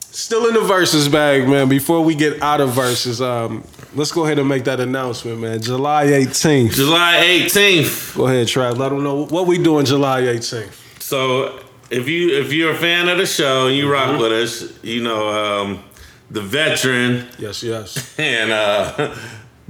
[0.00, 1.68] still in the verses bag, man.
[1.68, 3.64] Before we get out of verses, um,
[3.94, 5.62] let's go ahead and make that announcement, man.
[5.62, 6.74] July 18th.
[6.74, 8.16] July 18th.
[8.16, 8.76] Go ahead, Trav.
[8.76, 11.00] Let them know what we doing July 18th.
[11.02, 11.58] So
[11.90, 15.02] if you if you're a fan of the show and you rock with us, you
[15.02, 15.84] know um,
[16.34, 18.14] the veteran Yes, yes.
[18.18, 19.14] and uh,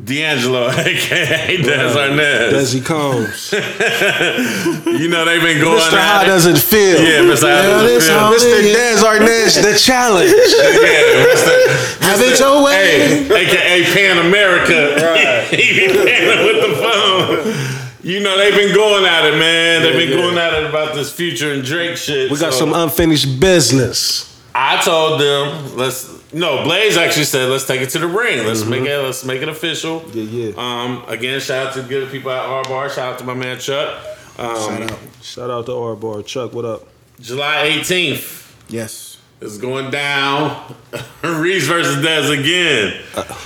[0.03, 2.53] D'Angelo, aka Des Arnaz.
[2.53, 3.55] Desi Combs.
[5.01, 5.99] You know they've been going Mr.
[5.99, 7.01] How does it feel?
[7.01, 7.47] Yeah, Mr.
[7.51, 8.33] How does it feel?
[8.33, 8.63] Mr.
[8.63, 10.31] Des Arnaz, the challenge.
[10.31, 12.01] Yeah, Mr.
[12.03, 13.27] Have it your way.
[13.27, 14.97] Aka Pan America.
[14.97, 15.47] Right.
[15.49, 17.85] he be panning with the phone.
[18.03, 19.83] You know they've been going at it, man.
[19.83, 20.25] They've been yeah.
[20.25, 22.31] going at it about this future and Drake shit.
[22.31, 24.31] We got so- some unfinished business.
[24.55, 26.65] I told them let's no.
[26.65, 28.47] Blaze actually said let's take it to the ring.
[28.47, 28.99] Let's make it.
[29.03, 30.01] Let's make it official.
[30.01, 30.19] Mm-hmm.
[30.19, 30.53] Yeah, yeah.
[30.57, 31.05] Um.
[31.09, 32.91] Again, shout out to the good people at R Bar.
[32.91, 34.03] Shout out to my man Chuck.
[34.39, 34.99] Um, Shout out.
[35.23, 36.23] Shout out to R Bar.
[36.23, 36.89] Chuck, what up?
[37.21, 39.19] July 18th Yes.
[39.41, 40.75] is going down.
[41.23, 43.01] Reese versus Dez again.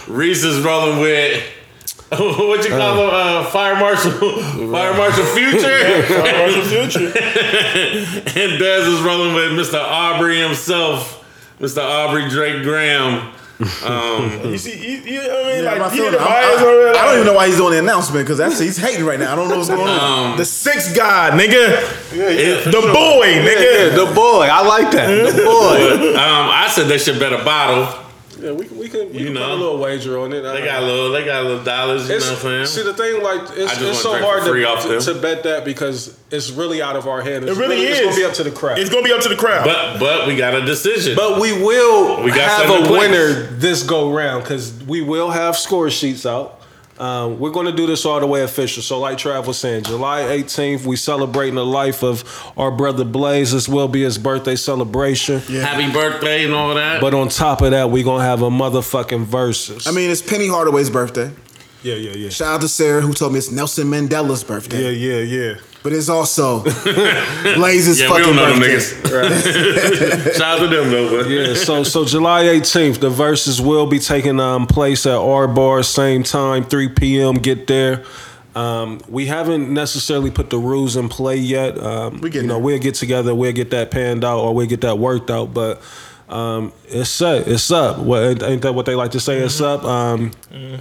[0.08, 1.44] Reese is rolling with.
[2.10, 3.10] What you call him?
[3.12, 4.12] Uh, Fire Marshal,
[4.72, 5.78] Fire Marshal Future,
[6.08, 7.06] Marshall Future.
[7.08, 9.78] and Dez is rolling with Mr.
[9.78, 11.17] Aubrey himself,
[11.60, 11.82] Mr.
[11.82, 13.32] Aubrey Drake Graham.
[13.84, 16.18] Um, You see, you, you, I mean, Yeah, I'm like, you feeling get it.
[16.18, 16.98] the I'm- bias I, already.
[16.98, 19.32] I don't even know why he's doing the announcement because that's he's hating right now.
[19.32, 20.36] I don't know what's going on.
[20.36, 21.82] The 6 God, nigga.
[22.12, 23.94] it- The boy, nigga.
[23.96, 24.46] the boy.
[24.50, 25.08] I like that.
[25.34, 26.10] The boy.
[26.14, 28.04] Um, I said they should bet a bottle.
[28.40, 29.40] Yeah, we, we can, we You can know.
[29.40, 30.42] put a little wager on it.
[30.42, 32.08] They got a little, they got a little dollars.
[32.08, 32.66] You know what I'm saying?
[32.66, 35.64] See the thing, like it's, it's so hard for free off to, to bet that
[35.64, 37.44] because it's really out of our hand.
[37.48, 38.04] It's It really It's is.
[38.06, 38.78] gonna be up to the crowd.
[38.78, 39.64] It's gonna be up to the crowd.
[39.64, 41.16] But but we got a decision.
[41.16, 45.56] but we will We got have a winner this go round because we will have
[45.56, 46.57] score sheets out.
[46.98, 48.82] Um, we're going to do this all the way official.
[48.82, 52.24] So, like Trav was saying, July 18th, we celebrating the life of
[52.56, 53.52] our brother Blaze.
[53.52, 55.40] This will be his birthday celebration.
[55.48, 55.60] Yeah.
[55.62, 57.00] Happy birthday and all that.
[57.00, 59.86] But on top of that, we're gonna have a motherfucking versus.
[59.86, 61.30] I mean, it's Penny Hardaway's birthday.
[61.82, 64.82] yeah, yeah, yeah, Shout out to Sarah who told me it's Nelson Mandela's birthday.
[64.90, 65.20] yeah, yeah,
[65.52, 65.54] yeah.
[65.88, 66.60] But it's also
[67.54, 69.08] Blaze's yeah, we fucking don't know them birthday.
[69.10, 70.34] niggas.
[70.36, 71.22] Shout out to them though.
[71.22, 75.48] But Yeah, so so July 18th, the verses will be taking um, place at R
[75.48, 77.36] Bar, same time, 3 p.m.
[77.36, 78.04] Get there.
[78.54, 81.78] Um, we haven't necessarily put the rules in play yet.
[81.78, 82.62] Um, We get you know, there.
[82.64, 85.54] we'll get together, we'll get that panned out, or we'll get that worked out.
[85.54, 85.80] But
[86.28, 87.98] um, it's set, it's up.
[87.98, 89.38] What ain't that what they like to say?
[89.38, 89.84] It's up.
[89.84, 90.30] Um,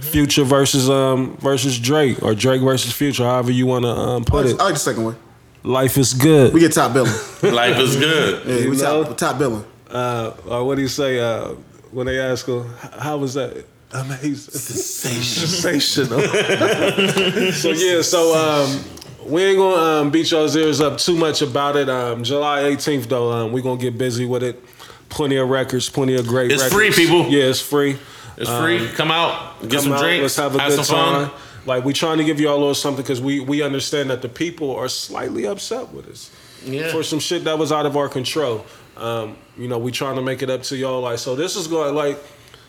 [0.00, 4.30] Future versus um versus Drake, or Drake versus Future, however you want to um, I
[4.30, 4.60] put like it.
[4.60, 5.16] I like the second one.
[5.62, 6.52] Life is good.
[6.52, 7.12] We get top billing.
[7.54, 8.46] life is good.
[8.46, 9.04] Yeah, we know?
[9.04, 9.64] top, top billing.
[9.90, 11.54] uh, or what do you say uh,
[11.90, 12.64] when they ask him,
[12.98, 16.20] "How was that?" Amazing, sensational.
[17.52, 18.84] so yeah, so um,
[19.26, 21.88] we ain't gonna um, beat y'all's ears up too much about it.
[21.88, 24.62] Um, July 18th though, um, we gonna get busy with it.
[25.08, 26.52] Plenty of records, plenty of great.
[26.52, 26.74] It's records.
[26.96, 27.28] free, people.
[27.30, 27.98] Yeah, it's free.
[28.36, 28.86] It's free.
[28.94, 31.28] Come out, get Come some out, drinks, Let's have a good some time.
[31.30, 31.40] fun.
[31.66, 34.28] Like we trying to give y'all a little something because we we understand that the
[34.28, 36.30] people are slightly upset with us
[36.64, 36.90] Yeah.
[36.92, 38.64] for some shit that was out of our control.
[38.96, 41.00] Um, you know, we trying to make it up to y'all.
[41.02, 42.18] Like, so this is going like,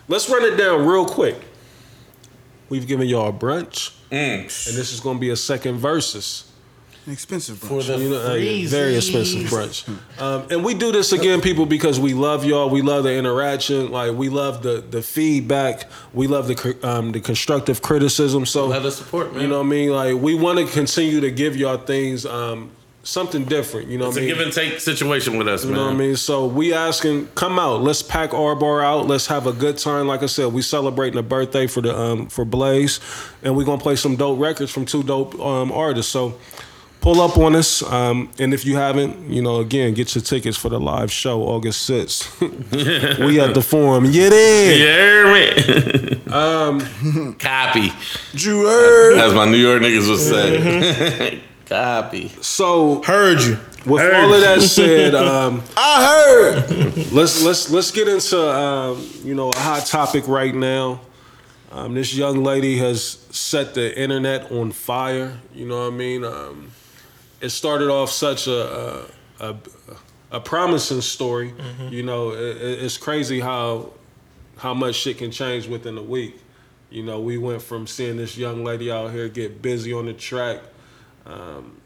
[0.08, 1.36] let's run it down real quick.
[2.68, 4.40] We've given y'all a brunch, Mm.
[4.68, 6.49] and this is going to be a second versus.
[7.06, 7.86] An expensive For brunch.
[7.86, 9.88] the You know, a very expensive brunch.
[10.20, 12.68] Um, and we do this again, people, because we love y'all.
[12.68, 13.90] We love the interaction.
[13.90, 15.88] Like we love the the feedback.
[16.12, 18.44] We love the um, the constructive criticism.
[18.44, 19.42] So Love the support, man.
[19.42, 19.90] You know what I mean?
[19.90, 22.26] Like we want to continue to give y'all things.
[22.26, 22.70] Um,
[23.02, 23.88] something different.
[23.88, 24.36] You know It's what a I mean?
[24.36, 25.78] give and take situation with us, You man.
[25.78, 26.16] know what I mean?
[26.16, 27.80] So we asking, come out.
[27.80, 29.06] Let's pack our bar out.
[29.06, 30.06] Let's have a good time.
[30.06, 33.00] Like I said, we celebrating a birthday for the um for Blaze,
[33.42, 36.12] and we gonna play some dope records from two dope um artists.
[36.12, 36.34] So
[37.00, 37.82] pull up on us.
[37.82, 41.42] Um, and if you haven't, you know, again, get your tickets for the live show
[41.42, 42.40] August sixth.
[42.40, 44.10] we at the forum.
[44.10, 44.78] Get in.
[44.78, 46.22] You hear me?
[46.32, 47.92] um, copy.
[48.34, 49.18] You heard?
[49.18, 51.42] As my New York niggas would say.
[51.66, 52.28] copy.
[52.40, 53.58] So Heard you.
[53.86, 56.04] with Heard all of that said, um, I
[56.66, 57.12] heard.
[57.12, 61.00] let's let's let's get into um, you know a hot topic right now.
[61.72, 65.38] Um, this young lady has set the internet on fire.
[65.54, 66.24] You know what I mean?
[66.24, 66.72] Um,
[67.40, 69.06] it started off such a
[69.40, 69.56] a, a,
[70.32, 71.52] a promising story.
[71.90, 73.90] You know, it- it's crazy how
[74.58, 76.38] how much shit can change within a week.
[76.90, 80.12] You know, we went from seeing this young lady out here get busy on the
[80.12, 80.58] track,
[81.24, 81.79] um,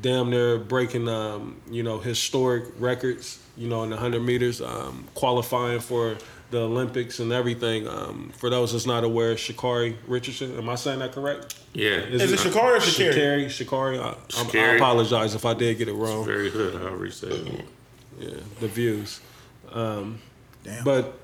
[0.00, 5.06] damn near breaking, um, you know, historic records, you know, in the 100 meters, um,
[5.14, 6.16] qualifying for
[6.50, 7.88] the Olympics and everything.
[7.88, 11.56] Um, for those that's not aware, Sha'Carri Richardson, am I saying that correct?
[11.72, 11.90] Yeah.
[11.98, 13.46] Is it Sha'Carri or Sha'Carri?
[13.46, 13.98] Sha'Carri, Sha'Carri.
[14.00, 16.24] I, I'm- I apologize if I did get it wrong.
[16.24, 17.64] Very good, however you say it.
[18.20, 18.28] Yeah,
[18.60, 19.20] the views.
[19.72, 20.20] Um,
[20.62, 20.84] Damn.
[20.84, 21.18] but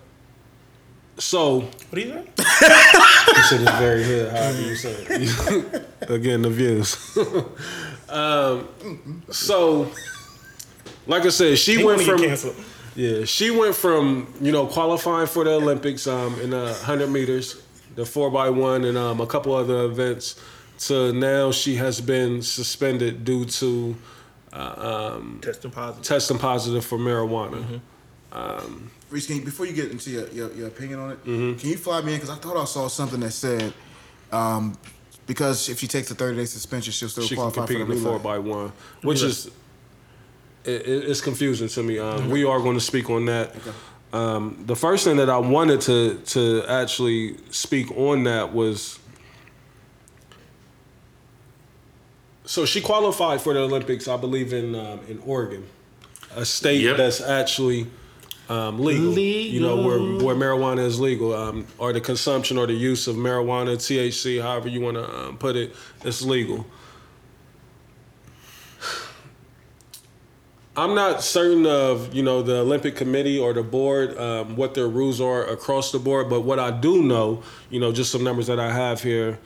[1.18, 2.30] so What do you think?
[2.38, 5.88] You said it's very hood, however you say it.
[6.10, 6.96] Again, the views.
[8.10, 9.90] um, so,
[11.06, 12.56] like I said, she He went from canceled.
[12.96, 17.62] yeah, she went from you know qualifying for the Olympics um, in the hundred meters,
[17.96, 20.40] the four x one, and um, a couple other events.
[20.86, 23.94] To now, she has been suspended due to
[25.42, 26.02] Testing positive.
[26.04, 27.80] testing positive for marijuana.
[28.32, 28.86] Mm-hmm.
[29.10, 31.58] Reese, can you, before you get into your, your, your opinion on it, Mm-hmm.
[31.58, 32.18] can you fly me in?
[32.20, 33.72] Because I thought I saw something that said
[34.32, 34.76] um,
[35.30, 37.86] because if she takes a 30 day suspension, she'll still she can qualify for compete
[37.86, 38.22] the in the four relay.
[38.24, 38.72] by one,
[39.02, 39.30] which Relay.
[39.30, 39.46] is
[40.64, 41.98] it, it- it's confusing to me.
[42.00, 43.54] Um, We are going to speak on that.
[44.12, 48.98] Um, the first thing that I wanted to to actually speak on that was
[52.44, 55.64] so she qualified for the Olympics, I believe in um, in Oregon,
[56.34, 56.96] a state Yep.
[56.96, 57.86] that's actually
[58.50, 62.74] um, legal, You know where where marijuana is legal, um, or the consumption or the
[62.74, 65.72] use of marijuana, THC, however you want to um, put it,
[66.04, 66.66] it's legal.
[70.76, 74.88] I'm not certain of you know the Olympic Committee or the board um, what their
[74.88, 78.48] rules are across the board, but what I do know, you know, just some numbers
[78.48, 79.38] that I have here.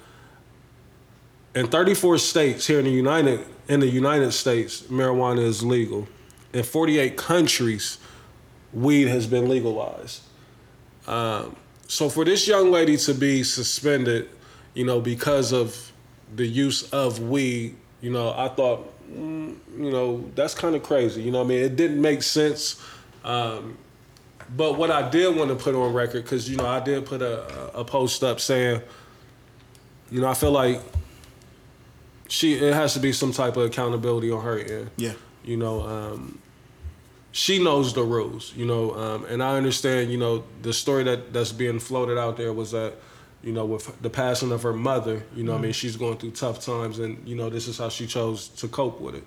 [1.54, 6.08] In 34 states here in the United in the United States, marijuana is legal.
[6.54, 7.98] In 48 countries,
[8.74, 10.22] weed has been legalized.
[11.06, 11.56] Um,
[11.86, 14.28] so for this young lady to be suspended,
[14.74, 15.92] you know, because of
[16.34, 21.22] the use of weed, you know, I thought, mm, you know, that's kind of crazy.
[21.22, 22.82] You know, what I mean, it didn't make sense.
[23.22, 23.78] Um,
[24.56, 27.22] but what I did want to put on record, because you know, I did put
[27.22, 28.82] a, a post up saying,
[30.10, 30.80] you know, I feel like
[32.28, 34.90] she it has to be some type of accountability on her end.
[34.96, 35.12] Yeah.
[35.44, 36.38] You know, um,
[37.34, 38.54] she knows the rules.
[38.56, 40.12] You know, um, and I understand.
[40.12, 42.94] You know, the story that that's being floated out there was that,
[43.42, 45.24] you know, with the passing of her mother.
[45.34, 47.88] You know, I mean, she's going through tough times, and you know, this is how
[47.88, 49.24] she chose to cope with it.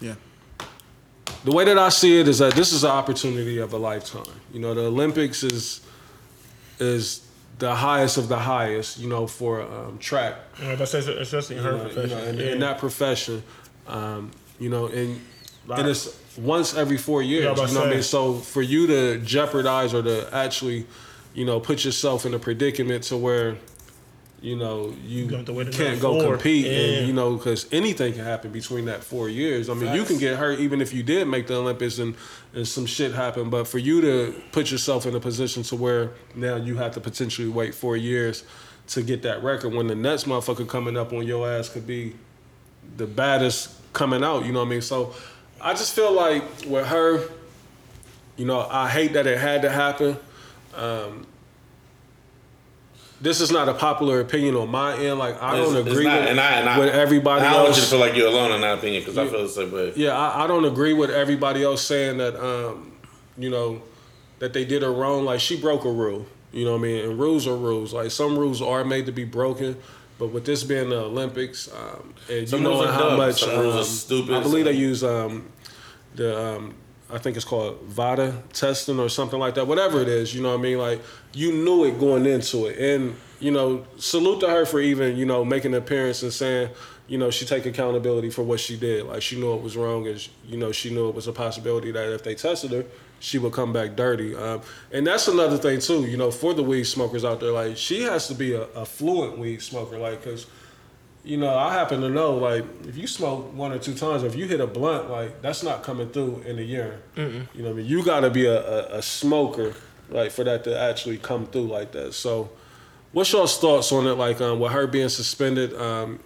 [0.00, 0.14] Yeah.
[1.44, 4.40] The way that I see it is that this is an opportunity of a lifetime.
[4.52, 5.80] You know, the Olympics is
[6.78, 7.26] is
[7.58, 8.98] the highest of the highest.
[8.98, 12.10] You know, for um, track Yeah, but especially her know, profession.
[12.10, 12.52] you know, in, yeah.
[12.52, 13.42] in that profession,
[13.86, 14.30] um,
[14.60, 15.20] you know, and
[15.66, 15.78] Lot.
[15.80, 17.44] and it's once every four years.
[17.44, 18.02] Yeah, you know what I mean?
[18.02, 20.86] So for you to jeopardize or to actually,
[21.34, 23.56] you know, put yourself in a predicament to where,
[24.42, 26.72] you know, you gonna have to wait can't go compete, Yeah.
[26.72, 29.70] and you know, because anything can happen between that four years.
[29.70, 32.14] I mean, you can get hurt even if you did make the Olympics and
[32.54, 33.48] and some shit happen.
[33.48, 37.00] But for you to put yourself in a position to where now you have to
[37.00, 38.44] potentially wait four years
[38.88, 42.12] to get that record when the next motherfucker coming up on your ass could be
[42.98, 44.44] the baddest coming out.
[44.44, 44.82] You know what I mean?
[44.82, 45.14] So
[45.64, 47.22] I just feel like with her,
[48.36, 50.16] you know, I hate that it had to happen.
[50.76, 51.26] Um,
[53.20, 55.18] this is not a popular opinion on my end.
[55.18, 57.52] Like I don't It's- it's agree not- with, and I, and I, with everybody I
[57.54, 59.48] don't want you to feel like you're alone in that opinion because I feel the
[59.48, 59.92] same way.
[59.96, 62.92] Yeah, I, I don't agree with everybody else saying that, um,
[63.38, 63.80] you know,
[64.40, 65.24] that they did her wrong.
[65.24, 66.26] Like she broke a rule.
[66.52, 67.04] You know what I mean?
[67.04, 67.94] And rules are rules.
[67.94, 69.76] Like some rules are made to be broken.
[70.18, 73.16] But with this being the Olympics, um, and Some you know how dumb.
[73.18, 74.34] much Some rules are um, stupid.
[74.34, 75.46] I believe they use um,
[76.14, 76.74] the um,
[77.10, 79.66] I think it's called VADA testing or something like that.
[79.66, 80.78] Whatever it is, you know what I mean?
[80.78, 81.02] Like
[81.32, 85.26] you knew it going into it, and you know, salute to her for even you
[85.26, 86.70] know making an appearance and saying,
[87.06, 89.06] you know, she take accountability for what she did.
[89.06, 91.92] Like she knew it was wrong, and you know, she knew it was a possibility
[91.92, 92.86] that if they tested her,
[93.20, 94.34] she would come back dirty.
[94.34, 96.06] Um, and that's another thing too.
[96.06, 98.86] You know, for the weed smokers out there, like she has to be a, a
[98.86, 100.46] fluent weed smoker, like because.
[101.24, 104.26] You know, I happen to know, like, if you smoke one or two times, or
[104.26, 107.00] if you hit a blunt, like, that's not coming through in a year.
[107.54, 107.86] You know what I mean?
[107.86, 109.74] You got to be a, a, a smoker,
[110.10, 112.12] like, for that to actually come through like that.
[112.12, 112.50] So,
[113.12, 114.14] what's y'all's thoughts on it?
[114.14, 116.20] Like, um, with her being suspended, um,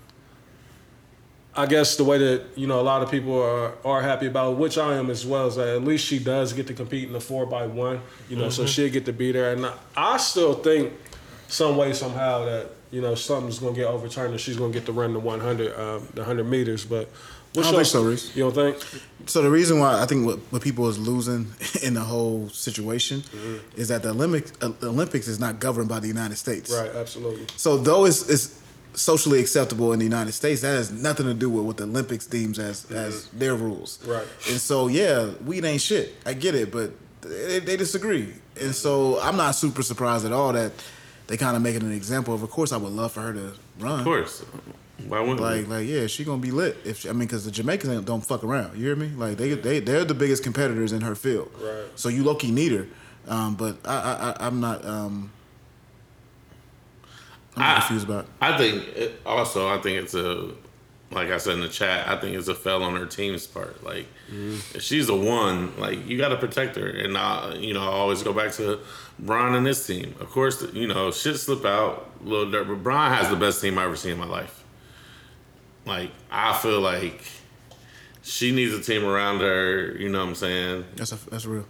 [1.55, 4.57] I guess the way that you know a lot of people are are happy about,
[4.59, 7.13] which I am as well, is that at least she does get to compete in
[7.13, 8.01] the four by one.
[8.29, 10.93] You know, so she'll get to be there, and I, I still think
[11.49, 14.93] some way somehow that you know something's gonna get overturned and she's gonna get to
[14.93, 16.85] run the one hundred, um, the hundred meters.
[16.85, 17.09] But
[17.53, 18.37] what's I don't your- think so, Reese.
[18.37, 19.03] You don't think?
[19.27, 21.47] So the reason why I think what, what people is losing
[21.83, 23.81] in the whole situation Mm-hmm.
[23.81, 26.73] is that the Olympics, uh, the Olympics is not governed by the United States.
[26.73, 27.47] Right, absolutely.
[27.57, 28.59] So though it's, it's
[28.95, 32.27] socially acceptable in the United States, that has nothing to do with what the Olympics
[32.27, 33.99] deems as as their rules.
[33.99, 34.11] Mm-hmm.
[34.13, 34.27] Right.
[34.51, 36.15] And so yeah, weed ain't shit.
[36.25, 38.33] I get it, but they, they disagree.
[38.61, 40.73] And so I'm not super surprised at all that
[41.29, 42.43] they kind of making an example of.
[42.43, 44.01] Of course, I would love for her to run.
[44.01, 44.45] Of course.
[45.07, 45.75] Why wouldn't Like, we?
[45.75, 46.77] like, yeah, she gonna be lit.
[46.85, 48.77] If she, I mean, because the Jamaicans ain't- don't fuck around.
[48.77, 49.13] You hear me?
[49.17, 51.53] Like, they they they're the biggest competitors in her field.
[51.63, 51.85] Right.
[51.95, 52.87] So you low key need her,
[53.29, 55.31] um, but I, I I I'm not um.
[57.57, 58.25] I'm not I- confused about.
[58.25, 58.31] It.
[58.41, 60.51] I think it, also I think it's a
[61.11, 62.09] like I said in the chat.
[62.09, 63.83] I think it's a fell on her team's part.
[63.85, 66.87] Like if she's the one, like you got to protect her.
[66.87, 68.81] And I, you know, I always go back to
[69.19, 70.15] Brian and his team.
[70.21, 73.61] Of course, you know, shit slip out a little dirt, but Brian has the best
[73.61, 74.65] team I ever seen in my life.
[75.87, 77.23] Like I feel like
[78.23, 79.93] she needs a team around her.
[79.99, 80.85] You know what I'm saying?
[80.97, 81.65] That's a, that's real.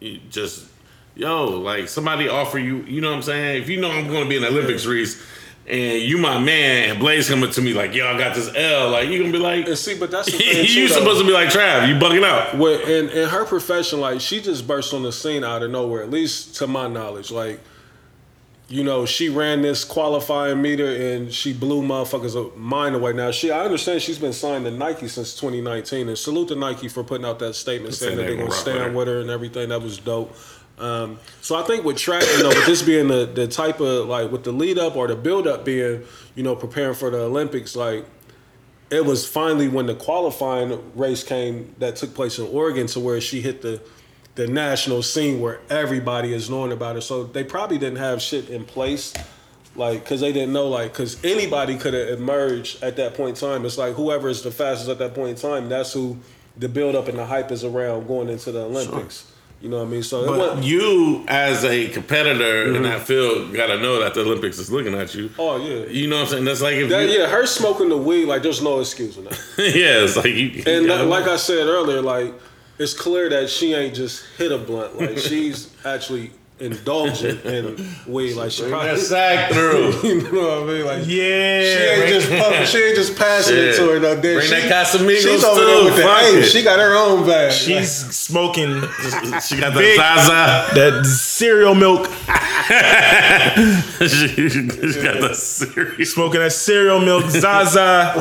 [0.00, 0.66] you just
[1.14, 4.22] yo like somebody offer you you know what i'm saying if you know i'm going
[4.22, 5.24] to be in the olympics Reese,
[5.68, 8.90] and you my man and blaze coming to me like yo i got this l
[8.90, 10.58] like you gonna be like And see, but that's the thing.
[10.64, 10.94] you too, though.
[11.00, 14.40] supposed to be like trav you bugging out Well, in, in her profession, like she
[14.40, 16.02] just burst on the scene out of nowhere.
[16.02, 17.60] At least to my knowledge, like
[18.68, 23.12] you know, she ran this qualifying meter and she blew motherfuckers' mind away.
[23.12, 26.88] Now, she I understand she's been signed to Nike since 2019, and salute to Nike
[26.88, 29.68] for putting out that statement saying that they they're gonna stand with her and everything.
[29.68, 30.34] That was dope.
[30.78, 34.08] Um, so I think with track, you know, with this being the the type of
[34.08, 36.02] like with the lead up or the build up being,
[36.34, 38.04] you know, preparing for the Olympics, like
[38.90, 43.20] it was finally when the qualifying race came that took place in Oregon to where
[43.20, 43.80] she hit the
[44.34, 47.00] the national scene where everybody is knowing about her.
[47.00, 49.14] So they probably didn't have shit in place,
[49.74, 53.48] like because they didn't know like because anybody could have emerged at that point in
[53.48, 53.64] time.
[53.64, 56.18] It's like whoever is the fastest at that point in time, that's who
[56.58, 59.32] the build up and the hype is around going into the Olympics.
[59.66, 60.02] You know what I mean?
[60.04, 62.82] So but you as a competitor in mm-hmm.
[62.84, 65.86] that field gotta know that the olympics is looking at you oh yeah.
[65.86, 68.26] you know what i'm saying that's like if That, you, yeah, her smoking the weed,
[68.26, 69.32] like there's no excuse in that.
[69.58, 72.32] yeah it's like you And you like I said earlier, like
[72.78, 75.00] it's clear that she ain't just hit a blunt.
[75.00, 78.34] Like she's actually indulging in weed.
[78.34, 80.84] Like she bring probably, that sack through you know what I mean?
[80.86, 84.00] Like Yeah, she ain't just pumping, she ain't just passing it to her.
[84.00, 85.84] No, then Bring she, that Casamigos She's over there too.
[85.84, 86.42] with the Fuck aim.
[86.44, 87.52] She got her own bag.
[87.52, 88.80] she's smoking
[89.42, 90.74] she got the Big- Zaza.
[90.74, 92.06] that cereal milk,
[94.08, 96.12] she, she got the serious.
[96.14, 98.14] smoking that cereal milk, Zaza,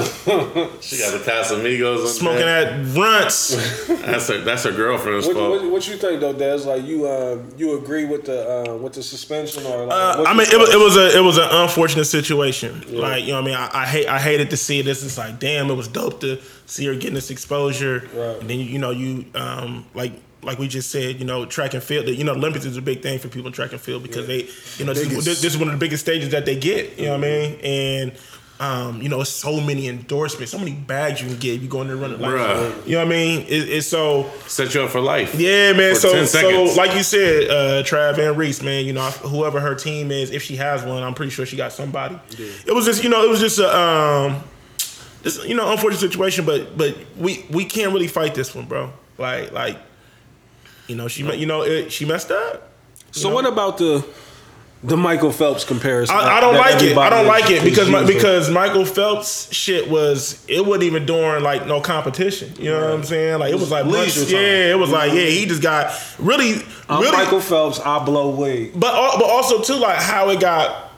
[0.82, 2.02] She got the Casamigos.
[2.02, 2.78] on smoking there.
[2.84, 3.56] that runts.
[3.88, 4.40] That's her.
[4.40, 5.62] That's her girlfriend's what, fault.
[5.62, 6.58] what, what you think though, Des?
[6.66, 9.86] Like you, um, you agree with the uh, with the suspension or?
[9.86, 12.82] Like, Uh, I mean, it was, it was a it was an unfortunate situation.
[12.90, 15.04] Like you know, what I mean, I, I hate I hated to see this.
[15.04, 18.10] It's like, damn, it was dope to see her getting this exposure.
[18.14, 18.40] Right.
[18.42, 20.14] And then you know you um like
[20.46, 22.08] like we just said, you know, track and field.
[22.08, 24.48] You know, Olympics is a big thing for people in track and field because they,
[24.78, 26.98] you know, this is, this is one of the biggest stages that they get.
[27.00, 27.60] You know what I mean?
[27.64, 28.12] And
[28.60, 31.88] um, you know, so many endorsements, so many bags you can get you go in
[31.88, 32.20] there running.
[32.22, 32.32] Like,
[32.86, 33.42] you know what I mean?
[33.42, 34.30] It, it's so.
[34.48, 35.36] Set you up for life.
[35.36, 35.94] Yeah, man.
[35.96, 38.86] For So, 10 so like you said, uh, Trav and Reese, man.
[38.86, 41.74] You know, whoever her team is, if she has one, I'm pretty sure she got
[41.74, 42.18] somebody.
[42.66, 44.42] It was just, you know, it was just a, um,
[45.22, 46.46] this, you know, unfortunate situation.
[46.46, 48.94] But, but we we can't really fight this one, bro.
[49.18, 49.78] Like, like,
[50.88, 52.72] you know, she, me- you know, it, she messed up.
[53.12, 54.06] So what about the
[54.86, 56.16] the Michael Phelps comparison?
[56.16, 56.98] I, I don't like it.
[56.98, 61.06] I don't like it is because my, because Michael Phelps shit was it wasn't even
[61.06, 62.54] during like no competition.
[62.58, 63.40] You know what I'm saying?
[63.40, 64.42] Like it was like leisure months- time.
[64.42, 65.30] yeah, it was like yeah, mm-hmm.
[65.30, 67.80] he just got really I'm really Michael Phelps.
[67.80, 68.74] I blow weed.
[68.76, 70.92] But uh, but also too like how it got.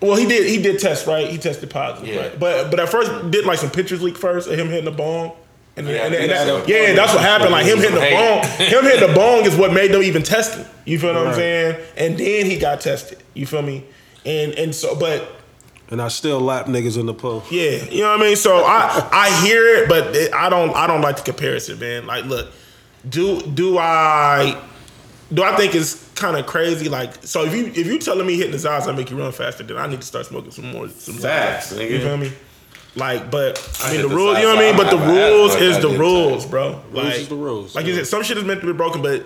[0.00, 1.28] Well, he did he did test right.
[1.28, 2.14] He tested positive.
[2.14, 2.20] Yeah.
[2.22, 2.38] Right?
[2.38, 5.32] But but at first did like some pictures leak first of him hitting the bong.
[5.76, 6.88] And, Yeah, and, and that- yeah.
[6.88, 7.50] yeah, that's what happened.
[7.50, 8.12] Like him hitting the Hey.
[8.14, 10.66] bong, him hitting the bong is what made them even test him.
[10.84, 11.76] You feel what I'm saying?
[11.96, 13.22] And then he got tested.
[13.34, 13.84] You feel me?
[14.24, 15.34] and and so but
[15.90, 17.42] And I still lap niggas in the pool.
[17.50, 18.36] yeah, you know what I mean.
[18.36, 22.06] So I I hear it, but it, I don't I don't like the comparison, man.
[22.06, 22.52] Like, look,
[23.08, 24.60] do do I
[25.32, 26.88] do I think it's kind of crazy?
[26.90, 29.32] Like, so if you if you telling me hitting the Zaz I make you run
[29.32, 32.30] faster, then I need to start smoking some more some Facts, You feel me?
[32.94, 34.38] Like, but I, mean the rules.
[34.38, 34.76] You know what I mean?
[34.76, 36.82] But the have a ass rules is the rules, bro.
[36.92, 39.24] Like, is the rules, Like you said, some shit is meant to be broken, but.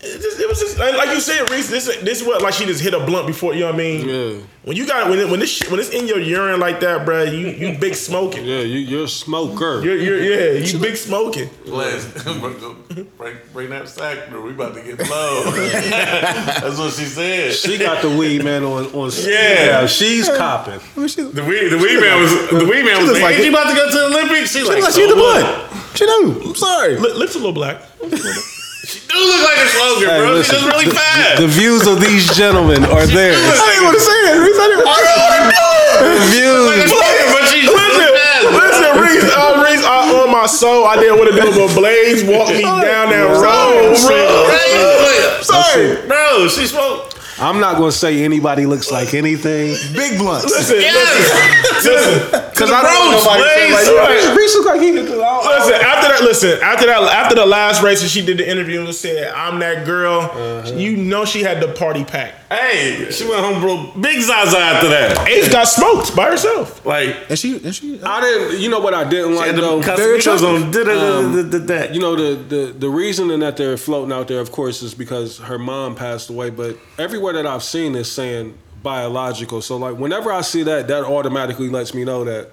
[0.00, 1.68] It, just, it was just like like you said, Reese.
[1.68, 3.52] This this is what like she just hit a blunt before.
[3.54, 4.08] You know what I mean?
[4.08, 4.40] Yeah.
[4.62, 7.04] When you got when it, when this shit, when it's in your urine like that,
[7.04, 8.44] bro, you you big smoking.
[8.44, 9.80] Yeah, you, you're a smoker.
[9.82, 11.50] You're, you're yeah, you big smoking.
[11.64, 12.04] Let's
[13.16, 14.42] bring, bring that sack through.
[14.44, 15.50] We about to get low.
[15.50, 17.54] That's what she said.
[17.54, 19.86] she got the weed man on on speed Yeah.
[19.86, 20.80] She's copping.
[20.94, 23.74] The weed, the weed man was the weed man was like, like you about to
[23.74, 24.52] go to the Olympics?
[24.52, 25.68] She like, like so she the what?
[25.70, 25.96] blood.
[25.96, 26.40] She knew.
[26.50, 26.96] I'm sorry.
[26.98, 27.82] Lip, lips a little black.
[28.88, 30.32] She do look like a slogan, Hey, bro.
[30.32, 31.40] listen, She's really the, fast.
[31.44, 33.36] the views of these gentlemen are theirs.
[33.36, 34.40] I ain't want to say it.
[34.40, 34.56] Reese.
[34.56, 35.56] I didn't want to say it.
[35.98, 36.88] The like views.
[36.88, 38.44] slogan, but she's Listen, fast.
[38.54, 41.74] listen, Reese, uh, Reese, uh, on my soul, I didn't want to do it, but
[41.74, 44.48] Blaze walked me down that road, bro.
[44.48, 45.42] Right?
[45.42, 46.06] Sorry.
[46.06, 47.12] Bro, she spoke.
[47.40, 49.76] I'm not gonna say anybody looks like anything.
[49.94, 50.44] Big blunts.
[50.46, 51.82] Listen, Yes.
[51.84, 52.50] listen, listen.
[52.58, 54.24] Cause I don't know want nobody to say like, Blaze.
[54.24, 58.00] "Yo, Reese look like he Listen, after that, listen, after that, after the last race,
[58.02, 60.72] and she did the interview and said, "I'm that girl." Uh-huh.
[60.74, 62.34] You know, she had the party pack.
[62.50, 63.92] Hey, she went home, bro.
[64.00, 65.28] Big Zaza after that.
[65.28, 66.84] Ace got smoked by herself.
[66.84, 68.00] Like, And she, and she.
[68.00, 68.58] Uh, I didn't.
[68.60, 69.78] You know what I didn't like and though.
[69.80, 70.86] the very Casamigos on attractive.
[70.86, 71.88] da-da-da-da-da-da.
[71.88, 74.94] Um, you know the, the the reasoning that they're floating out there, of course, is
[74.94, 76.50] because her mom passed away.
[76.50, 79.60] But everywhere that I've seen is saying biological.
[79.62, 82.50] So like whenever I see that, that automatically lets me know that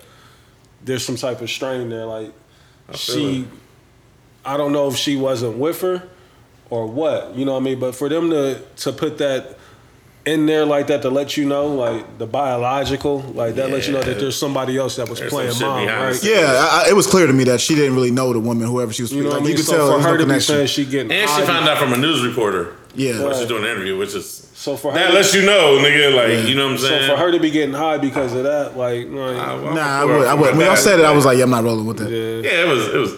[0.83, 2.05] there's some type of strain there.
[2.05, 2.31] Like
[2.93, 3.47] she,
[4.43, 6.07] I don't know if she wasn't with her
[6.69, 7.35] or what.
[7.35, 7.79] You know what I mean?
[7.79, 9.57] But for them to to put that
[10.25, 13.93] in there like that to let you know like the biological like that lets you
[13.93, 16.23] know that there's somebody else that was There's playing shit mom right.
[16.23, 18.67] Yeah, I, I- it was clear to me that she didn't really know the woman,
[18.67, 19.11] whoever she was.
[19.13, 20.23] you know like, what I mean you could so tell for her no to be
[20.29, 20.55] connection.
[20.55, 22.75] saying she getting And she found out from a news reporter.
[22.95, 23.23] Yeah.
[23.23, 25.77] When she's doing an interview, which is so for her that to- lets you know,
[25.79, 26.15] nigga.
[26.15, 27.07] Like, you know what I'm saying.
[27.09, 30.01] So for her to be getting high because of that, like, like I- I'm Nah,
[30.01, 30.27] I would.
[30.27, 30.55] I would.
[30.57, 32.09] When y'all said it, I was like, yeah, I'm not rolling with that.
[32.09, 32.49] yeah.
[32.51, 33.13] yeah, it was, it was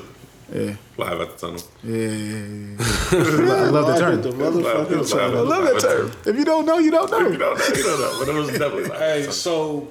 [0.53, 1.61] Yeah, live at the tunnel.
[1.83, 2.75] yeah, yeah.
[2.79, 3.53] yeah.
[3.65, 4.21] I love the term.
[4.21, 5.37] The It was live- it motherfucking was live time.
[5.37, 6.11] I love that at term.
[6.25, 7.19] If you don't know, you don't know.
[7.19, 8.99] You don't know, you don't know, but it was definitely live.
[8.99, 9.87] Hey, so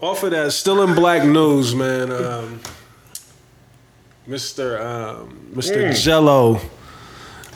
[0.00, 2.12] off of that, still in black news, man.
[2.12, 2.60] Um,
[4.28, 4.80] Mr.
[4.80, 5.92] Um, Mr.
[6.00, 6.60] Jello,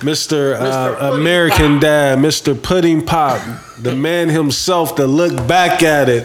[0.04, 0.54] Mr.
[0.60, 2.60] Uh, American Dad, Mr.
[2.60, 3.40] Pudding Pop,
[3.78, 6.24] the man himself to look back at it.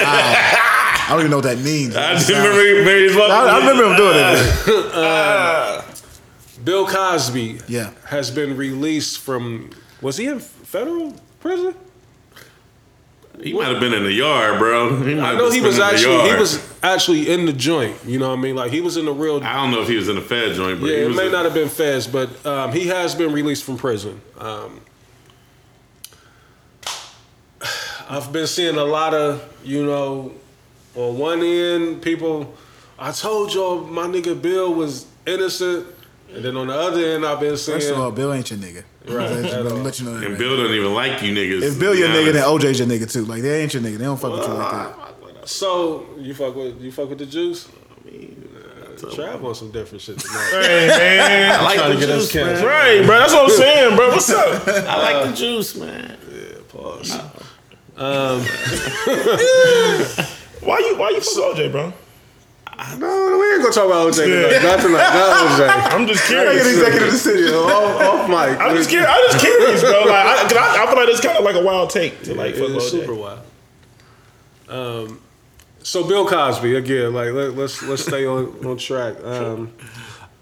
[0.00, 1.96] I don't even know what that means.
[1.96, 5.84] I just remember Mary's I, I remember him doing it.
[6.64, 7.92] Bill Cosby Yeah.
[8.06, 9.70] has been released from.
[10.02, 11.74] Was he in federal prison?
[13.42, 14.96] He might have been in the yard, bro.
[15.02, 17.96] He might I know he was actually he was actually in the joint.
[18.04, 18.56] You know what I mean?
[18.56, 19.42] Like he was in the real.
[19.42, 21.26] I don't know if he was in the Fed joint, but Yeah, he it may
[21.26, 24.20] in- not have been Fez, but um, he has been released from prison.
[24.38, 24.80] Um,
[28.10, 30.32] I've been seeing a lot of, you know,
[30.94, 32.54] on one end, people,
[32.98, 35.86] I told y'all my nigga Bill was innocent.
[36.34, 37.78] And then on the other end, I've been seeing.
[37.78, 38.84] First of all, Bill ain't your nigga.
[39.06, 39.76] Right, Let you at know, all.
[39.78, 40.22] let you know that.
[40.24, 40.38] And right?
[40.38, 41.62] Bill doesn't even like you niggas.
[41.62, 42.44] If Bill your nigga, then.
[42.44, 43.24] OJ's your nigga too.
[43.24, 43.96] Like they ain't your nigga.
[43.96, 45.48] They don't fuck with you like that.
[45.48, 47.68] so you fuck with you fuck with the juice.
[47.68, 50.50] I mean, uh, Trav on some different shit tonight.
[50.52, 52.64] Hey man, I like Trying the to get us juice, man.
[52.66, 53.18] right, bro.
[53.18, 54.08] That's what I'm saying, bro.
[54.10, 54.68] What's up?
[54.68, 56.18] I like the juice, man.
[56.30, 57.12] Yeah, pause.
[57.96, 58.40] Um,
[60.60, 61.92] why you why you fuck with OJ, bro?
[62.98, 64.62] No, we ain't gonna talk about OJ tonight.
[64.62, 65.12] Not tonight.
[65.14, 65.92] Not OJ.
[65.94, 66.62] I'm just I curious.
[66.64, 67.54] get executive decision.
[67.54, 68.60] off, off mic.
[68.60, 69.10] I'm just curious.
[69.10, 69.90] I'm just curious, bro.
[70.04, 72.34] Like, I, 'cause I, I feel like it's kind of like a wild take to
[72.34, 72.90] like fuck it's OJ.
[72.90, 73.40] super wild.
[74.68, 75.20] Um,
[75.82, 77.12] so Bill Cosby again.
[77.14, 79.16] Like let, let's let's stay on on track.
[79.24, 79.72] Um,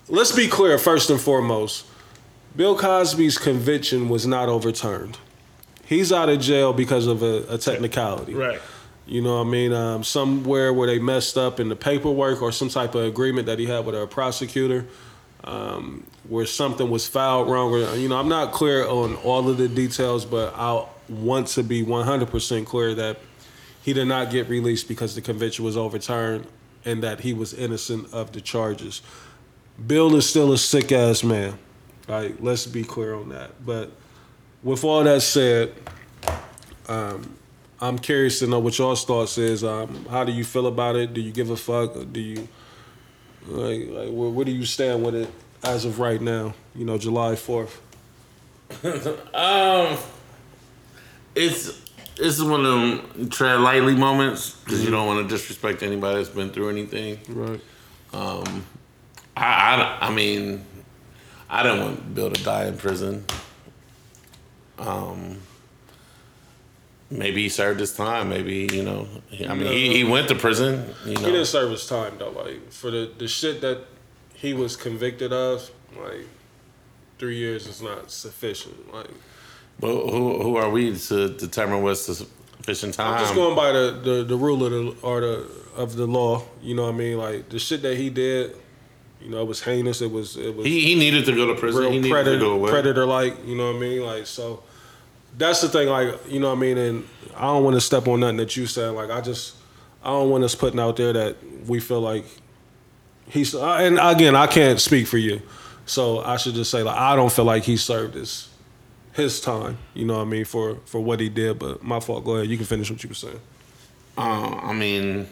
[0.09, 1.87] let's be clear first and foremost.
[2.55, 5.19] Bill Cosby's conviction was not overturned.
[5.85, 8.35] He's out of jail because of a, a technicality.
[8.35, 8.61] Right.
[9.07, 9.73] You know what I mean?
[9.73, 13.59] Um, somewhere where they messed up in the paperwork or some type of agreement that
[13.59, 14.85] he had with a prosecutor,
[15.45, 17.73] um, where something was filed wrong.
[17.73, 21.63] Or, you know, I'm not clear on all of the details, but I want to
[21.63, 23.19] be 100% clear that
[23.83, 26.47] he did not get released because the conviction was overturned
[26.85, 29.03] and that he was innocent of the charges.
[29.87, 31.57] Bill is still a sick ass man.
[32.09, 33.65] Like, let's be clear on that.
[33.65, 33.93] But
[34.65, 35.73] with all that said,
[37.81, 39.63] I'm curious to know what y'all's thoughts is.
[39.63, 41.13] Um, how do you feel about it?
[41.15, 41.97] Do you give a fuck?
[41.97, 42.49] Or do you
[43.47, 45.31] like like where, where do you stand with it
[45.63, 46.55] as of right now?
[46.75, 47.81] You know, July fourth.
[49.35, 49.99] Um,
[51.35, 51.83] it's
[52.17, 56.31] it's one of them tread lightly moments because you don't want to disrespect anybody that's
[56.35, 57.19] been through anything.
[57.29, 57.61] Right.
[59.37, 60.65] I, I, I mean,
[61.51, 63.25] I didn't want Bill to die in prison.
[64.79, 65.39] Um,
[67.11, 68.29] maybe he served his time.
[68.29, 69.09] Maybe you know.
[69.49, 70.95] I mean, he, he went to prison.
[71.05, 72.31] You He didn't serve his time though.
[72.31, 73.85] Like for the the shit that
[74.35, 76.27] he was convicted of, like
[77.19, 78.93] three years is not sufficient.
[78.93, 79.11] Like
[79.79, 83.15] but who who are we to determine what's sufficient time?
[83.15, 86.43] I'm just going by the, the, the rule of the or the of the law.
[86.63, 87.19] You know what I mean?
[87.19, 88.57] Like the shit that he did,
[89.21, 90.01] you know, it was heinous.
[90.01, 91.83] It was it was he he needed to go to prison.
[91.83, 92.71] he real needed to predator go away.
[92.71, 93.47] predator like.
[93.47, 94.03] You know what I mean?
[94.03, 94.63] Like so.
[95.37, 95.89] That's the thing.
[95.89, 96.79] Like you know what I mean.
[96.79, 98.91] And I don't want to step on nothing that you said.
[98.91, 99.57] Like I just
[100.03, 101.37] I don't want us putting out there that
[101.67, 102.25] we feel like
[103.29, 103.55] he's.
[103.55, 105.43] And again, I can't speak for you,
[105.85, 108.49] so I should just say like I don't feel like he served his
[109.13, 109.79] his time.
[109.95, 111.59] You know what I mean for for what he did.
[111.59, 112.25] But my fault.
[112.25, 112.49] Go ahead.
[112.49, 113.41] You can finish what you were saying.
[114.19, 115.29] Uh, I mean,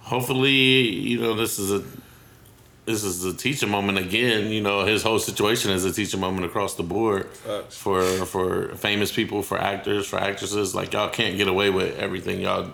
[0.00, 1.82] hopefully, you know, this is a
[2.86, 4.50] this is a teaching moment again.
[4.50, 7.76] You know, his whole situation is a teaching moment across the board Facts.
[7.76, 10.74] for for famous people, for actors, for actresses.
[10.74, 12.70] Like y'all can't get away with everything y'all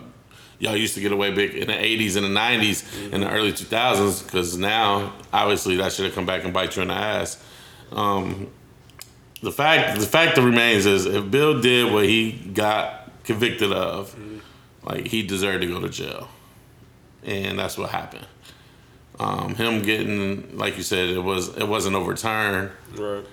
[0.59, 3.51] y'all used to get away big in the '80s and the '90s in the early
[3.51, 4.23] 2000s.
[4.23, 7.43] Because now, obviously, that should have come back and bite you in the ass.
[7.91, 8.51] Um,
[9.41, 14.15] the fact the fact that remains is if Bill did what he got convicted of,
[14.83, 16.29] like he deserved to go to jail,
[17.23, 18.27] and that's what happened.
[19.19, 23.23] Um, him getting, like you said, it was it wasn't overturned, Right.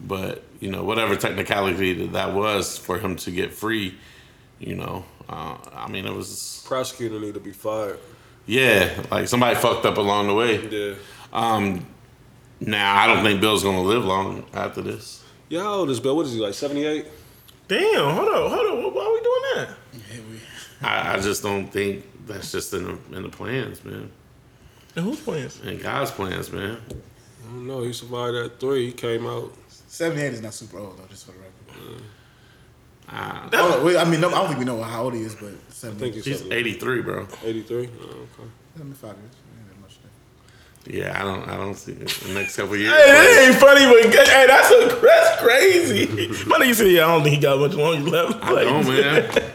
[0.00, 3.96] but you know whatever technicality that, that was for him to get free,
[4.60, 7.98] you know, uh, I mean it was Prosecutor need to be fired.
[8.46, 10.66] yeah, like somebody fucked up along the way.
[10.68, 10.94] Yeah.
[11.32, 11.84] Um,
[12.60, 15.24] now I don't think Bill's gonna live long after this.
[15.48, 16.14] Yeah, how old is Bill?
[16.16, 16.54] What is he like?
[16.54, 17.06] Seventy eight.
[17.66, 18.94] Damn, hold on, hold on.
[18.94, 19.68] Why are we doing that?
[20.12, 20.20] Yeah
[20.82, 24.10] i, I just don't think that's just in the in the plans, man.
[24.96, 25.60] And whose plans?
[25.62, 26.78] In God's plans, man.
[26.90, 27.82] I don't know.
[27.82, 28.86] He survived that three.
[28.86, 29.52] He came out.
[29.68, 32.02] 78 is not super old though, just for the record.
[33.08, 35.34] I, Oh, wait, I mean, no, I don't think we know how old he is,
[35.34, 35.98] but I 78.
[36.12, 37.26] think he's, he's 83, bro.
[37.44, 37.88] eighty three.
[38.00, 38.50] Oh, okay.
[38.76, 39.20] 75 years.
[39.58, 39.98] Ain't that much.
[40.86, 42.92] Yeah, I don't I don't see it in the next couple years.
[42.92, 46.06] Hey, that ain't funny, but hey, that's a, that's crazy.
[46.48, 49.52] My nigga said, "Yeah, I don't think he got much longer left." I know, man.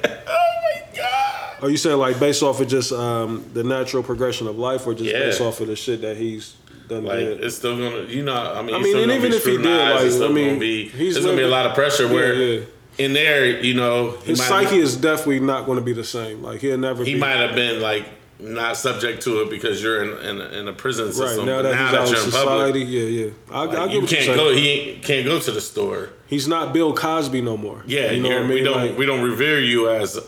[1.61, 1.67] oh.
[1.67, 4.93] Are you saying like based off of just um, the natural progression of life, or
[4.93, 5.19] just Yeah.
[5.19, 6.55] based off of the shit that he's
[6.87, 7.05] done?
[7.05, 7.43] Like did?
[7.43, 8.33] it's still gonna, you know.
[8.33, 10.59] I mean, I mean, and even if he did, like, It's still I mean, gonna
[10.59, 12.07] be, he's there's gonna be a lot of pressure.
[12.07, 12.65] Where yeah.
[12.97, 16.41] in there, you know, he his psyche is definitely not going to be the same.
[16.43, 17.03] Like he'll never.
[17.03, 18.05] he might have been like
[18.41, 21.45] not subject to it because you're in in, in a prison right system.
[21.45, 22.79] now that he's out you're in public, society.
[22.81, 23.31] Yeah, yeah.
[23.51, 24.37] I, like, I get you you're can't saying.
[24.37, 24.53] go.
[24.53, 26.09] He can't go to the store.
[26.27, 27.83] He's not Bill Cosby no more.
[27.85, 28.49] Yeah, you know what I mean.
[28.49, 30.19] we don't Like, we don't revere you as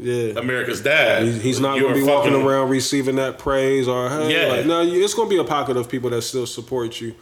[0.00, 0.38] yeah.
[0.38, 1.24] America's dad.
[1.24, 4.52] He's, he's not going to are be walking around receiving that praise or hey, Yeah.
[4.52, 7.14] like no, it's going to be a pocket of people that still support you,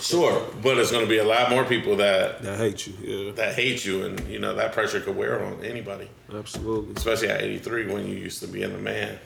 [0.00, 2.94] Sure, but it's going to be a lot more people that that hate you.
[3.02, 6.94] Yeah, that hate you, and you know that pressure could wear on anybody, absolutely.
[6.96, 9.18] especially at 83 when you used to be in the man.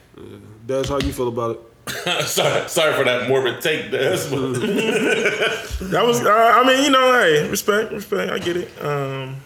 [0.67, 1.61] That's how you feel about it.
[2.29, 4.53] sorry, sorry for that morbid take, Des, but
[5.91, 6.21] That was.
[6.25, 8.31] Uh, I mean, you know, hey, respect, respect.
[8.31, 8.71] I get it.
[8.85, 9.37] Um,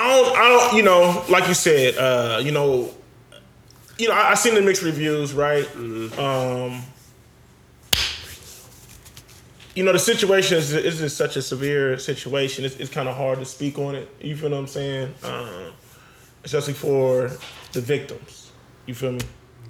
[0.00, 0.36] I don't.
[0.36, 0.76] I don't.
[0.76, 1.96] You know, like you said.
[1.96, 2.94] Uh, you know.
[3.98, 5.68] You know, I, I seen the mixed reviews, right?
[6.18, 6.82] Um,
[9.74, 12.64] you know, the situation is, is just such a severe situation.
[12.64, 14.08] It's, it's kind of hard to speak on it.
[14.20, 15.14] You feel what I'm saying?
[15.22, 15.72] Um,
[16.44, 17.30] especially for
[17.72, 18.50] the victims.
[18.86, 19.20] You feel me?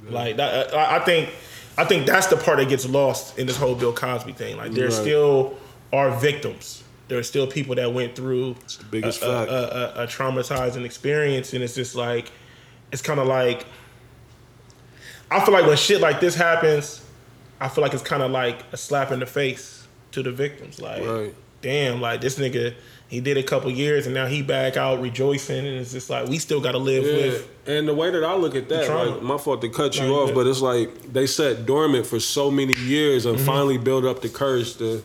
[0.09, 1.31] Like that, I, I think,
[1.77, 4.57] I think that's the part that gets lost in this whole Bill Cosby thing.
[4.57, 4.93] Like there Right.
[4.93, 5.59] still
[5.93, 6.83] are victims.
[7.11, 11.53] There are still people that went through the biggest a, a- a- a- traumatizing experience,
[11.53, 12.31] and it's just like,
[12.93, 13.67] it's kind of like,
[15.29, 17.05] I feel like when shit like this happens,
[17.61, 20.81] I feel like it's kind of like a slap in the face to the victims.
[20.81, 21.35] Like, Right.
[21.63, 22.75] damn, like this nigga,
[23.09, 26.29] he did a couple years and now he back out rejoicing, and it's just like
[26.29, 27.49] we still got to live Yeah, with.
[27.67, 30.15] and the way that I look at that, like my fault to cut you you
[30.15, 33.37] off, but it's like they sat dormant for so many years Mm-hmm.
[33.37, 35.03] and finally built up the courage to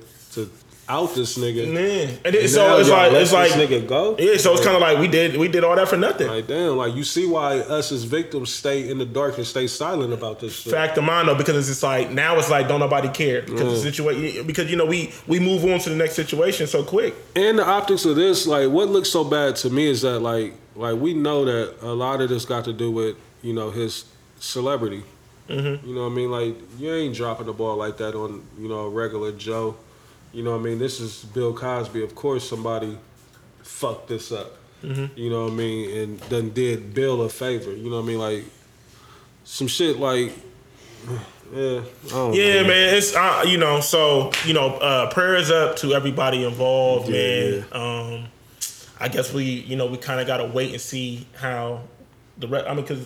[0.88, 1.72] out this nigga.
[1.72, 4.16] Man, and it, so it's like it's like this nigga go.
[4.20, 6.28] yeah, so it's kind of like we did we did all that for nothing.
[6.28, 9.68] Like damn, like you see why us as victims stay in the dark and stay
[9.68, 10.72] silent about this shit.
[10.72, 13.84] Fact of mine though, because it's just like now it's like don't nobody care because
[13.84, 17.16] the situation because you know we we move on to the next situation so quick.
[17.36, 20.54] And the optics of this, like what looks so bad to me is that like
[20.76, 24.06] like we know that a lot of this got to do with you know his
[24.40, 25.04] celebrity.
[25.50, 25.88] Mm-hmm.
[25.88, 26.32] You know what I mean?
[26.32, 29.78] Like you ain't dropping the ball like that on you know a regular Joe.
[30.36, 32.04] You know what I mean, this is Bill Cosby.
[32.04, 32.98] Of course, somebody
[33.64, 34.52] fucked this up.
[35.16, 37.74] You know what I mean, and then did Bill a favor.
[37.74, 38.44] You know what I mean, like
[39.44, 40.32] some shit like.
[41.54, 41.82] Yeah,
[42.12, 42.68] Yeah, know.
[42.68, 42.96] man.
[42.96, 47.66] It's uh, you know, so you know, uh, prayers up to everybody involved, Yeah, man.
[47.72, 48.26] Um,
[49.00, 51.84] I guess we, you know, we kind of gotta wait and see how
[52.40, 52.66] the rest.
[52.68, 53.06] I mean, because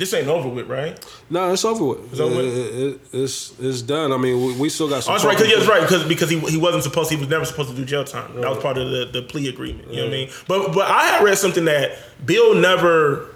[0.00, 0.98] this ain't over with, right?
[1.30, 2.10] No, it's over with.
[2.10, 2.46] It's over with?
[2.46, 4.12] It- it- it's it's done.
[4.12, 5.12] I mean, we, we still got some.
[5.12, 5.36] Oh, that's right.
[5.36, 5.82] Cause, yeah, that's right.
[5.82, 7.10] Because because he, he wasn't supposed.
[7.10, 8.34] He was never supposed to do jail time.
[8.40, 9.88] That was part of the, the plea agreement.
[9.90, 10.30] You know what I mean?
[10.48, 13.34] But but I had read something that Bill never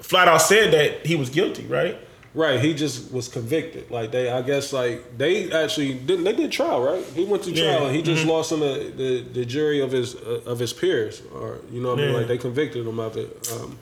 [0.00, 1.66] flat out said that he was guilty.
[1.66, 1.98] Right?
[2.34, 3.90] Right, he just was convicted.
[3.90, 6.24] Like they, I guess, like they actually didn't.
[6.24, 7.04] They did trial, right?
[7.14, 7.74] He went to trial, Yeah.
[7.76, 7.86] Mm-hmm.
[7.88, 11.20] and he just lost in the, the the jury of his uh, of his peers,
[11.34, 13.52] or you know, what I mean, like they convicted him of it.
[13.52, 13.78] Um,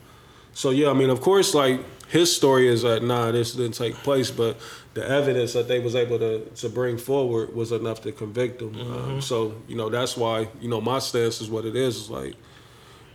[0.53, 3.95] so yeah, I mean, of course, like his story is that nah, this didn't take
[3.95, 4.57] place, but
[4.93, 8.73] the evidence that they was able to to bring forward was enough to convict him.
[8.73, 9.11] Mm-hmm.
[9.11, 11.95] Um, so you know, that's why you know my stance is what it is.
[11.97, 12.35] Is like.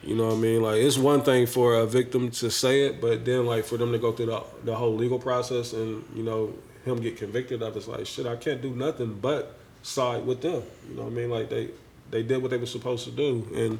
[0.02, 0.62] You know what I mean?
[0.62, 3.90] Like it's one thing for a victim to say it, but then like for them
[3.90, 6.54] to go through the, the whole legal process and you know
[6.84, 8.24] him get convicted of it's like shit.
[8.24, 10.62] I can't do nothing but side with them.
[10.88, 11.30] You know what I mean?
[11.30, 11.70] Like they
[12.10, 13.78] they did what they were supposed to do, and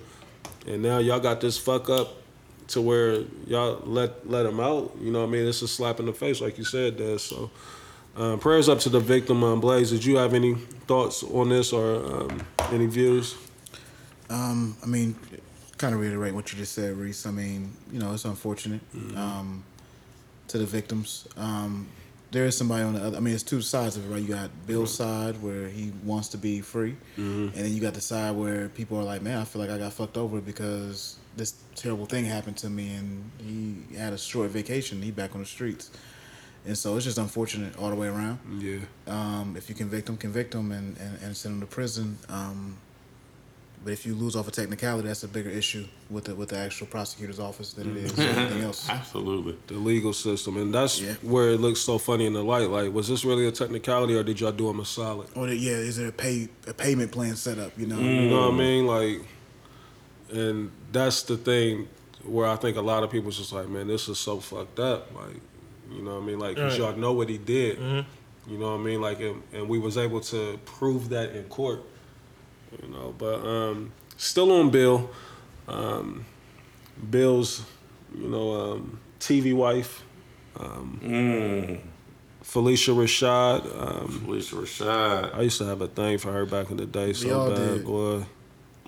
[0.66, 2.16] and now y'all got this fuck up
[2.68, 4.92] to where y'all let let him out.
[5.00, 5.46] You know what I mean?
[5.46, 7.18] It's a slap in the face, like you said, Des.
[7.18, 7.50] So
[8.16, 9.90] um, prayers up to the victim, um, Blaze.
[9.90, 10.54] Did you have any
[10.86, 13.36] thoughts on this or um, any views?
[14.30, 15.14] Um, I mean,
[15.78, 17.26] kind of reiterate what you just said, Reese.
[17.26, 18.80] I mean, you know, it's unfortunate
[19.14, 19.62] um,
[20.48, 21.28] to the victims.
[21.36, 21.88] Um,
[22.32, 23.16] there is somebody on the other.
[23.16, 24.20] I mean, it's two sides of it, right?
[24.20, 28.00] You got Bill's side where he wants to be free, and then you got the
[28.00, 31.54] side where people are like, "Man, I feel like I got fucked over because this
[31.74, 33.30] terrible thing happened to me," and
[33.90, 35.02] he had a short vacation.
[35.02, 35.90] He back on the streets,
[36.66, 38.38] and so it's just unfortunate all the way around.
[38.60, 38.78] Yeah.
[39.06, 42.18] Um, if you convict him, convict him, and, and, and send him to prison.
[42.28, 42.78] Um,
[43.84, 46.56] but if you lose off a technicality, that's a bigger issue with the with the
[46.56, 48.88] actual prosecutor's office than it is anything else.
[48.88, 49.56] Absolutely.
[49.68, 51.14] the legal system, and that's Yeah.
[51.22, 52.68] where it looks so funny in the light.
[52.68, 55.28] Like, was this really a technicality, or did y'all do him a solid?
[55.36, 57.72] Or the- yeah, is there a pay a payment plan set up?
[57.78, 58.86] You know, You know what I mean?
[58.86, 59.20] Like,
[60.30, 61.88] and that's the thing
[62.24, 65.14] where I think a lot of people's just like, man, this is so fucked up.
[65.14, 65.40] Like,
[65.90, 66.38] you know what I mean?
[66.38, 67.78] Like, cause y'all know what he did.
[68.48, 69.00] You know what I mean?
[69.00, 71.82] Like, and, and we was able to prove that in court.
[72.82, 75.10] You know, but um, still on Bill.
[75.68, 76.24] Um,
[77.10, 77.64] Bill's,
[78.14, 80.02] you know, um, TV wife,
[80.58, 81.00] um,
[82.42, 83.64] Phylicia Rashad.
[83.80, 85.34] Um, Phylicia Rashad.
[85.34, 87.56] I used to have a thing for her back in the day, so all bad,
[87.56, 87.84] did.
[87.84, 88.24] boy.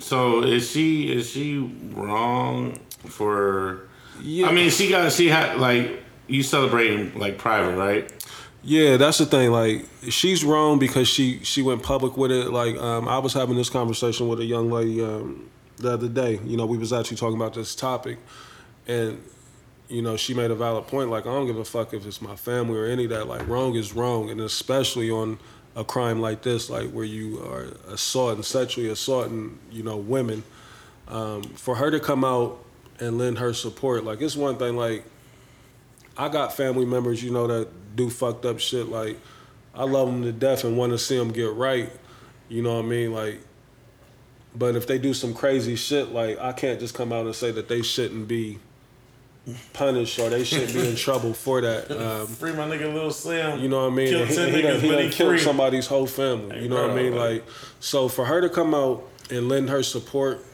[0.01, 1.59] So is she is she
[1.95, 3.89] wrong for?
[4.20, 4.49] Yeah.
[4.49, 8.12] I mean, she got she had like you celebrating like private, right?
[8.62, 9.51] Yeah, that's the thing.
[9.51, 12.51] Like, she's wrong because she she went public with it.
[12.51, 16.41] Like, um, I was having this conversation with a young lady um, the other day.
[16.45, 18.19] You know, we was actually talking about this topic,
[18.87, 19.23] and
[19.89, 21.09] you know, she made a valid point.
[21.09, 23.27] Like, I don't give a fuck if it's my family or any of that.
[23.27, 25.39] Like, wrong is wrong, and especially on
[25.79, 30.43] a crime like this, like where you are assaulting, sexually assaulting, you know, women.
[31.07, 32.63] Um, for her to come out
[32.99, 34.77] and lend her support, like, it's one thing.
[34.77, 35.05] Like,
[36.17, 38.89] I got family members, you know, that do fucked up shit.
[38.89, 39.19] Like,
[39.73, 41.91] I love them to death and want to see them get right.
[42.49, 43.13] You know what I mean?
[43.15, 43.41] Like,
[44.57, 47.53] but if they do some crazy shit, like, I can't just come out and say
[47.53, 48.59] that they shouldn't be
[49.73, 51.90] punished or they shouldn't be in trouble for that.
[51.90, 53.60] Um, Free my nigga Lil Slim.
[53.60, 54.09] you know what I mean?
[54.09, 56.56] Killed he, 10 he done, he but done he killed somebody's whole family.
[56.56, 57.15] Hey, you know what I mean?
[57.16, 57.44] like- Like,
[57.81, 60.44] so for her to come out and lend her support,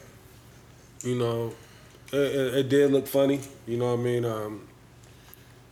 [1.03, 1.53] you know,
[2.13, 3.41] it, it, it did look funny.
[3.67, 4.25] You know what I mean?
[4.25, 4.61] Um,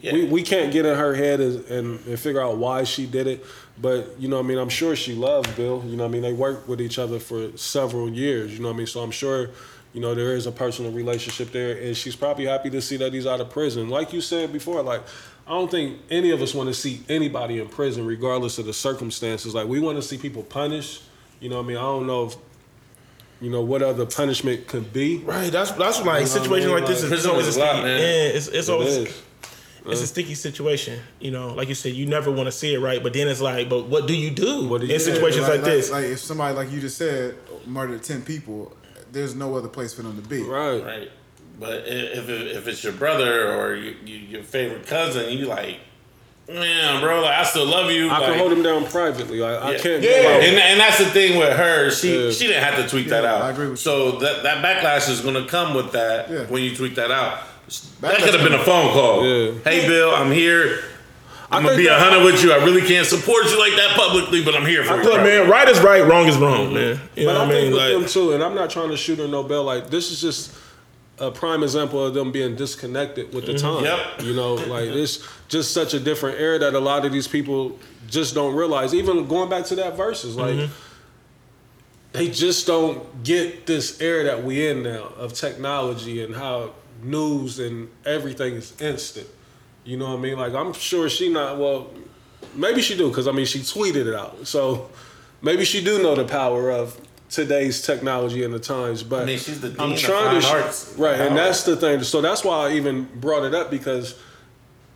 [0.02, 0.14] Yeah.
[0.14, 3.28] we, we can't get in her head and, and, and figure out why she did
[3.28, 3.46] it.
[3.82, 4.58] But, you know what I mean?
[4.60, 5.82] I'm sure she loved Bill.
[5.88, 6.22] You know what I mean?
[6.22, 8.52] They worked with each other for several years.
[8.54, 8.88] You know what I mean?
[8.88, 9.50] So I'm sure,
[9.94, 11.78] you know, there is a personal relationship there.
[11.78, 13.90] And she's probably happy to see that he's out of prison.
[13.90, 15.04] Like you said before, like,
[15.46, 18.74] I don't think any of us want to see anybody in prison, regardless of the
[18.74, 19.54] circumstances.
[19.54, 21.04] Like, we want to see people punished.
[21.40, 21.78] You know what I mean?
[21.78, 22.36] I don't know if,
[23.42, 25.18] you know, what other punishment could be.
[25.18, 25.52] Right.
[25.52, 26.84] That's that's like You know situations I mean?
[26.86, 27.84] like this is always a lot, sticky.
[27.84, 28.00] man.
[28.00, 29.04] Yeah, it's it's It always is.
[29.08, 29.20] it's
[29.86, 29.96] a uh-huh.
[30.06, 31.00] sticky situation.
[31.20, 33.42] You know, like you said, you never want to see it right, but then it's
[33.42, 35.04] like, but what do you do What do you in do?
[35.04, 35.92] situations like, this?
[35.92, 37.36] Like if somebody like you just said
[37.68, 38.72] murdered ten people,
[39.14, 40.44] there's no other place for them to be.
[40.44, 40.84] Right.
[40.84, 41.12] Right.
[41.60, 45.78] But if if it's your brother or you, you, your favorite cousin, you like,
[46.48, 48.10] man, bro, like I still love you.
[48.10, 49.40] I like, can hold him down privately.
[49.40, 51.92] Like, I can't Yeah, go and, and that's the thing with her.
[51.92, 52.32] She Yeah.
[52.32, 53.44] she didn't have to tweet that out.
[53.44, 56.46] I agree with so that that backlash is going to come with that Yeah.
[56.48, 57.44] when you tweet that out.
[58.02, 59.24] that could have been a phone call.
[59.26, 59.52] Yeah.
[59.64, 60.84] Hey, Bill, I'm here.
[61.54, 62.52] I'm gonna be a that- hundred with you.
[62.52, 65.04] I really can't support you like that publicly, but I'm here for you.
[65.04, 67.00] Look, man, right is right, wrong is wrong, man.
[67.16, 67.72] You know But what I I mean?
[67.72, 69.64] think with them too, and I'm not trying to shoot her no bell.
[69.64, 70.56] Like this is just
[71.20, 73.76] a prime example of them being disconnected with the mm-hmm.
[73.76, 73.84] time.
[73.84, 74.22] Yep.
[74.24, 77.78] You know, like it's just such a different era that a lot of these people
[78.08, 78.94] just don't realize.
[78.94, 80.74] Even going back to that verses, like mm-hmm.
[82.14, 86.72] they just don't get this era that we in now of technology and how
[87.02, 89.28] news and everything is instant.
[89.86, 90.38] You know what I mean?
[90.38, 91.90] Like I'm sure she not well.
[92.56, 94.48] Maybe she do because I mean she tweeted it out.
[94.48, 94.90] So
[95.42, 97.00] maybe she do know the power of
[97.30, 99.04] today's technology and the times.
[99.04, 100.96] But I mean, she's the dean I'm of trying to fine sh- arts.
[100.98, 102.04] right, and that's the thing.
[102.04, 104.18] So that's why I even brought it up because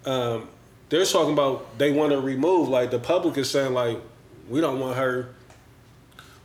[0.06, 0.48] um,
[0.90, 2.70] they're talking about they want to remove.
[2.70, 4.00] Like the public is saying, like
[4.50, 5.30] we don't want her.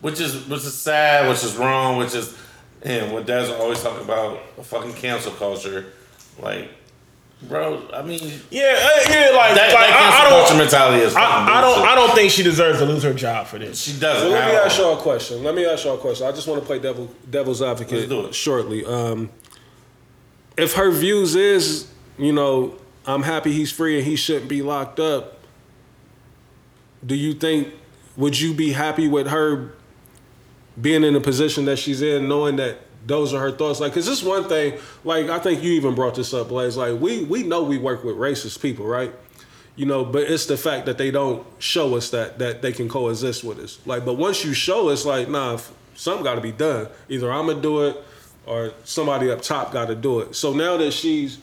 [0.01, 2.37] which is which is sad, which is wrong, which is
[2.83, 5.93] and what Dad's always talking about a fucking cancel culture.
[6.41, 6.71] Like,
[7.49, 8.21] bro, I mean
[8.51, 11.75] yeah, uh, yeah, like, that, like that I, I don't, mentality is I, I don't,
[11.75, 11.91] bullshit.
[11.91, 13.81] I don't think she deserves to lose her job for this.
[13.81, 14.29] She doesn't.
[14.29, 15.43] So let me at ask y'all a question.
[15.43, 16.27] Let me ask y'all a question.
[16.27, 18.35] I just want to play devil, devil's advocate Let's do it.
[18.35, 18.85] shortly.
[18.85, 19.31] Um,
[20.57, 21.89] if her views is,
[22.19, 22.75] you know,
[23.07, 25.39] I'm happy he's free and he shouldn't be locked up.
[27.05, 27.75] Do you think
[28.17, 29.73] would you be happy with her
[30.81, 33.81] being in the position that she's in, knowing that those are her thoughts?
[33.81, 36.77] Like, cause this one thing, like I think you even brought this up, Blaze.
[36.77, 39.13] Like we we know we work with racist people, right?
[39.75, 42.89] You know, but it's the fact that they don't show us that that they can
[42.89, 43.79] coexist with us.
[43.87, 45.59] Like, but once you show us, like, nah,
[45.95, 46.89] something got to be done.
[47.09, 47.97] Either I'm gonna do it,
[48.47, 50.35] or somebody up top got to do it.
[50.35, 51.39] So now that she's,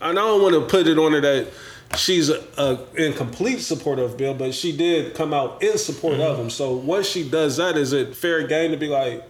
[0.00, 1.48] and I don't want to put it on her that
[1.96, 6.14] she's a, a, in complete support of Bill, but she did come out in support
[6.14, 6.42] of mm-hmm.
[6.42, 6.50] him.
[6.50, 9.24] So once she does that, is it fair game to be like,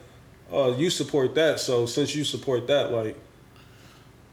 [0.53, 1.61] oh, you support that?
[1.61, 3.17] So since you support that, like,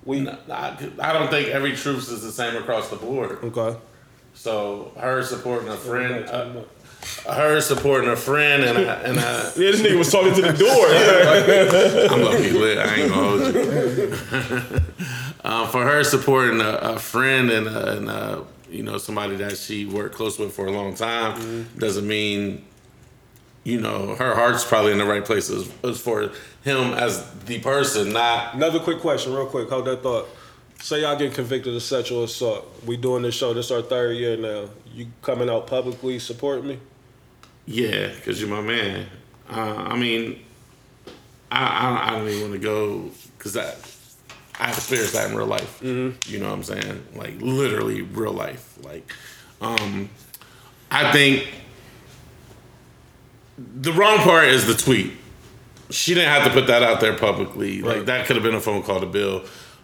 [0.06, 3.40] we No, I, I don't think every truth is the same across the board.
[3.44, 3.78] okay.
[4.34, 6.62] So her supporting a friend, uh,
[7.34, 9.22] her supporting a friend, and a, and a,
[9.58, 10.88] Yeah, this nigga was talking to the door.
[12.12, 12.78] I'm gonna be lit.
[12.78, 14.82] I ain't gonna hold you.
[15.44, 19.58] um, for her supporting a, a friend and, a, and a, you know somebody that
[19.58, 22.64] she worked close with for a long time doesn't mean
[23.68, 26.32] you know her heart's probably in the right place as, as for
[26.64, 29.70] him as the person, not Another quick question, real quick.
[29.70, 30.30] Hold that thought.
[30.80, 32.66] Say y'all get convicted of sexual assault.
[32.86, 33.54] We doing this show.
[33.54, 34.70] This our third year now.
[34.94, 36.80] You coming out publicly supporting me?
[37.66, 39.06] yeah, because you're my man.
[39.50, 40.40] Uh, I mean,
[41.52, 43.74] I, I I don't even want to go because I
[44.60, 45.82] I experienced that in real life.
[45.84, 47.04] You know what I'm saying?
[47.16, 48.78] Like literally real life.
[48.84, 49.12] Like,
[49.60, 50.10] um,
[50.90, 51.50] I think
[53.58, 55.14] the wrong part is the tweet.
[55.90, 57.82] She didn't have to put that out there publicly.
[57.82, 59.44] Like that could have been a phone call to Bill,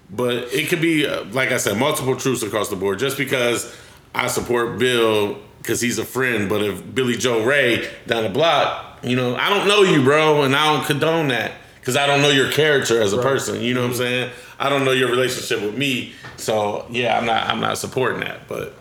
[0.09, 2.99] but it could be uh, like I said, multiple truths across the board.
[2.99, 3.75] Just because
[4.13, 8.99] I support Bill because he's a friend, but if Billy Joe Ray down the block,
[9.01, 12.21] you know, I don't know you, bro, and I don't condone that because I don't
[12.21, 13.61] know your character as a person.
[13.61, 14.31] You know what I'm saying?
[14.59, 18.47] I don't know your relationship with me, so yeah, I'm not I'm not supporting that,
[18.47, 18.75] but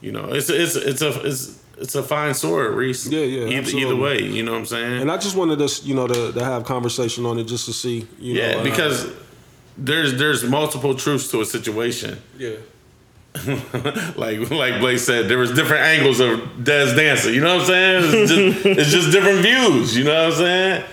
[0.00, 3.06] you know, it's it's it's a it's it's a fine sword, Reese.
[3.06, 5.02] Yeah, yeah, Either, either way, you know what I'm saying?
[5.02, 7.72] And I just wanted us, you know, to, to have conversation on it just to
[7.72, 8.60] see, you yeah, know.
[8.60, 9.12] uh, because
[9.76, 12.20] there's there's multiple truths to a situation.
[12.38, 12.56] yeah.
[14.16, 17.34] like like Blake said, there was different angles of Des dancing.
[17.34, 18.22] You know what I'm saying?
[18.22, 19.96] It's just, it's just different views.
[19.96, 20.84] You know what I'm saying?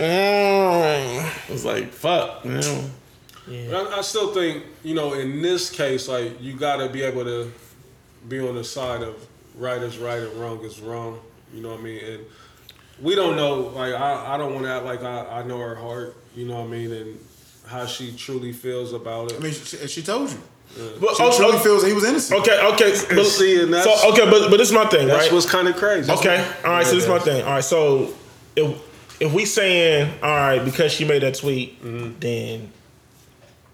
[1.49, 2.89] It's like fuck, you know.
[3.47, 7.01] But I, I still think, you know, in this case, like you got to be
[7.01, 7.51] able to
[8.27, 9.15] be on the side of
[9.57, 11.19] right is right and wrong is wrong.
[11.53, 12.03] You know what I mean?
[12.03, 12.25] And
[13.01, 13.59] we don't know.
[13.61, 16.15] Like I, I don't want to act like I, I know her heart.
[16.35, 16.91] You know what I mean?
[16.91, 17.19] And
[17.67, 19.37] how she truly feels about it.
[19.37, 20.37] I mean, she, she told you.
[20.99, 22.41] But, She oh, truly oh, feels he was innocent.
[22.41, 22.91] okay, okay.
[23.15, 25.31] But, see, and that's- so okay, but but this is my thing, That's right?
[25.33, 26.11] what's kind of crazy.
[26.11, 26.85] Okay, all right.
[26.85, 27.43] So this is my thing.
[27.45, 28.13] All right, so
[28.55, 32.19] if if we saying all right because she made that tweet, Mm-hmm.
[32.19, 32.71] then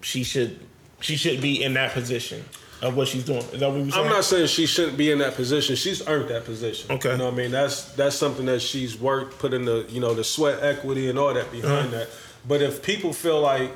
[0.02, 0.60] she should
[1.00, 2.44] she should be in that position
[2.82, 3.40] of what she's doing.
[3.54, 4.06] Is that what we saying?
[4.06, 5.76] I'm not saying she shouldn't be in that position.
[5.76, 6.92] She's earned that position.
[6.92, 7.12] Okay.
[7.12, 7.52] You know what I mean?
[7.52, 11.20] That's that's something that she's worked, put in the you know the sweat equity and
[11.20, 11.98] all that behind Uh-huh.
[12.00, 12.10] that.
[12.48, 13.72] But if people feel like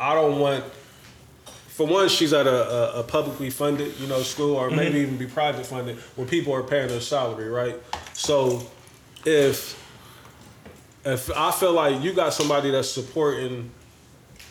[0.00, 0.64] I don't want,
[1.68, 4.96] for one, she's at a, a, a publicly funded you know school or maybe Mm-hmm.
[5.02, 7.76] even be private funded where people are paying her salary, right?
[8.14, 8.62] So
[9.26, 9.78] if
[11.04, 13.70] if I feel like you got somebody that's supporting,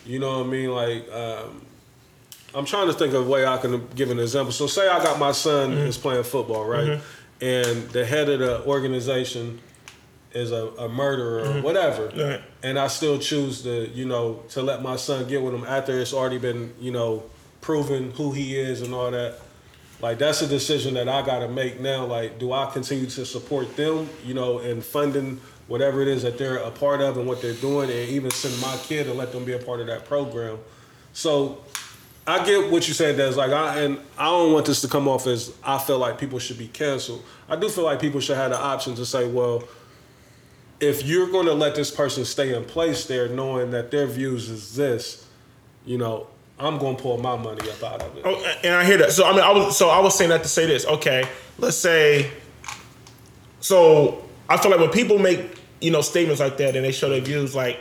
[0.06, 1.10] you know what I mean, like.
[1.12, 1.66] Um,
[2.54, 4.52] I'm trying to think of a way I can give an example.
[4.52, 5.86] So say I got my son mm-hmm.
[5.86, 6.88] is playing football, right?
[6.88, 7.44] Mm-hmm.
[7.44, 9.60] And the head of the organization
[10.32, 11.62] is a, a murderer or mm-hmm.
[11.62, 12.06] whatever.
[12.08, 12.42] Right.
[12.62, 15.98] And I still choose to, you know, to let my son get with him after
[15.98, 17.24] it's already been, you know,
[17.60, 19.38] proven who he is and all that.
[20.00, 22.04] Like that's a decision that I got to make now.
[22.06, 26.38] Like, do I continue to support them, you know, and funding whatever it is that
[26.38, 29.32] they're a part of and what they're doing, and even send my kid and let
[29.32, 30.58] them be a part of that program.
[31.12, 31.62] So
[32.26, 33.16] I get what you said.
[33.16, 36.18] That's like I and I don't want this to come off as I feel like
[36.18, 37.24] people should be canceled.
[37.48, 39.64] I do feel like people should have the option to say, well,
[40.78, 44.48] if you're going to let this person stay in place there, knowing that their views
[44.48, 45.26] is this,
[45.84, 46.28] you know,
[46.58, 48.22] I'm going to pull my money up out of it.
[48.24, 49.12] Oh, and I hear that.
[49.12, 50.86] So I mean, I was so I was saying that to say this.
[50.86, 51.24] Okay,
[51.58, 52.30] let's say.
[53.58, 57.08] So I feel like when people make you know statements like that and they show
[57.08, 57.80] their views, like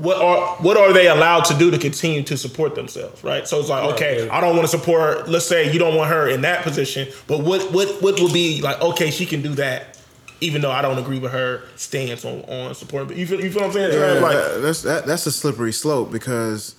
[0.00, 3.48] what are what are they allowed to do to continue to support themselves, right?
[3.48, 4.28] So it's like, okay.
[4.28, 5.28] I don't want to support.
[5.28, 8.60] Let's say you don't want her in that position, but what what what would be
[8.62, 8.80] like?
[8.80, 9.98] Okay, she can do that,
[10.40, 13.18] even though I don't agree with her stance on on supporting.
[13.18, 13.92] You feel you feel what I'm saying?
[13.92, 16.74] Yeah, like that- that's that, that's a slippery slope because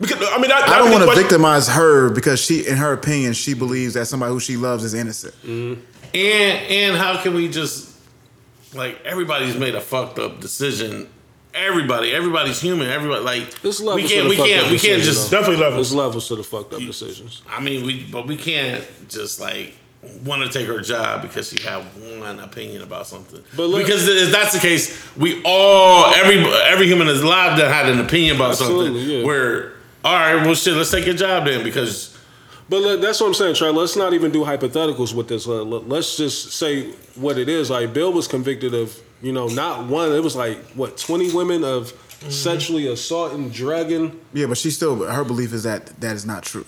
[0.00, 3.32] because I mean, that, I don't want to victimize her because she, in her opinion,
[3.34, 5.34] she believes that somebody who she loves is innocent.
[5.42, 5.80] Mm-hmm.
[6.14, 7.92] And and how can we just
[8.74, 11.08] like everybody's made a fucked up decision.
[11.54, 12.88] Everybody, everybody's human.
[12.88, 15.38] Everybody like There's we can't we can't we can't just though.
[15.38, 15.90] Definitely levels.
[15.90, 17.42] There's levels to the fucked up decisions.
[17.48, 19.74] I mean, we but we can't just like
[20.24, 21.84] want to take her job because she had
[22.18, 23.42] one opinion about something.
[23.56, 27.70] But look- because if that's the case, we all every every human is alive that
[27.72, 28.94] had an opinion about something.
[28.94, 29.22] yeah.
[29.24, 29.74] Where
[30.04, 32.16] all right, well, shit, let's take your job then because
[32.68, 33.68] But look, that's what I'm saying, Trey.
[33.70, 35.46] Let's not even do hypotheticals with this.
[35.46, 37.68] Let- Let's just say what it is.
[37.70, 40.12] Like Bill was convicted of, you know, not one.
[40.12, 42.30] It was like what 20 women of mm-hmm.
[42.30, 46.66] sexually assaulting, drugging Yeah, but she still her belief is that that is not true.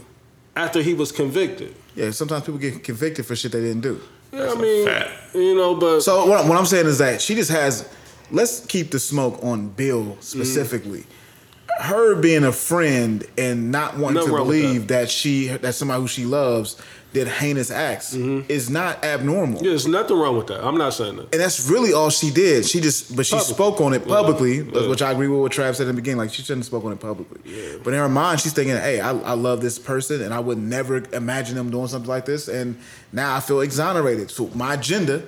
[0.56, 1.74] after he was convicted.
[1.94, 4.00] Yeah, sometimes people get convicted for shit they didn't do.
[4.32, 5.34] Yeah, I mean, fact.
[5.34, 7.88] you know, but So what, what I'm saying is that she just has.
[8.30, 11.00] Let's keep the smoke on Bill specifically.
[11.00, 11.82] Mm.
[11.82, 15.10] Her being a friend and not wanting Nothing to wrong with believe that.
[15.10, 16.80] she that somebody who she loves
[17.14, 18.50] did heinous acts mm-hmm.
[18.50, 19.62] is not abnormal.
[19.62, 20.62] yeah, there's nothing wrong with that.
[20.66, 21.32] I'm not saying that.
[21.32, 22.66] And that's really all she did.
[22.66, 23.54] She just, but she Public.
[23.54, 24.88] spoke on it publicly, Yeah.
[24.88, 26.18] which I agree with what Trav said in the beginning.
[26.18, 27.40] Like she shouldn't have spoken on it publicly.
[27.44, 27.76] Yeah.
[27.84, 30.58] But in her mind, she's thinking, "Hey, I, I love this person, and I would
[30.58, 32.76] never imagine them doing something like this." And
[33.12, 34.32] now I feel exonerated.
[34.32, 35.22] So my agenda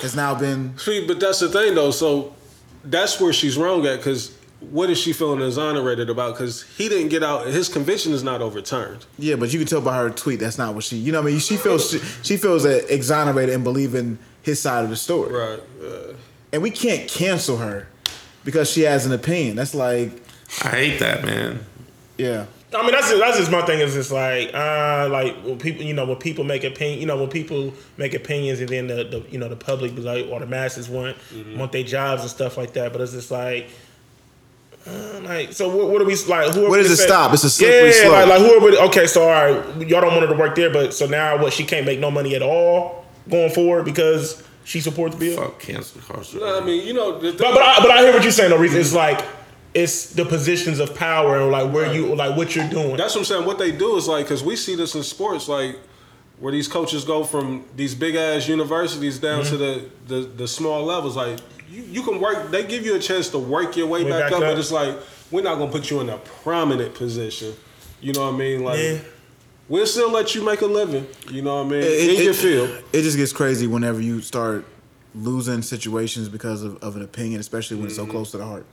[0.00, 0.76] has now been.
[0.76, 1.92] See, but that's the thing though.
[1.92, 2.34] So
[2.84, 6.34] that's where she's wrong at because what is she feeling exonerated about?
[6.34, 7.46] Because he didn't get out.
[7.46, 9.04] His conviction is not overturned.
[9.18, 10.96] Yeah, but you can tell by her tweet that's not what she.
[10.96, 14.60] You know, what I mean, she feels she, she feels that exonerated and believing his
[14.60, 15.32] side of the story.
[15.32, 15.60] Right.
[15.82, 16.14] Uh,
[16.52, 17.86] And we can't cancel her
[18.44, 19.56] because she has an opinion.
[19.56, 20.22] That's like,
[20.62, 21.60] I hate that man.
[22.16, 22.46] yeah.
[22.74, 23.80] I mean, that's just, that's just my thing.
[23.80, 27.16] Is just like, uh, like when people, you know, when people make opinion, you know,
[27.16, 30.40] when people make opinions, and then the, the you know, the public, be like, or
[30.40, 31.16] the masses want
[31.56, 32.92] want their jobs and stuff like that.
[32.92, 33.70] But it's just like,
[34.88, 36.52] uh, like, so what, what are we like?
[36.54, 37.32] Who are Where we does it say- stop?
[37.34, 38.12] It's a slippery yeah, slope.
[38.12, 38.78] like, like who are we?
[38.88, 41.52] Okay, so all right, y'all don't want her to work there, but so now what?
[41.52, 45.42] She can't make no money at all going forward because she supports the Bill.
[45.42, 46.38] Fuck cancel culture.
[46.44, 48.50] I mean, you know, the thing, But but I, but I hear what you're saying.
[48.50, 48.58] though.
[48.58, 49.24] reason it's like
[49.74, 52.96] it's the positions of power and like where you like what you're doing.
[52.96, 53.44] That's what I'm saying.
[53.44, 55.76] What they do is like, because we see this in sports, like
[56.38, 60.84] where these coaches go from these big ass universities down to the, the the small
[60.84, 61.16] levels.
[61.16, 61.38] Like
[61.70, 62.50] you, you can work.
[62.50, 64.44] They give you a chance to work your way Way back, back up, up.
[64.44, 64.96] but it's like
[65.30, 67.54] we're not gonna put you in a prominent position.
[68.00, 68.64] You know what I mean?
[68.64, 68.98] Like Yeah.
[69.68, 71.06] we'll still let you make a living.
[71.30, 71.82] You know what I mean?
[71.82, 72.70] It- in your it- field.
[72.92, 74.64] It just gets crazy whenever you start
[75.14, 78.12] losing situations because of, of an opinion, especially when it's so mm-hmm.
[78.12, 78.66] close to the heart.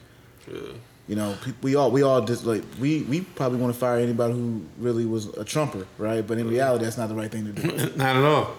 [1.07, 4.33] You know, we all we all just like we we probably want to fire anybody
[4.33, 6.25] who really was a trumper, right?
[6.25, 6.53] But in mm-hmm.
[6.53, 7.95] reality, that's not the right thing to do.
[7.97, 8.55] Not at all.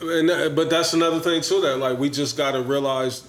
[0.00, 3.24] And but that's another thing too that like we just got to realize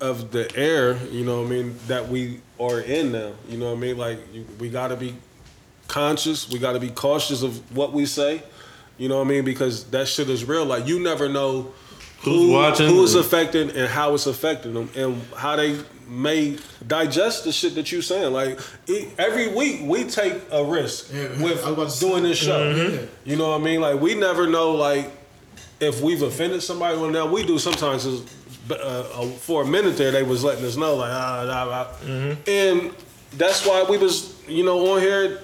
[0.00, 3.32] of the air, you know what I mean, that we are in now.
[3.48, 3.98] You know what I mean?
[3.98, 5.14] Like you, we got to be
[5.88, 8.42] conscious, we got to be cautious of what we say.
[8.98, 9.44] You know what I mean?
[9.44, 10.64] Because that shit is real.
[10.64, 11.72] Like you never know
[12.22, 12.86] Who's who, watching?
[12.88, 17.90] who's affected, and how it's affecting them, and how they may digest the shit that
[17.92, 18.32] you're saying.
[18.32, 22.22] Like e- every week we take a risk Yeah, with I was about to doing
[22.24, 22.74] this show.
[22.74, 23.08] Mhm.
[23.24, 23.80] You know what I mean?
[23.80, 25.10] Like we never know like
[25.80, 26.98] if we've offended somebody.
[26.98, 28.06] Well, now we do sometimes.
[28.06, 28.22] Is,
[28.70, 32.36] uh, uh, for a minute there, they was letting us know like ah, ah, ah.
[32.46, 32.94] and
[33.32, 35.40] that's why we was you know on here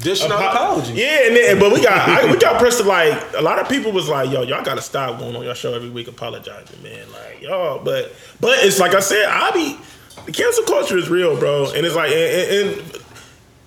[0.00, 0.96] dishing out apologies.
[0.96, 3.68] Yeah, and then, but we got I, we got pressed to like a lot of
[3.68, 7.06] people was like, yo, y'all gotta stop going on your show every week apologizing, man.
[7.12, 9.78] Like y'all, but but it's like I said, I be
[10.24, 13.05] the cancel culture is real, bro, and it's like and, and, and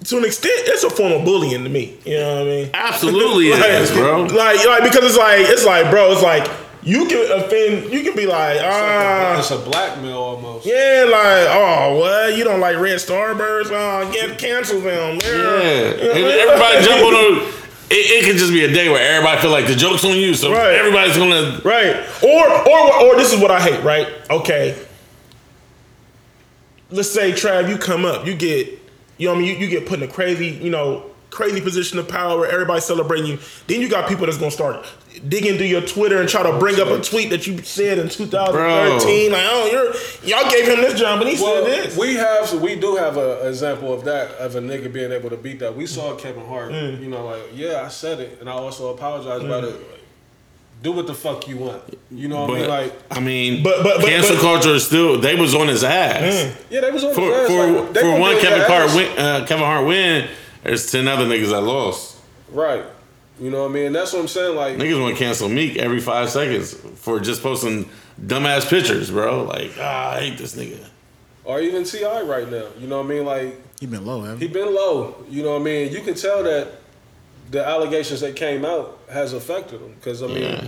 [0.09, 1.97] to an extent, it's a form of bullying to me.
[2.05, 2.69] You know what I mean?
[2.73, 4.23] Absolutely it like, is, bro.
[4.23, 6.49] Like, like because it's like it's like, bro, it's like
[6.81, 10.65] you can offend, you can be like, ah, It's a blackmail almost.
[10.65, 12.35] yeah, like, oh, what?
[12.37, 13.67] You don't like red starbirds?
[13.69, 15.19] Oh, get cancel them.
[15.23, 15.91] Yeah.
[15.91, 17.59] And everybody jump on the
[17.91, 20.33] it, it could just be a day where everybody feel like the joke's on you,
[20.35, 20.73] so Right.
[20.75, 21.59] everybody's gonna.
[21.65, 21.95] Right.
[22.23, 24.07] Or or or this is what I hate, right?
[24.29, 24.75] Okay.
[26.91, 28.79] Let's say Trav, you come up, you get,
[29.19, 31.61] you know what I mean, you, you get put in a crazy, you know, crazy
[31.61, 33.37] position of power where everybody's celebrating you.
[33.67, 34.83] Then you got people that's gonna start
[35.27, 38.09] digging through your Twitter and try to bring up a tweet that you said in
[38.09, 39.31] 2013.
[39.31, 41.97] Like, oh, you're y'all gave him this job and he Well, said this.
[41.97, 45.37] we have we do have a example of that of a nigga being able to
[45.37, 45.75] beat that.
[45.75, 46.71] We saw Kevin Hart.
[46.71, 47.01] Mm.
[47.01, 49.75] You know, like yeah, I said it, and I also apologize about it.
[50.79, 51.81] Like, do what the fuck you want.
[52.11, 52.69] You know what I mean?
[52.69, 55.17] Like I mean, But- but- but- cancel but- culture is still.
[55.19, 56.55] They was on his ass.
[56.69, 59.45] yeah, they was on For the ass, for like, for one Kevin Hart win, uh,
[59.45, 60.27] Kevin Hart win.
[60.63, 62.15] There's ten other niggas that lost.
[62.51, 62.83] Right.
[63.39, 63.93] You know what I mean?
[63.93, 64.55] That's what I'm saying.
[64.55, 67.89] Like Niggas want to cancel Meek every five seconds for just posting
[68.21, 69.43] dumbass pictures, bro.
[69.43, 70.77] Like, ah, I hate this nigga.
[71.45, 72.21] or even T.I.
[72.23, 72.65] right now.
[72.79, 73.25] You know what I mean?
[73.25, 74.53] Like He been low, haven't he he?
[74.53, 75.15] been low.
[75.29, 75.91] You know what I mean?
[75.93, 76.67] You can tell that
[77.49, 80.37] the allegations that came out has affected him because I mean.
[80.43, 80.67] Yeah.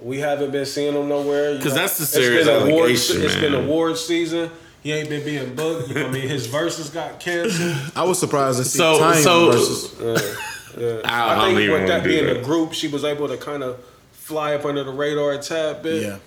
[0.00, 1.56] We haven't been seeing him nowhere.
[1.56, 3.64] Because that's the It's serious been award- allegation, It's been man.
[3.66, 4.50] award season.
[4.82, 5.90] He ain't been being booked.
[5.90, 7.76] You know I mean, his verses got canceled.
[7.94, 11.02] I was surprised to see So- Tiny so- Verzuz.
[11.04, 12.38] I, I, think even with that to do being that.
[12.38, 13.78] a group, she was able to kind of
[14.10, 16.02] fly up under the radar a tad bit.
[16.02, 16.18] Yeah.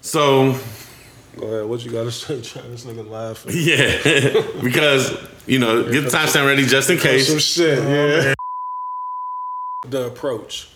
[0.00, 0.58] So
[1.36, 1.66] Go ahead.
[1.66, 2.40] What you got to say?
[2.40, 3.52] Trying this nigga laughing.
[3.54, 5.12] yeah, because
[5.46, 7.28] you know, get the timestamp ready just in case.
[7.28, 7.78] Some shit.
[7.78, 8.32] Yeah.
[8.38, 8.39] Oh,
[9.90, 10.68] The approach.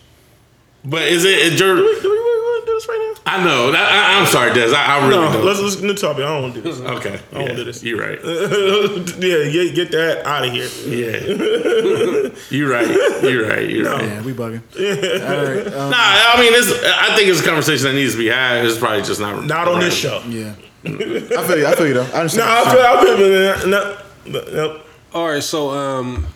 [0.83, 1.39] But is it?
[1.39, 3.21] Is your, Do we really want to do this right now?
[3.25, 3.71] I know.
[3.71, 4.71] That, I, I'm sorry, Des.
[4.75, 5.45] I, I really No, don't.
[5.45, 6.23] let's let's new topic.
[6.25, 6.79] I don't want to do this.
[6.79, 7.83] okay, I won't yeah, do this.
[7.83, 8.19] You're right.
[8.23, 10.67] yeah, get, get that out of here.
[10.85, 12.87] Yeah, you're right.
[13.23, 13.67] You're right.
[13.69, 14.03] You're right.
[14.03, 14.61] Yeah, we bugging.
[14.75, 15.67] All right.
[15.73, 16.69] Um, Nah, I mean, it's.
[16.85, 18.63] I think it's a conversation that needs to be had.
[18.65, 19.43] It's probably just not.
[19.45, 20.21] Not on this show.
[20.27, 20.53] yeah.
[20.85, 21.65] I feel you.
[21.67, 22.03] I feel you though.
[22.13, 22.47] I understand.
[22.47, 23.97] No, I feel, I feel, no,
[24.27, 24.81] no, no.
[25.15, 25.41] All right.
[25.41, 26.27] So, um,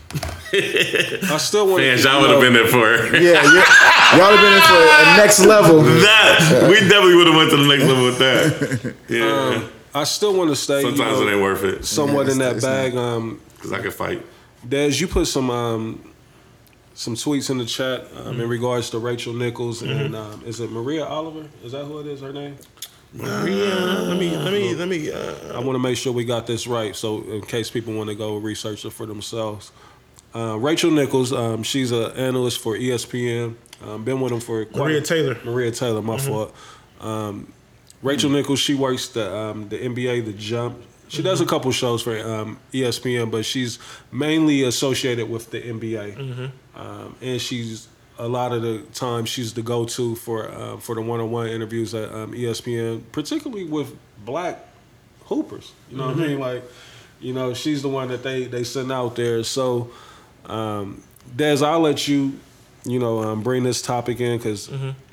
[0.54, 3.22] I still want Fans, y'all would have been there for it.
[3.22, 4.18] Yeah, yeah.
[4.18, 5.82] Y'all have been in for a next level.
[5.82, 6.68] that.
[6.70, 8.96] We definitely would have went to the next level with that.
[9.10, 9.68] Yeah.
[9.94, 10.82] I still want to stay.
[10.82, 12.96] you Sometimes know, it ain't worth it somewhat Yeah, in that it's- it's bag.
[12.96, 14.26] Um, because I could fight.
[14.68, 16.14] Des, you put some um,
[16.94, 18.42] some tweets in the chat um, Mm-hmm.
[18.42, 21.46] in regards to Rachel Nichols and um, is it Maria Oliver?
[21.66, 22.22] Is that who it is?
[22.22, 22.56] Her name?
[23.14, 25.12] Maria, let me, let me, let me.
[25.12, 28.10] Uh, I want to make sure we got this right, so in case people want
[28.10, 29.72] to go research it for themselves.
[30.36, 33.56] Uh, Rachel Nichols, um, she's an analyst for ESPN.
[33.82, 35.36] Um, been with them for quite Maria Taylor.
[35.36, 35.50] Mm-hmm.
[35.50, 36.54] Maria Taylor, my fault.
[37.00, 37.52] Um,
[38.04, 40.78] Rachel Nichols, she works the um, the NBA, the Jump.
[41.08, 41.50] She does a Mm-hmm.
[41.50, 43.80] couple shows for um, ESPN, but she's
[44.12, 46.16] mainly associated with the NBA.
[46.16, 46.80] Mm-hmm.
[46.80, 47.88] Um, and she's
[48.20, 52.14] a lot of the time she's the go-to for uh, for the one-on-one interviews at
[52.14, 54.60] um, ESPN, particularly with black
[55.24, 55.72] hoopers.
[55.90, 56.40] You know what I mean?
[56.40, 56.64] Like,
[57.20, 59.44] you know, she's the one that they they send out there.
[59.44, 59.90] So,
[60.46, 61.02] um,
[61.36, 62.38] Des, I'll let you,
[62.84, 64.70] you know, um, bring this topic in because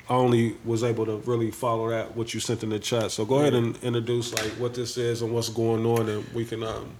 [0.09, 3.11] I only was able to really follow that what you sent in the chat.
[3.11, 6.43] So go ahead and introduce like what this is and what's going on, and we
[6.43, 6.91] can um,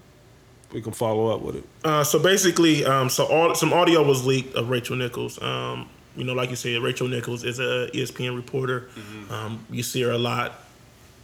[0.72, 1.64] we can follow up with it.
[1.84, 5.42] Uh, so basically, um, so all, some audio was leaked of Rachel Nichols.
[5.42, 8.90] Um, you know, like you said, Rachel Nichols is a ESPN reporter.
[9.30, 10.54] Um, you see her a lot,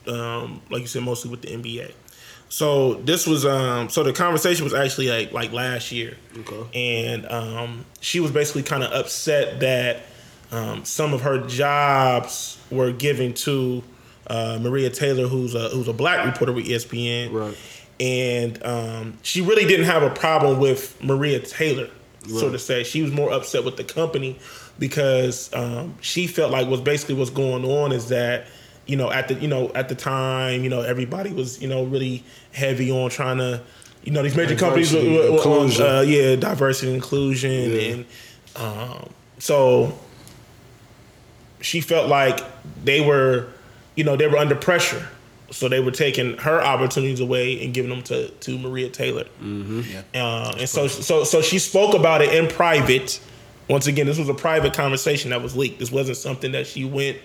[0.07, 1.91] um, like you said, mostly with the NBA.
[2.49, 7.01] So this was um, so the conversation was actually like like last year, Okay.
[7.11, 10.03] and um, she was basically kind of upset that
[10.51, 13.81] um, some of her jobs were given to
[14.27, 17.57] uh, Maria Taylor, who's a who's a black reporter with ESPN, Right.
[17.99, 21.89] and um, she really didn't have a problem with Maria Taylor,
[22.27, 22.83] so to say.
[22.83, 24.37] She was more upset with the company
[24.79, 28.45] because um, she felt like was basically what's going on is that
[28.85, 31.83] you know at the you know at the time you know everybody was you know
[31.85, 33.61] really heavy on trying to
[34.03, 37.81] you know these major companies were, were- were on, uh, yeah diversity and inclusion Yeah.
[37.93, 38.05] and
[38.55, 39.09] um,
[39.39, 39.97] so
[41.61, 42.39] she felt like
[42.83, 43.47] they were,
[43.95, 45.07] you know, they were under pressure.
[45.51, 49.25] So they were taking her opportunities away and giving them to, to Maria Taylor.
[49.41, 53.21] Uh, and so, so, so she spoke about it in private.
[53.69, 55.79] Once again, this was a private conversation that was leaked.
[55.79, 57.17] This wasn't something that she went,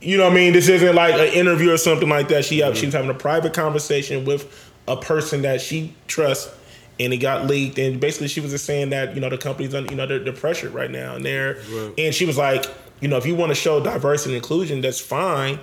[0.00, 0.52] you know what I mean?
[0.52, 2.44] This isn't like an interview or something like that.
[2.44, 2.86] She, she mm-hmm.
[2.86, 6.54] was having a private conversation with a person that she trusts
[6.98, 7.78] and it got leaked.
[7.78, 10.18] And basically, she was just saying that you know the company's under you know they're,
[10.18, 11.58] they're pressured right now, and they're
[11.98, 12.66] and she was like,
[13.00, 15.58] you know, if you want to show diversity and inclusion, that's fine,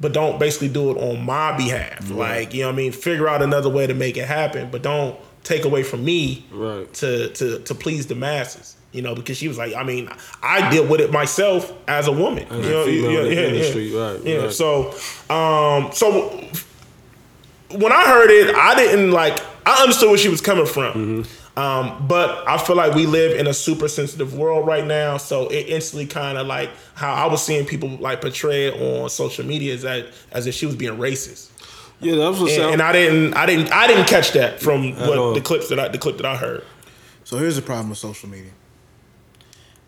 [0.00, 2.10] but don't basically do it on my behalf.
[2.10, 4.82] Like you know, what I mean, figure out another way to make it happen, but
[4.82, 6.92] don't take away from me Right.
[6.94, 8.74] to to to please the masses.
[8.90, 10.08] You know, because she was like, I mean,
[10.42, 12.44] I deal with it myself as a woman.
[12.50, 14.00] As you know, female in yeah, yeah.
[14.12, 14.36] right, Yeah.
[14.44, 14.52] right.
[14.52, 14.92] So,
[15.28, 16.30] um, so
[17.70, 19.38] when I heard it, I didn't like.
[19.66, 20.92] I understood where she was coming from.
[21.24, 21.47] Mm-hmm.
[21.58, 25.48] Um, but I feel like we live in a super sensitive world right now, so
[25.48, 29.44] it instantly kind of like how I was seeing people like portray it on social
[29.44, 31.48] media as that as if she was being racist,
[32.00, 34.60] Yeah, that was what and, sound- and I didn't, I didn't, I didn't catch that
[34.60, 35.34] from what all.
[35.34, 36.64] the clips that I, the clip that I heard.
[37.24, 38.52] So here's the problem with social media.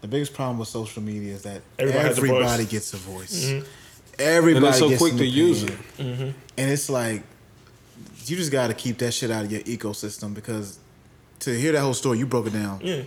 [0.01, 2.57] The biggest problem with social media is that Everybody has a everybody, voice.
[2.59, 2.71] Mm-hmm.
[2.71, 3.65] gets a voice.
[4.19, 6.35] Everybody And so gets quick an to use opinion.
[6.59, 7.23] And it's like
[8.27, 10.80] you just got to keep that shit out of your ecosystem because
[11.41, 13.03] to hear that whole story, you broke it down Yeah.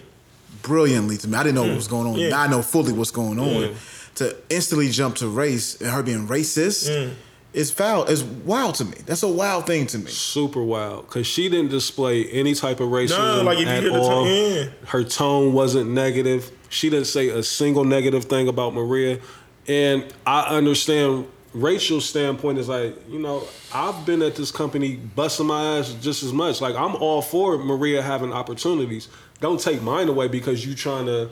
[0.61, 1.37] brilliantly to me.
[1.37, 1.75] I didn't know what mm.
[1.77, 2.15] was going on.
[2.19, 2.29] Yeah.
[2.29, 3.75] Now I know fully what's going on.
[4.15, 7.13] To instantly jump to race and her being racist mm.
[7.53, 8.03] is foul.
[8.05, 8.97] Is wild to me.
[9.07, 10.11] That's a wild thing to me.
[10.11, 13.91] super wild because she didn't display any type of racism like, if you at hear
[13.93, 14.25] all.
[14.25, 14.65] tone- yeah.
[14.85, 16.51] Her tone wasn't negative.
[16.69, 19.19] She didn't say a single negative thing about Maria,
[19.67, 25.45] and I understand Rachel's standpoint is like, you know, I've been at this company busting
[25.45, 26.61] my ass just as much.
[26.61, 29.07] Like I'm all for Maria having opportunities.
[29.39, 31.29] Don't take mine away because you trying to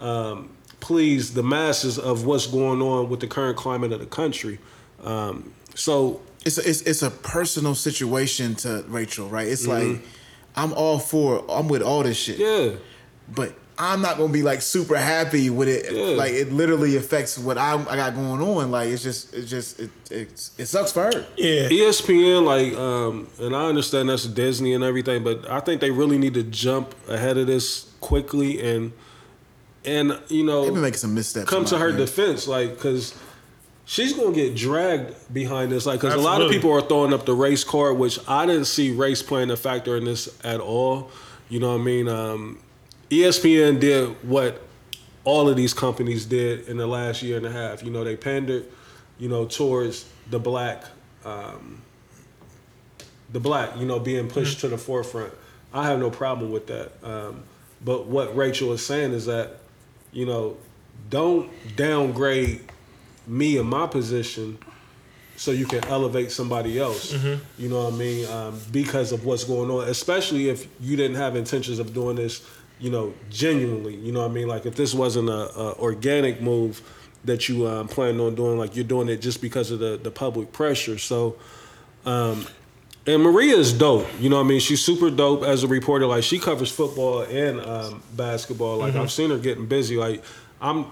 [0.00, 0.50] um,
[0.80, 4.58] please the masses of what's going on with the current climate of the country.
[5.02, 9.46] Um, so it's a, it's it's a personal situation to Rachel, right?
[9.46, 10.02] It's like
[10.56, 12.72] I'm all for I'm with all this shit, yeah.
[13.32, 15.92] but I'm not gonna be like super happy with it.
[15.92, 16.14] Yeah.
[16.16, 18.70] Like it literally affects what I, I got going on.
[18.70, 21.26] Like it's just it's just it it, it sucks for her.
[21.36, 21.68] Yeah.
[21.68, 26.16] ESPN, like, um, and I understand that's Disney and everything, but I think they really
[26.16, 28.92] need to jump ahead of this quickly and
[29.84, 31.50] and you know They've been making some missteps.
[31.50, 32.06] come to her opinion.
[32.06, 33.14] defense, like, because
[33.84, 37.26] she's gonna get dragged behind this, like, because a lot of people are throwing up
[37.26, 41.10] the race card, which I didn't see race playing a factor in this at all.
[41.48, 42.06] You know what I mean?
[42.08, 42.58] Um,
[43.12, 44.62] ESPN did what
[45.24, 47.82] all of these companies did in the last year and a half.
[47.82, 48.64] You know, they pandered,
[49.18, 50.84] you know, towards the black,
[51.26, 51.82] um,
[53.30, 55.32] the black, you know, being pushed to the forefront.
[55.74, 56.92] I have no problem with that.
[57.04, 57.42] Um,
[57.84, 59.58] but what Rachel is saying is that,
[60.12, 60.56] you know,
[61.10, 62.62] don't downgrade
[63.26, 64.56] me in my position
[65.36, 67.12] so you can elevate somebody else.
[67.58, 68.26] You know what I mean?
[68.28, 72.46] Um, because of what's going on, especially if you didn't have intentions of doing this,
[72.82, 73.94] you know, genuinely.
[73.94, 74.48] You know what I mean?
[74.48, 76.82] Like if this wasn't a, a organic move
[77.24, 80.10] that you um, planned on doing, like you're doing it just because of the the
[80.10, 80.98] public pressure.
[80.98, 81.36] So.
[82.04, 82.46] Um,
[83.04, 84.06] and Maria is dope.
[84.20, 84.60] You know what I mean?
[84.60, 86.06] She's super dope as a reporter.
[86.06, 88.78] Like she covers football and um, basketball.
[88.78, 89.96] Like I've seen her getting busy.
[89.96, 90.22] Like
[90.60, 90.86] I'm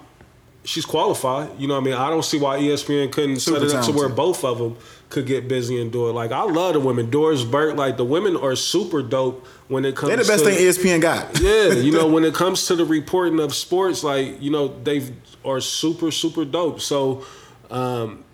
[0.64, 1.50] she's qualified.
[1.58, 1.94] You know what I mean?
[1.94, 4.76] I don't see why ESPN couldn't Super set it up to where both of them
[5.10, 6.12] could get busy and do it.
[6.12, 7.10] Like I love the women.
[7.10, 10.50] Doris Burke, like the women are super dope when it comes They're the best to
[10.50, 10.58] thing
[10.98, 11.38] ESPN got.
[11.42, 15.12] yeah, you know, when it comes to the reporting of sports, like you know, they
[15.44, 16.80] are super, super dope.
[16.80, 17.24] So,
[17.70, 18.24] um,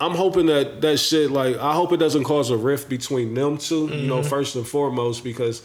[0.00, 3.56] I'm hoping that that shit, like, I hope it doesn't cause a rift between them
[3.56, 4.06] 2 You Mm-hmm.
[4.08, 5.62] know, first and foremost, because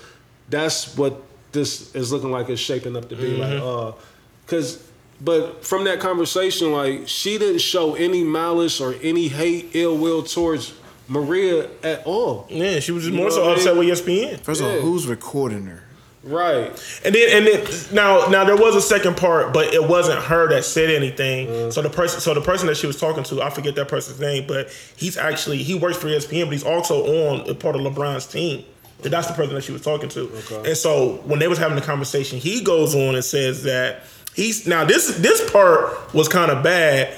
[0.50, 1.22] that's what
[1.52, 3.36] this is looking like it's shaping up to be.
[3.36, 3.98] Like, Mm-hmm.
[3.98, 4.02] uh,
[4.46, 4.88] because.
[5.24, 10.24] But from that conversation, like she didn't show any malice or any hate, ill will
[10.24, 10.74] towards
[11.08, 12.48] Maria at all.
[12.50, 14.40] Yeah, she was just You more know so upset with ESPN.
[14.40, 15.84] First of all, who's recording her?
[16.24, 16.68] Right.
[17.04, 20.48] And then and then now now there was a second part, but it wasn't her
[20.50, 21.48] that said anything.
[21.48, 21.72] Uh-huh.
[21.72, 24.20] So the person so the person that she was talking to, I forget that person's
[24.20, 27.82] name, but he's actually he works for ESPN, but he's also on a part of
[27.82, 28.64] LeBron's team.
[29.04, 30.32] And that's the person that she was talking to.
[30.52, 30.70] Okay.
[30.70, 34.04] And so when they was having the conversation, he goes on and says that
[34.36, 37.14] he's now this this part was kind of bad,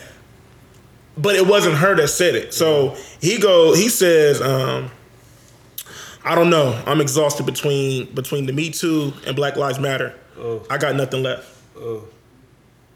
[1.17, 2.53] but it wasn't her that said it.
[2.53, 4.91] So he go he says, um,
[6.23, 6.81] I don't know.
[6.85, 10.15] I'm exhausted between between the Me Too and Black Lives Matter.
[10.69, 11.49] I got nothing left.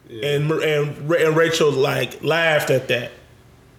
[0.10, 3.12] And Mar- and Ra- and Rachel like laughed at that.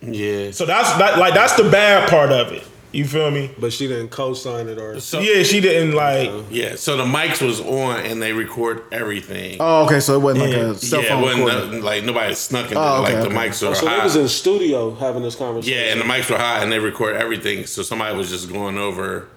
[0.03, 0.51] Yeah.
[0.51, 2.63] So that's that like that's the bad part of it.
[2.93, 3.51] You feel me?
[3.59, 6.31] But she didn't co-sign it or So, Yeah, she didn't like.
[6.51, 6.75] yeah.
[6.77, 9.59] So the mics was on and they record everything.
[9.61, 10.01] Oh, okay.
[10.01, 10.71] So it wasn't like Yeah.
[10.71, 11.83] a cell yeah, phone it wasn't recording.
[11.83, 12.79] like nobody snuck in.
[12.79, 13.49] Oh, okay, like the okay.
[13.49, 14.05] mics are So they high.
[14.05, 15.79] was in the studio having this conversation.
[15.79, 17.67] yeah, and the mics were hot and they record everything.
[17.67, 19.29] So somebody was just going over,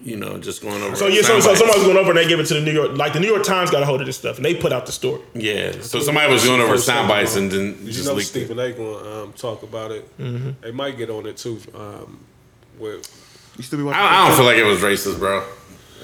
[0.00, 0.94] you know, just going over.
[0.96, 2.72] So yeah, so, so somebody was going over and they give it to the New
[2.72, 4.72] York, like the New York Times got a hold of this stuff and they put
[4.72, 5.20] out the story.
[5.34, 8.58] Yeah, so somebody was going over sound bites and then you just know leaked Stephen
[8.58, 8.70] it.
[8.70, 8.72] A.
[8.72, 10.06] gonna um, talk about it.
[10.18, 10.50] Mm-hmm.
[10.60, 11.60] They might get on it too.
[11.74, 12.20] Um,
[12.82, 14.00] with You still be watching?
[14.02, 15.42] I, I don't feel like it was racist, bro.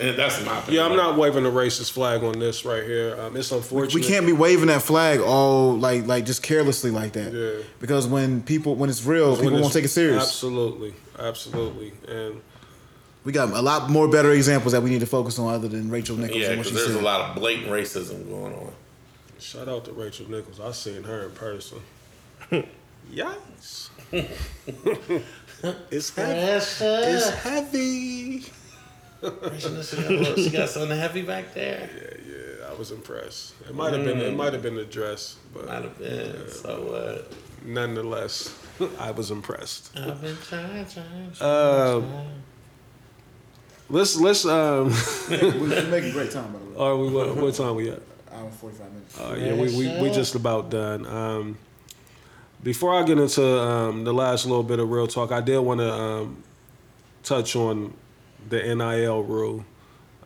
[0.00, 0.74] And that's my opinion.
[0.84, 3.18] yeah, I'm not waving a racist flag on this right here.
[3.20, 3.94] Um, it's unfortunate.
[4.00, 7.32] we can't be waving that flag all like like just carelessly like that.
[7.32, 7.64] Yeah.
[7.80, 10.22] Because when people when it's real, people it's- won't take it serious.
[10.22, 12.40] Absolutely, absolutely, and
[13.24, 15.90] We got a lot more better examples that we need to focus on other than
[15.90, 17.02] Rachel Nichols Yeah, because there's said.
[17.02, 18.72] a lot of blatant racism going on.
[19.40, 20.60] shout out to Rachel Nichols.
[20.60, 21.78] I seen her in person.
[23.12, 23.88] Yikes!
[25.90, 26.40] it's heavy.
[26.40, 28.40] It's heavy.
[30.36, 31.90] she got something heavy back there.
[31.92, 33.54] Yeah, yeah, I was impressed.
[33.68, 36.48] It might have been it might have been the dress, Might but have been.
[36.50, 37.32] So what?
[37.64, 38.56] nonetheless,
[39.00, 39.96] I was impressed.
[39.98, 42.26] I've been trying, trying, Um,
[43.88, 44.92] let's let's um.
[45.30, 46.76] We're making great time, by the way.
[46.78, 48.00] Are we what, what time we at?
[48.32, 49.18] Hour and 45 minutes.
[49.20, 51.06] Uh, yeah, we, we we just about done.
[51.06, 51.58] Um,
[52.62, 55.80] before I get into um, the last little bit of real talk, I did want
[55.80, 56.42] to um,
[57.22, 57.94] touch on
[58.48, 59.64] the NIL rule,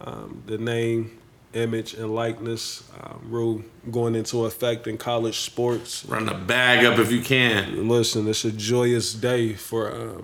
[0.00, 1.18] um, the name,
[1.54, 6.04] image, and likeness um, rule going into effect in college sports.
[6.06, 7.88] Run the bag up if you can.
[7.88, 10.22] Listen, it's a joyous day for um,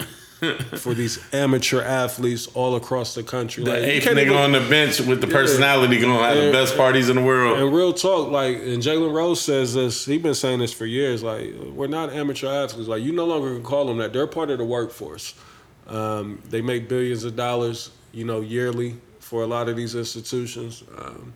[0.76, 3.64] for these amateur athletes all across the country.
[3.64, 6.76] The Like, eighth nigga even- on the bench with the personality gonna have the best
[6.76, 7.58] parties in the world.
[7.58, 10.04] And real talk, like, and Jalen Rose says this.
[10.04, 11.22] He's been saying this for years.
[11.22, 12.88] Like, we're not amateur athletes.
[12.88, 14.12] Like, you no longer can call them that.
[14.12, 15.34] They're part of the workforce.
[15.88, 20.84] Um, they make billions of dollars, you know, yearly for a lot of these institutions.
[20.96, 21.32] Um,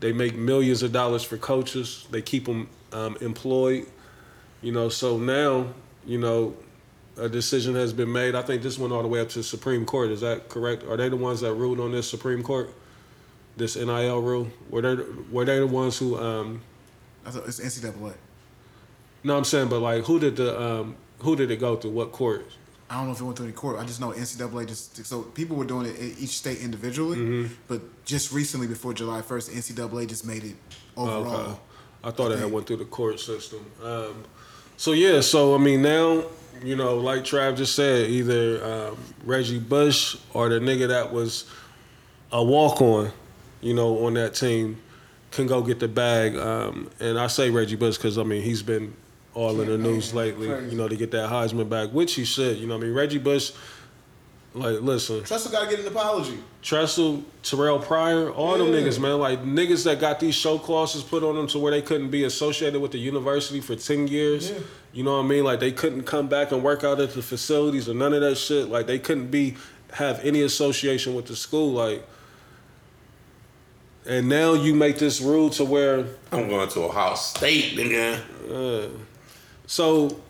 [0.00, 2.06] they make millions of dollars for coaches.
[2.10, 3.86] They keep them um, employed.
[4.60, 5.66] You know, so now,
[6.06, 6.54] you know,
[7.16, 8.34] a decision has been made.
[8.34, 10.10] I think this went all the way up to the Supreme Court.
[10.10, 10.82] Is that correct?
[10.84, 12.70] Are they the ones that ruled on this Supreme Court?
[13.56, 14.48] This NIL rule?
[14.70, 16.16] Were they were they the ones who?
[16.18, 16.62] Um,
[17.26, 18.14] I thought it's NCAA.
[19.24, 21.90] no, I'm saying, but like, who did the um, who did it go through?
[21.90, 22.46] What court?
[22.88, 23.78] I don't know if it went through any court.
[23.78, 27.52] I just know NCAA just so people were doing it in each state individually, Mm-hmm.
[27.68, 30.56] but just recently before July first, NCAA just made it
[30.96, 31.26] overall.
[31.34, 31.58] Okay.
[32.04, 33.64] I thought it had went through the court system.
[33.82, 34.24] Um,
[34.76, 36.24] so yeah, so I mean now,
[36.62, 41.46] you know, like Trav just said, either um, Reggie Bush or the nigga that was
[42.30, 43.10] a walk on,
[43.60, 44.80] you know, on that team
[45.30, 46.36] can go get the bag.
[46.36, 48.94] Um, and I say Reggie Bush because I mean he's been
[49.34, 52.58] all in the news lately, you know, to get that Heisman back, which he should.
[52.58, 53.52] You know, what I mean Reggie Bush.
[54.54, 56.38] Like, listen, Tressel got to get an apology.
[56.60, 59.18] Tressel, Terrell Pryor, all them niggas, man.
[59.18, 62.24] Like niggas that got these show clauses put on them to where they couldn't be
[62.24, 64.50] associated with the university for ten years.
[64.50, 64.58] Yeah.
[64.92, 65.44] You know what I mean?
[65.44, 68.36] Like they couldn't come back and work out at the facilities or none of that
[68.36, 68.68] shit.
[68.68, 69.56] Like they couldn't be
[69.94, 71.72] have any association with the school.
[71.72, 72.06] Like,
[74.06, 78.90] and now you make this rule to where I'm going to Ohio State, nigga.
[79.66, 80.20] so.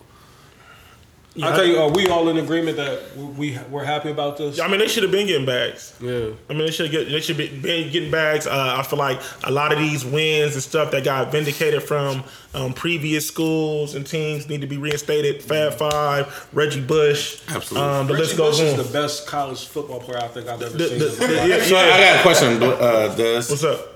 [1.40, 4.60] I think are we all in agreement that we we're happy about this?
[4.60, 5.94] I mean, they should have been getting bags.
[5.98, 6.28] Yeah.
[6.50, 8.46] I mean, they should get they should be been getting bags.
[8.46, 12.22] Uh, I feel like a lot of these wins and stuff that got vindicated from
[12.54, 15.42] um, previous schools and teams need to be reinstated.
[15.42, 17.88] Fab Five, Reggie Bush, Absolutely.
[17.88, 18.80] Um, the Reggie list goes Bush on.
[18.80, 20.98] is the best college football player I think I've ever The- seen.
[20.98, 23.36] the- the- yeah, So I got a question, uh, Des.
[23.48, 23.88] What's up?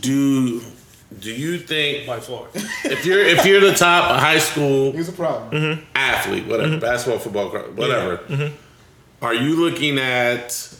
[0.00, 0.62] Do
[1.20, 2.46] do you think by far.
[2.54, 5.50] if you're if you're the top high school Here's a problem.
[5.50, 5.84] Mm-hmm.
[5.94, 8.52] athlete, whatever, basketball, football, whatever,
[9.20, 10.74] are you looking at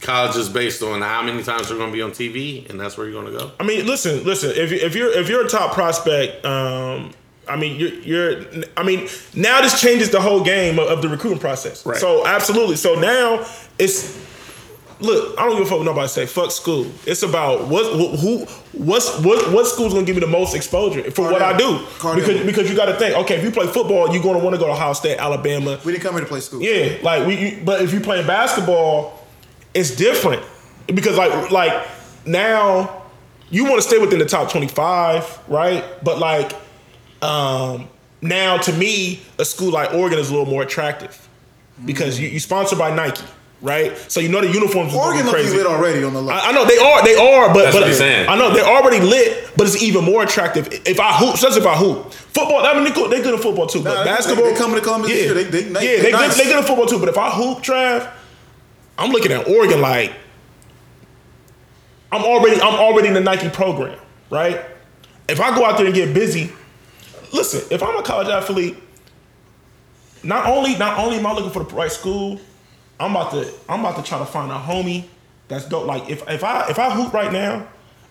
[0.00, 3.08] colleges based on how many times they're going to be on TV, and that's where
[3.08, 3.52] you're going to go?
[3.58, 4.50] I mean, listen, listen.
[4.54, 7.12] If you- if you're if you're a top prospect, um,
[7.48, 8.44] I mean, you're, you're.
[8.76, 11.86] I mean, now this changes the whole game of, of the recruiting process.
[11.86, 11.96] Right.
[11.98, 12.76] So absolutely.
[12.76, 13.46] So now
[13.78, 14.27] it's.
[15.00, 16.26] Look, I don't give a fuck what nobody say.
[16.26, 16.90] Fuck school.
[17.06, 17.84] It's about what
[18.18, 21.84] who what's what what school's gonna give me the most exposure for what I do.
[21.98, 22.26] Cardell.
[22.26, 23.16] Because because you got to think.
[23.18, 25.78] Okay, if you play football, you're gonna want to go to Ohio State, Alabama.
[25.84, 26.62] We didn't come here to play school.
[26.62, 27.36] Yeah, like we.
[27.36, 29.24] You, but if you play basketball,
[29.72, 30.42] it's different
[30.86, 31.86] because like like
[32.26, 33.02] now
[33.50, 35.84] you want to stay within the top twenty five, right?
[36.02, 36.52] But like
[37.22, 37.88] um
[38.20, 41.28] now to me, a school like Oregon is a little more attractive
[41.84, 43.24] because you you sponsored by Nike,
[43.60, 43.96] right?
[44.10, 44.92] So you know the uniforms.
[44.92, 45.56] is gonna Oregon be look crazy.
[45.56, 46.32] lit already on the low.
[46.32, 48.28] I, I know they are, they are, but That's but what saying.
[48.28, 51.34] I know they're already lit, but it's even more attractive if I hoop.
[51.34, 52.64] Especially if I hoop football.
[52.64, 54.44] I mean, they good, they good at football too, but Nah, basketball.
[54.46, 55.34] they coming to Columbus this yeah, year.
[55.34, 56.36] They- they- they- yeah, they they, nice.
[56.36, 56.98] good, they good at football too.
[57.00, 58.10] But if I hoop, Trav,
[58.98, 60.12] I'm looking at Oregon like
[62.10, 63.98] I'm already I'm already in the Nike program,
[64.30, 64.60] right?
[65.28, 66.50] If I go out there and get busy,
[67.32, 67.62] listen.
[67.70, 68.76] If I'm a college athlete,
[70.22, 72.40] not only not only am I looking for the right school,
[73.00, 75.04] I'm about to I'm about to try to find a homie
[75.48, 75.86] that's dope.
[75.86, 77.66] Like if if I if I hoop right now,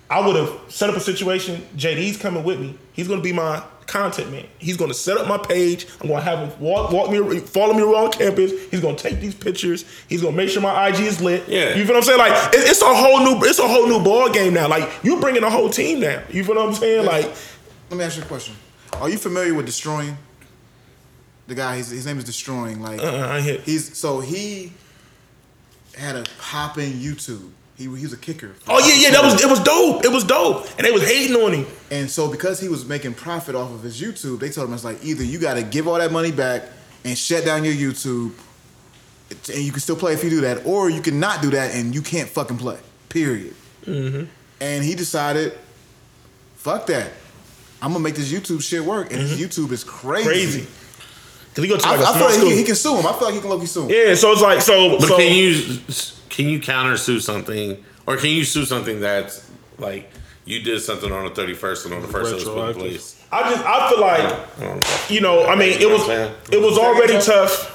[0.09, 1.61] I would have set up a situation.
[1.75, 2.77] JD's coming with me.
[2.93, 4.45] He's gonna be my content man.
[4.59, 5.87] He's gonna set up my page.
[6.01, 8.51] I'm gonna have him walk walk me follow me around campus.
[8.71, 9.85] He's gonna take these pictures.
[10.09, 11.47] He's gonna make sure my IG is lit.
[11.47, 11.75] Yeah.
[11.75, 12.19] you feel what I'm saying?
[12.19, 14.67] Like it- it's a whole new it's a whole new ball game now.
[14.67, 16.21] Like you bringing a whole team now.
[16.29, 17.05] You feel what I'm saying?
[17.05, 17.25] Like
[17.89, 18.55] Let me ask you a question.
[18.93, 20.15] Are you familiar with Deestroying?
[21.47, 22.79] The guy, his, his name is Deestroying.
[22.79, 24.73] Like uh, he's so he
[25.95, 27.49] had a popping YouTube.
[27.77, 28.53] He, he was a kicker.
[28.67, 30.03] Oh yeah, yeah, that was it was dope.
[30.03, 31.65] It was dope, and they was hating on him.
[31.91, 34.83] And so because he was making profit off of his YouTube, they told him it's
[34.83, 36.63] like either you got to give all that money back
[37.05, 38.33] and shut down your YouTube,
[39.29, 41.73] and you can still play if you do that, or you can not do that
[41.75, 42.79] and you can't fucking play.
[43.09, 43.53] Period.
[43.85, 44.25] Mm-hmm.
[44.59, 45.53] And he decided,
[46.55, 47.11] fuck that.
[47.81, 50.23] I'm gonna make this YouTube shit work, and his YouTube is crazy.
[50.23, 50.29] Mm-hmm.
[50.29, 50.67] Crazy.
[51.57, 52.49] Cause he go to I, like a I small feel like school.
[52.51, 53.07] he, he can sue him.
[53.07, 53.89] I feel like he can low key sue him.
[53.89, 54.99] yeah, so it's like so.
[54.99, 55.79] But so can you
[56.29, 60.07] can you counter sue something, or can you sue something that's like
[60.45, 62.75] you did something on the thirty first and on the first it was put in
[62.75, 63.25] place?
[63.31, 64.97] I just I feel like I don't know.
[65.09, 66.35] you know I mean it was what I'm saying?
[66.51, 67.73] it was already tough.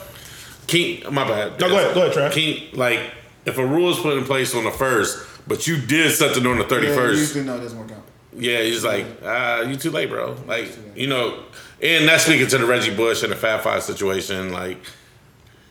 [0.68, 1.58] Can my bad.
[1.58, 2.32] No, go ahead, go ahead, Trav.
[2.32, 3.00] Can like
[3.46, 6.58] if a rule is put in place on the first, but you did something on
[6.58, 6.96] the thirty first.
[6.96, 7.20] Yeah, first.
[7.20, 8.04] usually no, it doesn't work out.
[8.34, 10.36] Yeah, he's like, ah, you too late, bro.
[10.46, 11.42] Like, you know,
[11.82, 14.52] and that's speaking to the Reggie Bush and the Fab Five situation.
[14.52, 14.78] Like,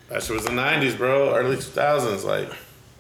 [0.09, 2.23] that shit was the '90s, bro, early 2000s.
[2.25, 2.49] Like,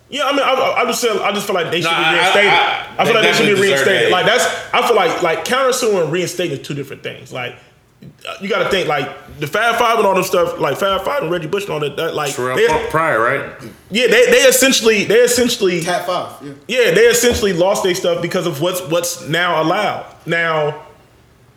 [0.09, 2.15] Yeah, I mean, I, I just feel, I just feel like they should No, be
[2.15, 2.49] reinstated.
[2.51, 2.55] I-
[2.97, 4.05] I, I- feel they like they should be reinstated.
[4.07, 4.11] that.
[4.11, 7.31] Like that's, I feel like like countersuing and reinstating is two different things.
[7.33, 7.55] Like
[8.41, 9.07] you got to think like
[9.39, 11.79] the Fab Five and all them stuff, like Fab Five and Reggie Bush and all
[11.81, 11.95] that.
[11.97, 13.61] that like Terrell they, Pryor, right?
[13.91, 16.33] yeah, they they essentially they essentially Cat five.
[16.41, 16.53] Yeah.
[16.67, 20.05] yeah they essentially lost their stuff because of what's what's now allowed.
[20.25, 20.87] Now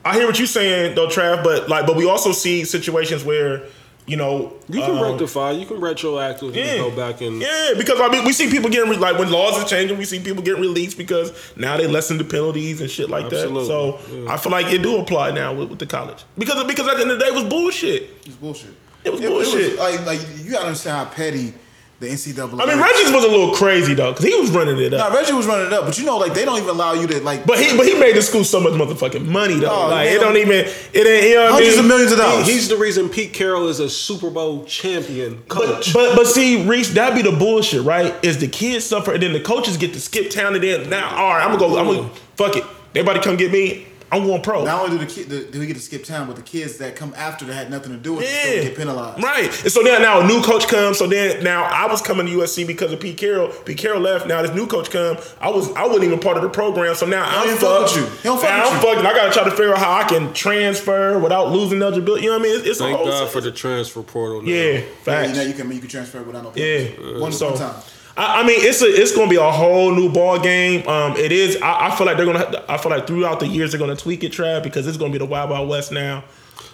[0.05, 3.62] I hear what you're saying though, Trav, but like but we also see situations where
[4.06, 5.52] you know You can um, rectify.
[5.52, 6.76] You can retroactively Yeah.
[6.76, 9.55] go back and Yeah, because I mean, we see people getting re- like when laws
[9.62, 13.09] are changing, we see people getting released because now they lessen the penalties and shit
[13.09, 13.60] like Absolutely.
[13.62, 13.66] that.
[13.66, 14.32] So Yeah.
[14.32, 17.02] I feel like it do apply now with, with the college because because at the
[17.02, 18.10] end of the day, it was bullshit.
[18.26, 18.74] It's bullshit.
[19.05, 19.78] It was bullshit.
[19.78, 21.55] like, like you gotta understand how petty
[22.00, 22.60] the NCAA.
[22.60, 25.10] I mean, Reggie's was a little crazy though because he was running it up.
[25.12, 27.06] Nah, Reggie was running it up, but you know, like they don't even allow you
[27.06, 27.46] to like.
[27.46, 29.70] But he but he made the school so much motherfucking money though.
[29.70, 31.84] Oh, like it don't even it ain't you know what I hundreds mean?
[31.84, 32.46] of millions of dollars.
[32.46, 35.94] He's the reason Pete Carroll is a Super Bowl champion But, coach.
[35.94, 38.12] but but see, Reese, that be the bullshit, right?
[38.24, 41.10] Is the kids suffer and then the coaches get to skip town and then now,
[41.16, 42.64] all right, I'm gonna go, I'm gonna fuck it.
[42.96, 43.86] Everybody come get me.
[44.15, 44.65] I'm going pro.
[44.65, 46.78] not only do the kid do, do we get to skip town, but the kids
[46.78, 49.23] that come after that had nothing to do with it get penalized.
[49.23, 49.47] Right.
[49.65, 50.99] And so then now a new coach comes.
[50.99, 53.49] So then now I was coming to USC because of Pete Carroll.
[53.49, 54.27] Pete Carroll left.
[54.27, 55.19] Now this new coach come.
[55.41, 56.95] I was I wasn't even part of the program.
[56.95, 57.97] So now I'm even fuck fucked.
[57.97, 58.16] with you.
[58.19, 58.95] He don't fuck now with I'm you.
[58.95, 59.07] fucked.
[59.07, 62.24] I gotta try to figure out how I can transfer without losing eligibility.
[62.24, 62.59] You know what I mean?
[62.61, 64.43] It's, it's a Thank whole God for the transfer portal.
[64.43, 64.49] Now.
[64.49, 64.65] yeah.
[64.74, 65.28] Yeah, Facts.
[65.31, 66.89] you know, you can you can transfer without no Yeah.
[66.95, 67.20] penalties.
[67.20, 67.82] one, so, one time.
[68.16, 70.86] I, I mean, it's a it's gonna be a whole new ball game.
[70.89, 71.61] Um, it is.
[71.61, 72.51] I, I feel like they're gonna.
[72.51, 75.12] To, I feel like throughout the years they're gonna tweak it, Trav, because it's gonna
[75.12, 76.24] be the Wild Wild West now.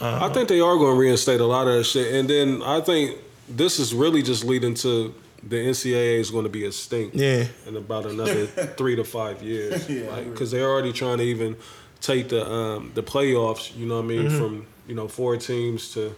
[0.01, 2.81] I think they are going to reinstate a lot of that shit, and then I
[2.81, 3.19] think
[3.49, 7.17] this is really just leading to the NCAA is going to be extinct.
[7.17, 7.47] Yeah.
[7.67, 8.47] in about another
[8.77, 9.89] three to five years.
[9.89, 10.33] Yeah, I agree.
[10.33, 11.57] because they're already trying to even
[12.01, 13.77] take the um, the playoffs.
[13.77, 14.23] You know what I mean?
[14.25, 14.39] Mm-hmm.
[14.39, 16.15] From you know four teams to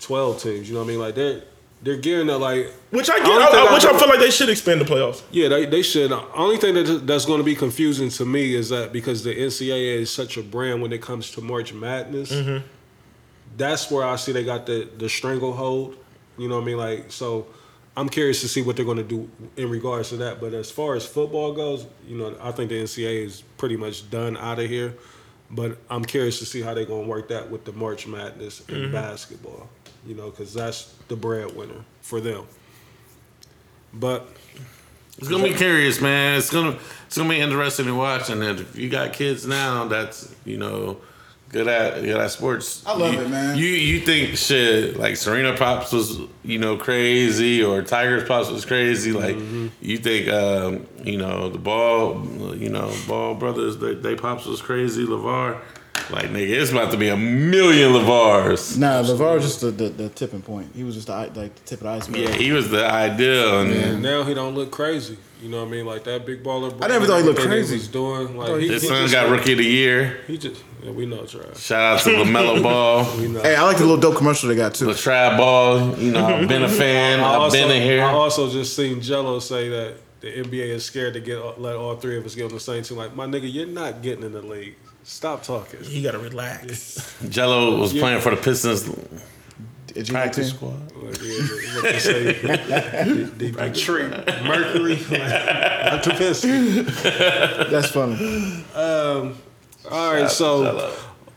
[0.00, 0.68] twelve teams.
[0.68, 1.00] You know what I mean?
[1.00, 1.42] Like they're
[1.82, 3.26] they're gearing that like Which I get.
[3.28, 5.22] I, I- I which I don't- feel like they should expand the playoffs.
[5.30, 6.10] Yeah, they, they should.
[6.10, 9.34] The only thing that that's going to be confusing to me is that because the
[9.34, 12.66] NCAA is such a brand when it comes to March Madness, Mm-hmm.
[13.56, 15.96] that's where I see they got the the stranglehold.
[16.36, 16.76] You know what I mean?
[16.78, 17.46] Like so.
[17.96, 20.40] I'm curious to see what they're going to do in regards to that.
[20.40, 24.08] But as far as football goes, you know, I think the NCAA is pretty much
[24.08, 24.94] done out of here.
[25.50, 28.60] But I'm curious to see how they're going to work that with the March Madness
[28.68, 28.92] in Mm-hmm.
[28.92, 29.68] basketball.
[30.06, 32.44] You know, because that's the breadwinner for them.
[33.92, 34.28] But
[35.18, 36.38] It's gonna be curious, man.
[36.38, 36.76] It's gonna
[37.06, 38.30] it's gonna be interesting to watch.
[38.30, 40.98] And if you got kids now, that's you know
[41.50, 42.84] good at good at sports.
[42.86, 43.56] I love you, it, man.
[43.56, 48.64] You you think shit like Serena Pops was you know crazy or Tiger's Pops was
[48.64, 49.12] crazy?
[49.12, 49.68] Like Mm-hmm.
[49.80, 52.24] you think um, you know the ball
[52.56, 55.04] you know ball brothers they, they Pops was crazy.
[55.06, 55.58] LaVar.
[56.10, 58.78] Like nigga, it's about to be a million LaVars.
[58.78, 60.70] Nah, LaVar was just the, the, the tipping point.
[60.74, 62.20] He was just the, like the tip of the iceberg.
[62.20, 65.18] Yeah, he was the ideal, and And now he don't look crazy.
[65.42, 65.86] You know what I mean?
[65.86, 66.72] Like that big baller.
[66.82, 67.76] I never thought he looked everything crazy.
[67.76, 70.20] He's doing like he, he- his he son just, got Rookie of the Year.
[70.26, 71.56] He just yeah, we know Trav.
[71.58, 73.04] Shout out to LaMelo Ball.
[73.42, 74.86] Hey, I like the little dope commercial they got too.
[74.86, 77.20] The trap ball, you know, I've been a fan.
[77.20, 78.02] I I've also, been in here.
[78.02, 81.94] I also just seen Gelo say that the NBA is scared to get let all
[81.96, 82.96] three of us get on the same team.
[82.96, 84.74] Like my nigga, you're not getting in the league.
[85.08, 85.80] Stop talking.
[85.84, 87.16] You gotta relax.
[87.24, 88.82] Gelo was playing for the Pistons
[89.86, 90.92] Did you practice get squad.
[90.94, 92.32] Like, yeah, what you say?
[92.34, 94.02] the, the, the tree,
[94.46, 96.84] Mercury, like, not the piston.
[97.70, 98.64] That's funny.
[99.90, 100.92] All right, so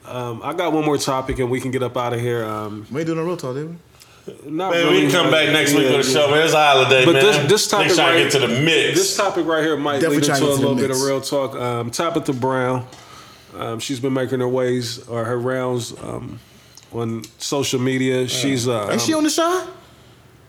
[0.06, 2.44] um, I got one more topic, and we can get up out of here.
[2.44, 3.76] Um, We ain't doing a real talk, did we?
[4.52, 6.14] not Man, really, we can come back next week yeah, with a yeah.
[6.26, 6.44] show, man.
[6.44, 7.24] It's a holiday, But man.
[7.24, 9.00] this- this topic Niggas trying to right- get to the mix.
[9.00, 11.02] This topic right here might Definitely lead into a get to little bit mix.
[11.02, 11.56] of real talk.
[11.56, 12.86] Um, Tabitha Brown,
[13.56, 16.40] um, she's been making her ways or her rounds um,
[16.94, 18.28] on social media.
[18.28, 19.68] She's uh, Ain't she on the show?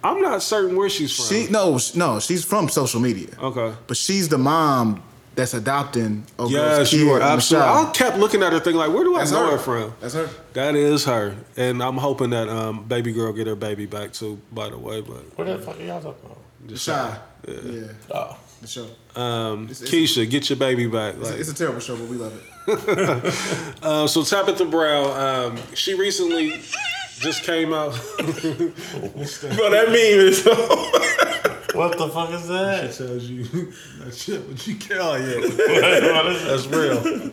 [0.05, 1.27] I'm not certain where she's from.
[1.27, 3.29] She no, sh- no, she's from social media.
[3.39, 3.75] okay.
[3.87, 5.03] But she's the mom
[5.37, 6.25] that's adopting.
[6.39, 7.69] Old girl's Yes, kid, you are absolutely.
[7.69, 7.87] Michelle.
[7.89, 9.53] I kept looking at her, thinking like, where do I That's know her.
[9.53, 9.95] her from?
[10.01, 10.29] That's her.
[10.55, 14.41] That is her, and I'm hoping that um, baby girl get her baby back too.
[14.51, 16.39] By the way, but What the fuck are y'all talking about?
[16.67, 17.19] The shy.
[17.47, 17.83] Yeah.
[18.13, 18.37] Oh.
[18.61, 18.87] The show.
[19.17, 21.15] um, It's- it's- Keisha, get your baby back.
[21.17, 22.43] It's, Like, it's a terrible show, but we love it.
[22.69, 25.11] Uh, so Tabitha Brown,
[25.53, 26.61] um, she recently
[27.19, 27.93] just came out.
[28.19, 30.47] Bro, that meme is.
[31.75, 32.93] What the fuck is that?
[32.93, 33.45] tells you
[34.01, 35.01] that shit, but you can't.
[35.01, 35.41] Oh, yeah.
[36.47, 37.33] That's real.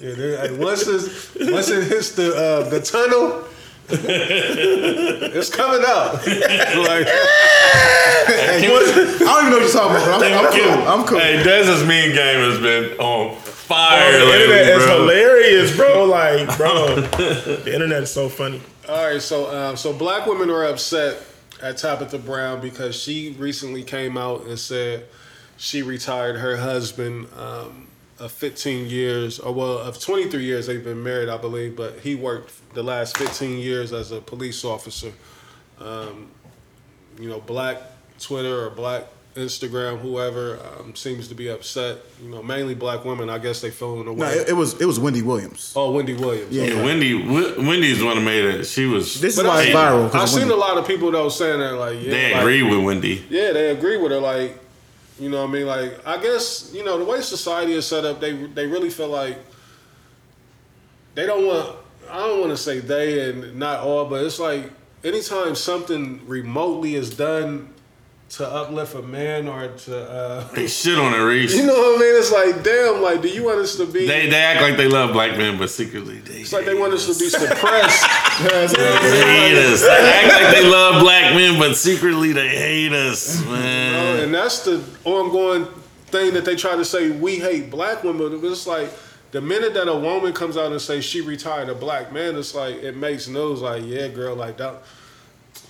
[0.00, 3.44] yeah, they- hey, once it once it hits the uh, the tunnel,
[5.34, 6.14] it's coming out.
[6.24, 7.06] like,
[8.26, 10.88] Hey, I don't even know what you're talking about, but I'm, I'm cool.
[10.88, 11.18] I'm cool.
[11.18, 15.00] Hey, Dez's mean game has been on fire the lately, internet is bro.
[15.00, 16.04] hilarious, bro.
[16.04, 18.62] Like, bro, the internet is so funny.
[18.88, 21.22] all right, so um, so black women are upset
[21.62, 25.06] at Tabitha Brown because she recently came out and said
[25.56, 27.88] she retired her husband um,
[28.18, 32.14] of 15 years, or well, of 23 years they've been married, I believe, but he
[32.14, 35.12] worked the last 15 years as a police officer.
[35.80, 36.28] Um,
[37.18, 37.78] you know, black
[38.18, 39.04] Twitter or black
[39.36, 41.98] Instagram, whoever um, seems to be upset.
[42.22, 43.28] You know, mainly black women.
[43.28, 45.72] I guess they feeling the No, it, it was it was Wendy Williams.
[45.74, 46.52] oh, Wendy Williams.
[46.52, 46.64] Yeah.
[46.64, 47.18] Yeah, Wendy.
[47.20, 48.64] Wi- Wendy's the one that made it.
[48.64, 49.20] She was.
[49.20, 50.04] This is But why I it's seen- viral.
[50.06, 50.54] I've 'cause of seen Wendy.
[50.54, 53.24] a lot of people though saying that like yeah, they like- agree with Wendy.
[53.28, 54.20] Yeah, they agree with her.
[54.20, 54.58] Like,
[55.18, 58.04] you know, what I mean, like, I guess you know the way society is set
[58.04, 59.38] up, they they really feel like
[61.14, 61.76] they don't want.
[62.10, 64.70] I don't want to say they and not all, but it's like
[65.02, 67.70] anytime something remotely is done
[68.30, 71.54] to uplift a man or to, uh, They shit on her, Reese.
[71.54, 72.16] you know what I mean?
[72.18, 74.06] It's like, damn, like, do you want us to be?
[74.06, 76.40] They they act like they love black men, but secretly they.
[76.40, 78.06] it's like they want us to be suppressed.
[78.34, 79.82] They hate us.
[79.82, 84.24] They act like they love black men, but secretly they hate us, man.
[84.24, 85.66] and that's the ongoing
[86.06, 88.40] thing that they try to say we hate black women.
[88.40, 88.90] But it's like
[89.34, 92.54] the minute that a woman comes out and say she retired a black man, it's
[92.54, 93.60] like it makes news.
[93.60, 94.84] Like, yeah, girl, like that.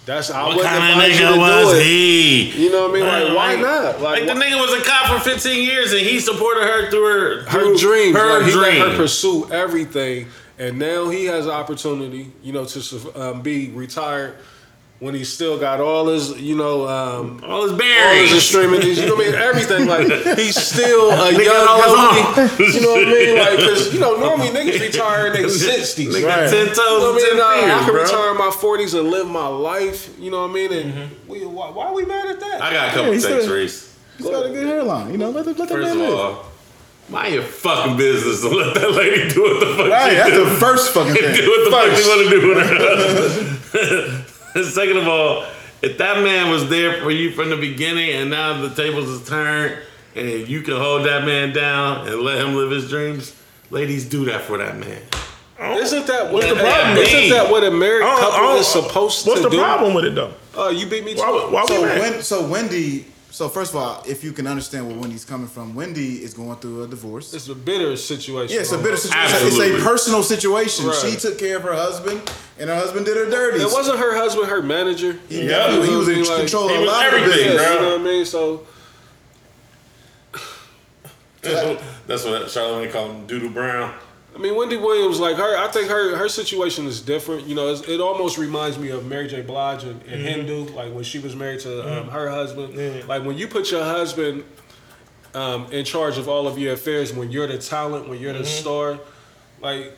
[0.04, 2.62] That's I What kind of nigga was he?
[2.62, 3.06] You know what I mean?
[3.06, 4.02] Like, why not?
[4.02, 7.06] Like, Like, the nigga was a cop for 15 years and he supported her through
[7.06, 8.14] her her through dreams.
[8.14, 8.96] Her like, he let her dream.
[8.98, 10.28] pursue everything,
[10.58, 14.36] and now he has an opportunity, you know, to um, be retired
[15.00, 18.32] when he still got all his, you know, um, All his all his berries.
[18.34, 18.98] extremities.
[19.00, 19.40] You know what I mean?
[19.40, 19.86] Everything.
[19.86, 20.06] Like
[20.38, 22.64] he's still a Nigga young, got healthy.
[22.64, 23.38] You know what I mean?
[23.38, 26.14] Like because you know normally niggas retire in their sixties.
[26.14, 26.48] Nigga, Right.
[26.48, 27.68] 10 toes You know what I 10 mean?
[27.68, 28.02] Nah, I can bro.
[28.02, 30.10] retire in my forties and live my life.
[30.18, 30.72] You know what I mean?
[30.72, 32.62] And we, why, why are we mad at that?
[32.62, 33.98] I got a couple Yeah, he takes, Reese.
[34.16, 35.10] He's got a good hairline.
[35.10, 36.18] You know, let the, let the First man of live.
[36.18, 36.44] all,
[37.10, 40.30] mind your fucking business to let that lady do what the fuck Right, she that's
[40.30, 40.44] do.
[40.44, 42.04] the first fucking do what the fuck First.
[42.04, 44.24] you want to do with her husband.
[44.62, 45.46] Second of all,
[45.82, 49.26] if that man was there for you from the beginning and now the tables is
[49.28, 49.76] turned
[50.14, 53.34] and you can hold that man down and let him live his dreams,
[53.70, 55.02] ladies do that for that man.
[55.58, 55.78] Oh.
[55.78, 56.94] Isn't that what the problem?
[56.94, 57.00] be.
[57.02, 59.94] Isn't that what a married I don't- I couple don't- is supposed What's the problem
[59.94, 60.34] with it though?
[60.56, 61.50] Oh, you beat me to Why, it.
[61.50, 63.06] why So, we when, so Wendy.
[63.34, 66.56] So first of all, if you can understand where Wendy's coming from, Wendy is going
[66.58, 67.34] through a divorce.
[67.34, 68.54] It's a bitter situation.
[68.54, 69.34] Yeah, it's a bitter situation.
[69.34, 69.66] Absolutely.
[69.74, 70.86] It's a personal situation.
[70.86, 70.94] Right.
[70.94, 72.22] She took care of her husband,
[72.60, 73.58] and her husband did her dirty.
[73.60, 75.18] It wasn't her husband, her manager.
[75.28, 77.66] He, definitely- he was in Like, control of a was lot of the everything, business.
[77.66, 77.74] Bro.
[77.74, 78.24] you know what I mean?
[78.24, 78.66] So
[82.06, 83.92] That's what Charlamagne called him, Doodle Brown.
[84.34, 87.46] I mean, Wendy Williams, like her, I think her her situation is different.
[87.46, 89.42] You know, it's, it almost reminds me of Mary J.
[89.42, 92.74] Blige and, and Kendu, like when she was married to um, her husband.
[93.06, 94.44] Like when you put your husband
[95.34, 98.44] um, in charge of all of your affairs, when you're the talent, when you're the
[98.44, 98.98] star,
[99.60, 99.96] like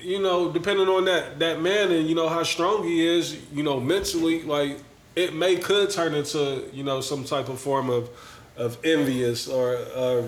[0.00, 3.62] you know, depending on that that man and you know how strong he is, you
[3.62, 4.78] know, mentally, like
[5.14, 8.08] it may could turn into you know some type of form of
[8.56, 10.26] of envious or uh,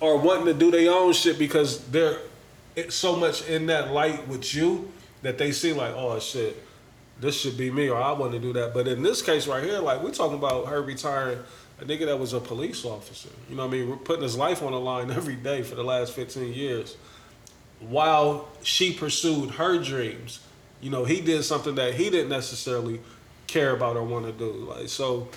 [0.00, 2.18] or wanting to do their own shit because they're
[2.76, 4.90] it's so much in that light with you
[5.22, 6.62] that they see like, oh shit,
[7.20, 8.74] this should be me or I want to do that.
[8.74, 11.38] But in this case right here, like we're talking about her retiring
[11.80, 13.28] a nigga that was a police officer.
[13.48, 13.90] You know what I mean?
[13.90, 16.96] We're putting his life on the line every day for the last 15 years.
[17.80, 20.40] While she pursued her dreams,
[20.80, 23.00] you know, he did something that he didn't necessarily
[23.46, 24.50] care about or want to do.
[24.50, 25.28] Like so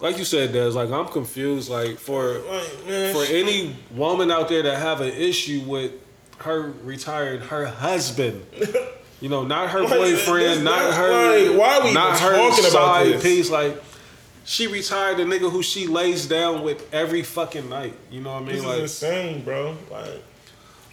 [0.00, 1.68] like you said, Des, like I'm confused.
[1.68, 2.40] Like for
[3.12, 5.92] for any woman out there that have an issue with
[6.38, 8.44] her retired her husband,
[9.20, 12.64] you know, not her boyfriend, this- not like, her, why are we not her talking
[12.64, 13.22] about side this?
[13.22, 13.50] piece.
[13.50, 13.82] Like
[14.44, 17.94] she retired a nigga who she lays down with every fucking night.
[18.10, 18.56] You know what I mean?
[18.56, 19.76] This like is insane, bro.
[19.90, 20.22] Like,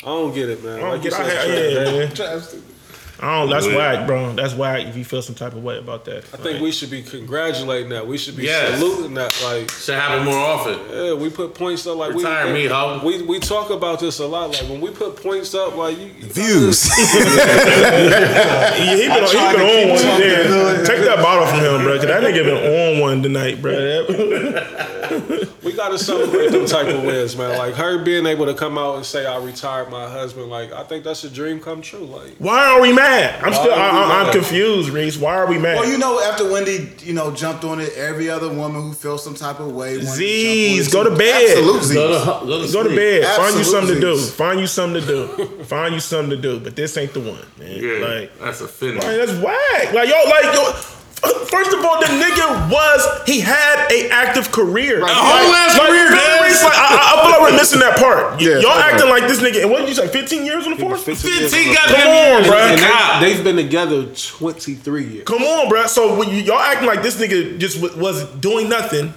[0.02, 0.78] I don't get it, man.
[0.78, 1.14] I don't like get.
[1.14, 2.08] I, said, yeah, Trey, man.
[2.12, 2.75] Trav stupid.
[3.20, 3.50] I don't.
[3.50, 3.78] That's Yeah.
[3.78, 4.34] whack, bro.
[4.34, 4.86] That's whack.
[4.88, 7.90] If you feel some type of way about that, I think we should be congratulating
[7.90, 8.06] that.
[8.06, 8.78] We should be Yes.
[8.80, 9.34] saluting that.
[9.44, 10.80] Like, Should happen more often.
[10.92, 11.96] yeah, we put points up.
[11.98, 13.00] Like, Retire we, me, ho.
[13.04, 14.50] We we talk about this a lot.
[14.52, 16.90] Like when we put points up, like you, you Views.
[16.96, 19.98] Yeah, he been, on, he been on one.
[20.00, 20.84] talking, Yeah.
[20.86, 21.98] Take that bottle from him, bro.
[21.98, 23.72] Cause that nigga been on one tonight, bro.
[25.66, 27.58] We gotta celebrate them type of wins, man.
[27.58, 30.50] Like her being able to come out and say I retired my husband.
[30.50, 32.06] Like I think that's a dream come true.
[32.06, 33.44] Like Why are we mad?
[33.44, 33.74] I'm still.
[33.74, 34.34] I, I, I'm mad?
[34.36, 35.18] confused, Reese.
[35.18, 35.78] Why are we mad?
[35.80, 39.22] Well, you know, after Wendy, you know, jumped on it, every other woman who felt
[39.22, 39.98] some type of way.
[39.98, 41.58] wanted to Z's, jump on it go to bed.
[41.58, 41.90] Absolute Go Z's.
[41.90, 42.96] to, go to, Go to sleep.
[42.96, 43.36] bed.
[43.36, 44.18] Find you something to do.
[44.20, 45.64] Find you something to do.
[45.66, 46.60] Find you something to do.
[46.60, 47.82] But this ain't the one, man.
[47.82, 49.04] Yeah, Like, that's a finish.
[49.04, 49.94] like, that's whack.
[49.94, 50.74] Like yo, like yo.
[51.22, 55.08] First of all, the nigga was he had a active career, Right.
[55.08, 56.42] Like, whole ass like, career, like, man.
[56.42, 58.42] Like, I, I- I feel like we're missing that part.
[58.46, 58.82] Yeah, Y'all okay.
[58.92, 59.62] acting like this nigga.
[59.64, 60.08] And what did you say?
[60.08, 61.04] 15 years on the force?
[61.04, 62.48] 15 15 on goddamn Come on, years.
[62.54, 62.70] bruh.
[63.18, 65.24] and they, they've been together twenty three years.
[65.26, 65.86] Come on, bro.
[65.88, 69.14] So when you, y'all acting like this nigga just w- was doing nothing,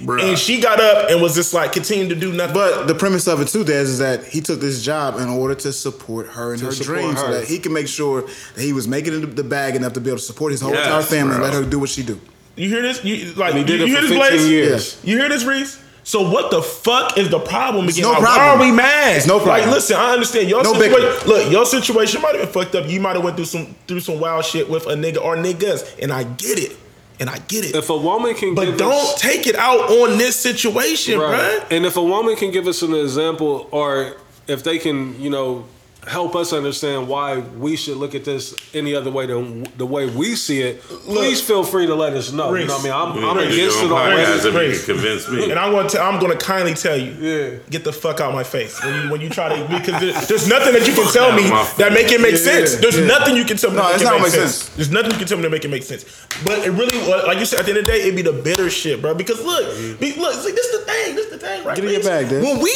[0.00, 0.22] Bruh.
[0.30, 2.54] and she got up and was just like continuing to do nothing.
[2.54, 5.54] But the premise of it too, Des, is that he took this job in order
[5.56, 8.62] to support her and To her support dreams, so that he can make sure that
[8.62, 11.02] he was making the bag enough to be able to support his whole Yes, entire
[11.02, 12.18] family and let her do what she do.
[12.56, 13.04] you hear this?
[13.04, 14.48] You like he did you, it you for hear this, Blaze?
[14.50, 15.00] years.
[15.04, 15.78] You hear this, Reese?
[16.04, 18.02] So what the fuck is the problem again?
[18.02, 18.60] no Like, Why problem.
[18.60, 19.16] are we mad?
[19.18, 19.66] It's no problem.
[19.68, 21.28] Like, listen, I understand your No situation.
[21.28, 22.88] Look, your situation might have been fucked up.
[22.88, 26.00] You might have went through some through some wild shit with a nigga or niggas,
[26.02, 26.76] and I get it,
[27.22, 27.76] and I get it.
[27.76, 31.60] If a woman can, but don't us, take it out on this situation, right.
[31.62, 31.70] bruh.
[31.70, 34.16] And if a woman can give us an example, or
[34.48, 35.64] if they can, you know,
[36.06, 40.06] help us understand why we should look at this any other way than the way
[40.10, 42.52] we see it, please feel free to let us know.
[42.54, 43.24] You know what I mean?
[43.24, 44.22] I'm, I'm against it already.
[44.22, 44.88] podcast if Reese.
[44.88, 45.50] you convince me.
[45.50, 47.58] And I'm gonna t- I'm gonna kindly tell you, Yeah.
[47.70, 50.20] get the fuck out of my face when you when you try to because there-
[50.26, 51.44] there's nothing that you can tell me
[51.78, 52.74] that make it make Yeah, sense.
[52.76, 53.06] There's yeah.
[53.06, 54.54] nothing you can tell me No, that it's make it not make make sense.
[54.56, 54.76] sense.
[54.76, 56.04] There's nothing you can tell me that make it make sense.
[56.44, 56.98] But it really,
[57.28, 59.14] like you said, at the end of the day, it'd be the bitter shit, bro.
[59.14, 61.76] Because look, be, look, see, this is the thing, this is the thing, right?
[61.76, 62.42] Get in your bag, Dad.
[62.42, 62.74] When we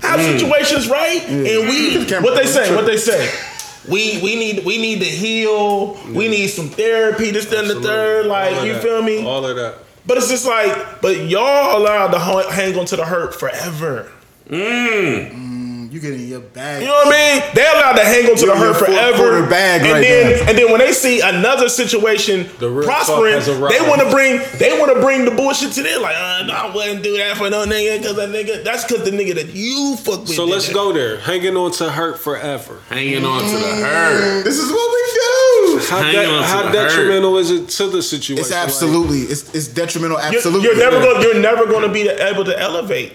[0.00, 0.38] have mm.
[0.38, 3.30] situations, right, and we what they say, what they say.
[3.88, 5.94] We, we need we need to heal.
[6.12, 7.30] We need some therapy.
[7.30, 8.26] This, that, and the third.
[8.26, 8.82] Like you that.
[8.82, 9.24] feel me?
[9.24, 9.78] All of that.
[10.04, 12.18] But it's just like, but y'all allowed to
[12.50, 14.10] hang on to the hurt forever.
[14.48, 15.55] Mm.
[15.90, 16.82] You get in your bag.
[16.82, 17.54] You know what I mean?
[17.54, 19.46] They allowed to hang on to the hurt forever.
[19.48, 20.48] bag and right then, now.
[20.48, 24.94] and then when they see another situation The prospering, they want to bring they want
[24.94, 26.02] to bring the bullshit to them.
[26.02, 28.64] Like, uh, no, I wouldn't do that for no nigga because that nigga.
[28.64, 30.30] That's because the nigga that you fuck with.
[30.30, 30.74] So let's that.
[30.74, 31.18] go there.
[31.18, 32.80] Hanging on to hurt forever.
[32.88, 34.44] Hanging on to the hurt.
[34.44, 35.86] This is what we do.
[35.88, 38.38] How, de- how the detrimental is it to the situation?
[38.38, 40.18] It's absolutely, it's, it's detrimental.
[40.18, 40.68] You're, Absolutely.
[40.68, 41.22] you're never going.
[41.22, 43.12] You're never going to be able to elevate.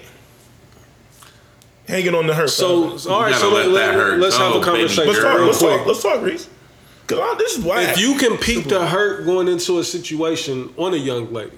[1.91, 2.49] Hanging on the hurt.
[2.49, 3.09] So, forever.
[3.13, 3.35] all right.
[3.35, 5.35] So let, let that hurt us have a conversation let's talk.
[5.37, 5.77] real Let's quick.
[5.77, 5.87] talk.
[5.87, 6.49] Let's talk, Reese.
[7.07, 7.81] Cause this is why.
[7.83, 11.57] If you can peep the hurt going into a situation on a young lady,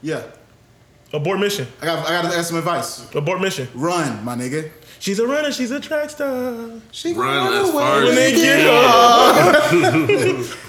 [0.00, 0.22] yeah.
[1.12, 1.66] abort mission.
[1.82, 3.14] I got, I got to ask some advice.
[3.14, 3.68] Abort mission.
[3.74, 4.70] Run, my nigga.
[5.00, 5.52] She's a runner.
[5.52, 6.70] She's a track star.
[6.90, 10.44] She Run run as away far when as they you get can.
[10.44, 10.54] up.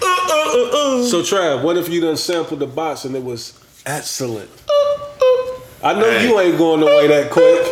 [0.52, 3.52] Uh, uh, uh, so Trav, what if you done sampled the box and it was
[3.86, 4.50] excellent?
[5.82, 6.28] I know Hey.
[6.28, 7.62] you ain't going away that quick.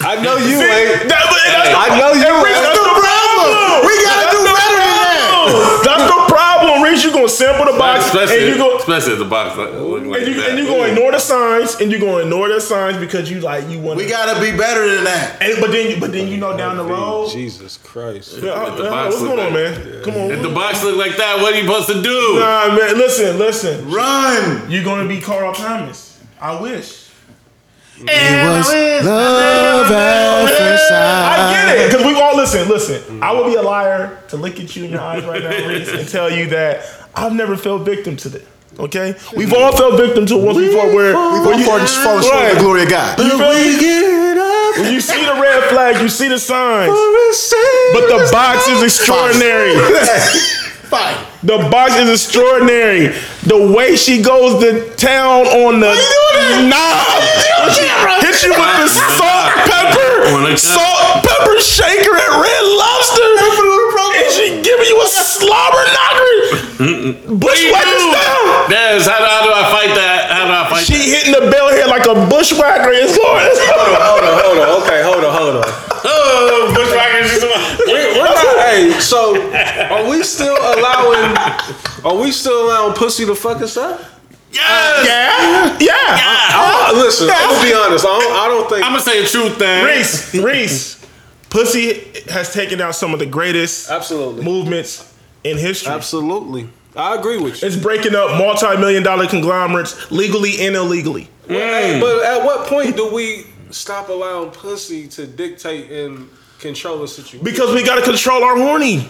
[0.00, 1.08] I know you ain't.
[1.08, 2.62] That- but that's the- I know you Hey, ain't.
[2.62, 3.86] that's the problem.
[3.86, 5.82] We gotta do better the than that.
[5.84, 7.04] That's the problem, Reese.
[7.04, 9.76] You gonna sample the box Especially, and you go especially if the box like, like
[10.22, 10.50] and you that.
[10.50, 13.68] and you gonna ignore the signs and you gonna ignore the signs because you like
[13.68, 13.96] you want.
[13.98, 15.40] We gotta be better than that.
[15.42, 17.30] And, but then you but then you know down the road.
[17.30, 18.38] Jesus Christ.
[18.42, 20.02] Yeah, If the uh, box what's look going on, like- man?
[20.02, 20.30] Come on.
[20.32, 22.38] If the box look like that, what are you supposed to do?
[22.40, 22.96] Nah, man.
[22.98, 23.90] Listen, listen.
[23.90, 24.70] Run.
[24.70, 26.18] You're gonna be Carl Thomas.
[26.40, 27.05] I wish.
[27.98, 31.38] It was love at first sight.
[31.38, 31.90] I get it.
[31.90, 33.22] Because we all listen, listen.
[33.22, 35.88] I would be a liar to look at you in your eyes right now, Reese,
[35.88, 38.46] and tell you that I've never fell victim to this.
[38.78, 39.14] Okay?
[39.34, 42.50] We've all fell victim to it once before where, We've where all you fallen short
[42.50, 43.18] of the glory of God.
[43.18, 44.82] You feel me?
[44.82, 46.92] When you see the red flag, you see the signs.
[46.92, 49.72] But the box is extraordinary.
[50.86, 51.16] Fine.
[51.42, 53.08] The box is extraordinary.
[53.44, 55.94] The way she goes to town on the
[56.68, 57.22] knob.
[57.70, 63.26] Hit you with the salt, pepper, salt, pepper shaker at Red Lobster.
[64.16, 66.32] And she giving you a slobber knocker.
[67.36, 68.68] Bushwhacker style.
[68.68, 70.28] Des, how, do- how do I fight that?
[70.30, 71.08] How do I fight She that?
[71.26, 72.90] hitting the bell head like a bushwhacker.
[72.92, 73.44] It's going.
[73.74, 74.34] Hold on, hold on.
[74.42, 74.82] hold on.
[74.82, 75.64] Okay, hold on, hold on.
[76.08, 77.42] Oh, bushwhackers.
[77.86, 79.36] We're not, hey, so
[79.90, 81.36] are we still allowing?
[82.04, 84.00] Are we still allowing pussy to fuck us up?
[84.52, 85.06] Yes.
[85.06, 85.76] Yeah.
[85.80, 86.48] Yeah.
[86.58, 88.04] Uh, listen, I'm gonna be honest.
[88.06, 88.84] I don't, I don't think.
[88.84, 89.84] I'm gonna say a truth thing.
[89.84, 91.06] Reese, Reese,
[91.50, 94.44] Pussy has taken out some of the greatest Absolutely.
[94.44, 95.12] movements
[95.44, 95.92] in history.
[95.92, 96.68] Absolutely.
[96.94, 97.68] I agree with you.
[97.68, 101.28] It's breaking up multi-million dollar conglomerates legally and illegally.
[101.46, 106.28] Hey, But at what point do we stop allowing pussy to dictate and
[106.58, 107.44] control the situation?
[107.44, 109.06] Because we gotta control our horny.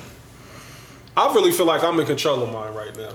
[1.16, 3.10] I really feel like I'm in control of mine right now.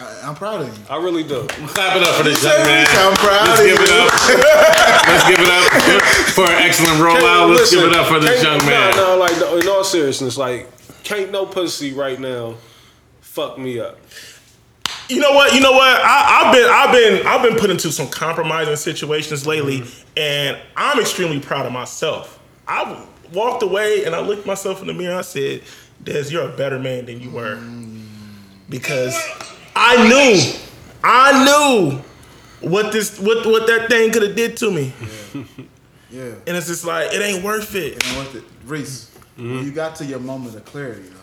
[0.00, 0.84] I, I'm proud of you.
[0.88, 1.46] I really do.
[1.46, 2.86] Clap it up for this young man.
[2.90, 3.84] I'm proud Let's of give you.
[3.84, 5.06] it up.
[5.06, 5.64] Let's give it up
[6.32, 7.54] for an excellent rollout.
[7.54, 8.96] Let's give it up for this can't- young man.
[8.96, 10.68] No, no, like no, in all seriousness, like
[11.04, 12.54] can't no pussy right now
[13.20, 13.98] fuck me up.
[15.08, 15.52] You know what?
[15.54, 16.00] You know what?
[16.02, 20.18] I, I've been I've been I've been put into some compromising situations lately, mm-hmm.
[20.18, 22.38] and I'm extremely proud of myself.
[22.66, 25.18] I walked away and I looked myself in the mirror.
[25.18, 25.62] I said,
[26.02, 28.04] "Des, you're a better man than you were," mm.
[28.68, 29.14] because
[29.82, 30.52] I knew,
[31.02, 34.92] I knew what this what what that thing could have did to me,
[36.10, 36.34] Yeah.
[36.46, 38.06] and it's just like it ain't worth it.
[38.06, 41.16] And what the, Reese, when you got to your moment of clarity, though.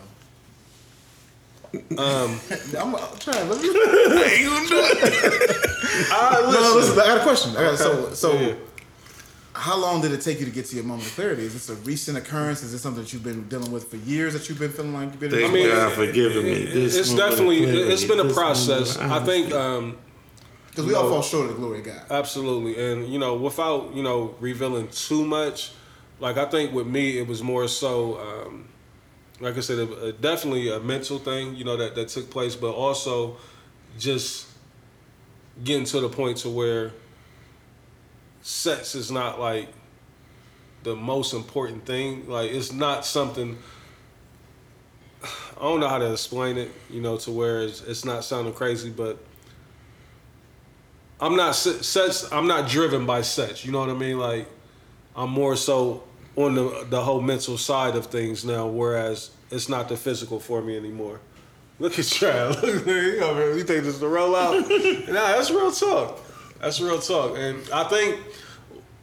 [1.98, 2.40] Um,
[2.78, 3.48] I'm, I'm trying.
[3.48, 3.68] Let me.
[6.10, 6.62] I No, listen.
[6.62, 6.98] no, listen.
[7.00, 7.56] I got a question.
[7.56, 8.54] I got, so, so, Yeah.
[9.58, 11.42] How long did it take you to get to your moment of clarity?
[11.42, 12.62] Is this a recent occurrence?
[12.62, 14.32] Is this something that you've been dealing with for years?
[14.32, 15.30] That you've been feeling like you've been?
[15.30, 16.96] Thank I mean, God for giving me this.
[16.96, 18.96] it's definitely it's been a process.
[18.96, 19.98] I of think um,
[20.70, 22.02] because we all fall short of the glory of God.
[22.10, 25.72] absolutely, and you know, without you know revealing too much,
[26.20, 28.68] like I think with me, it was more so, um,
[29.40, 32.54] like I said, a, a- definitely a mental thing, you know, that that took place,
[32.54, 33.36] but also
[33.98, 34.46] just
[35.64, 36.92] getting to the point to where
[38.48, 39.68] sex is not like
[40.82, 42.26] the most important thing.
[42.26, 43.58] Like it's not something.
[45.22, 48.54] I don't know how to explain it, you know, to where it's, it's not sounding
[48.54, 49.18] crazy, but
[51.20, 52.26] I'm not sex.
[52.32, 53.66] I'm not driven by sex.
[53.66, 54.18] You know what I mean?
[54.18, 54.48] Like
[55.14, 56.04] I'm more so
[56.34, 60.62] on the the whole mental side of things now, whereas it's not the physical for
[60.62, 61.20] me anymore.
[61.80, 62.62] Look at Trav.
[62.62, 64.66] Look, you, know, you think this is the rollout?
[65.08, 66.18] nah, that's real talk.
[66.60, 68.20] That's real talk, and I think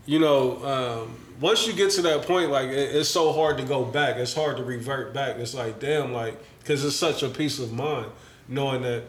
[0.06, 3.64] you know, um, once you get to that point, like it, it's so hard to
[3.64, 4.18] go back.
[4.18, 5.38] It's hard to revert back.
[5.38, 8.07] It's like, damn, like because it's such a peace of mind
[8.48, 9.03] knowing that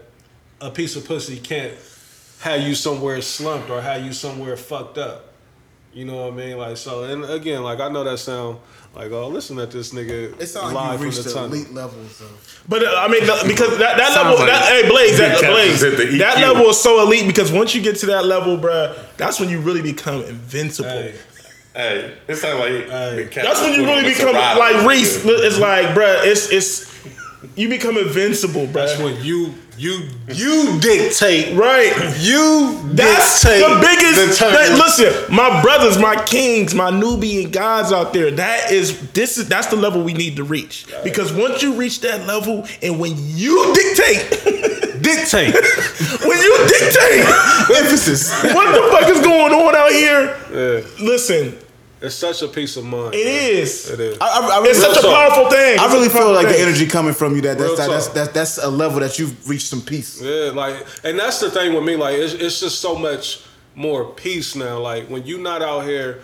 [0.60, 1.74] a piece of pussy can't
[2.40, 5.25] have you somewhere slumped or have you somewhere fucked up.
[5.96, 6.58] You know what I mean?
[6.58, 8.58] Like so, and again, like I know that sound
[8.94, 11.44] like, oh, listen at this nigga It sounds like live you from reached the the
[11.44, 12.64] elite levels of.
[12.68, 15.80] But uh, I mean, the- because that, that level, like that, hey Blaze, that, Blaze,
[15.80, 18.58] Captain's at the that level is so elite because once you get to that level,
[18.58, 20.90] bruh, that's when you really become invincible.
[20.90, 21.14] Hey,
[21.74, 22.72] Hey, it sounds like
[23.16, 25.24] the cat That's when you really become like Reese.
[25.24, 26.94] It's like, bruh, it's it's
[27.56, 28.72] you become invincible, bruh.
[28.74, 31.56] that's when you you you dictate.
[31.56, 31.92] Right.
[32.20, 34.38] You That's dictate the biggest.
[34.40, 38.30] the that- listen, my brothers, my kings, my Nubian gods out there.
[38.30, 40.86] That is this is that's the level we need to reach.
[41.04, 44.30] Because once you reach that level, and when you dictate,
[45.02, 45.54] dictate.
[46.24, 47.26] when you dictate,
[47.76, 48.32] Emphasis.
[48.54, 50.36] what the fuck is going on out here?
[50.50, 51.04] Yeah.
[51.04, 51.56] Listen,
[52.00, 53.14] It's such a peace of mind.
[53.14, 53.62] it man.
[53.62, 53.88] is.
[53.90, 54.18] It is.
[54.20, 55.14] I, I, I really, It's such a talk.
[55.32, 55.78] powerful thing.
[55.78, 58.32] I really feel powerful like the energy coming from you that that's that, that's, that's
[58.32, 60.20] that's a level that you've reached some peace.
[60.20, 61.96] Yeah, like, and that's the thing with me.
[61.96, 63.44] Like, it's, it's just so much
[63.74, 64.78] more peace now.
[64.78, 66.20] Like, when you're not out here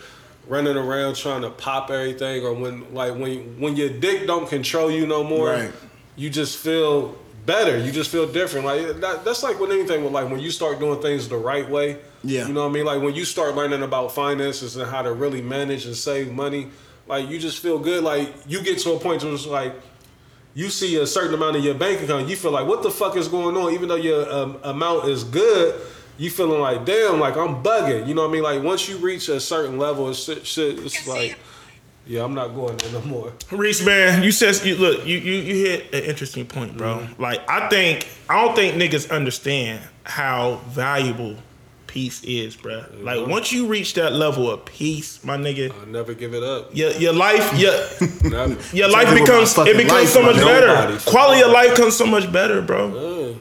[0.47, 4.91] running around trying to pop everything, or when like when when your dick don't control
[4.91, 5.73] you no more, Right.
[6.17, 7.17] you just feel
[7.47, 7.79] better.
[7.79, 8.67] You just feel different.
[8.67, 10.05] Like that, that's like with anything.
[10.05, 11.97] With like when you start doing things the right way.
[12.25, 12.47] Yeah.
[12.47, 12.85] You know what I mean?
[12.85, 16.69] Like when you start learning about finances and how to really manage and save money,
[17.07, 18.05] like you just feel good.
[18.05, 19.75] Like you get to a point where it's like
[20.55, 23.17] you see a certain amount in your bank account, you feel like, what the fuck
[23.17, 23.73] is going on?
[23.73, 25.81] Even though your um, amount is good,
[26.19, 28.07] you feeling like, damn, like I'm bugging.
[28.07, 28.43] You know what I mean?
[28.43, 30.47] Like once you reach a certain level, it's shit.
[30.47, 31.39] shit it's like,
[32.07, 33.33] yeah, I'm not going there no more.
[33.51, 36.99] Reese, man, you said you look, you you you hit an interesting point, bro.
[36.99, 37.23] Mm-hmm.
[37.23, 41.37] Like I think I don't think niggas understand how valuable
[41.93, 42.85] peace is, bro.
[43.01, 46.75] Like once you reach that level of peace, my nigga, I never give it up.
[46.75, 47.73] your your life, your
[48.73, 50.67] your life becomes it becomes life, so much better.
[50.69, 50.99] Nobody.
[51.05, 52.89] Quality of life comes so much better, bro.
[52.89, 53.35] Uh,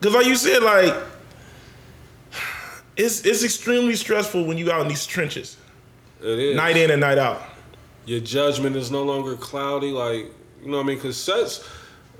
[0.00, 0.94] Cause like you said, like
[2.96, 5.56] it's it's extremely stressful when you out in these trenches,
[6.22, 6.56] it is.
[6.56, 7.42] night in and night out.
[8.06, 9.90] your judgment is no longer cloudy.
[9.90, 10.26] Like,
[10.62, 10.96] you know what I mean?
[10.96, 11.68] Because sets,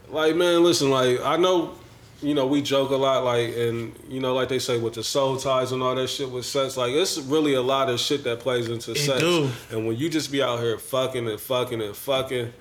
[0.09, 1.75] like, man, listen, like, I know,
[2.23, 5.03] you know, we joke a lot, like, and, you know, like they say with the
[5.03, 8.25] soul ties and all that shit with sex, like, it's really a lot of shit
[8.25, 9.21] that plays into sex.
[9.21, 9.51] do.
[9.71, 12.53] And when you just be out here fucking and fucking and fucking,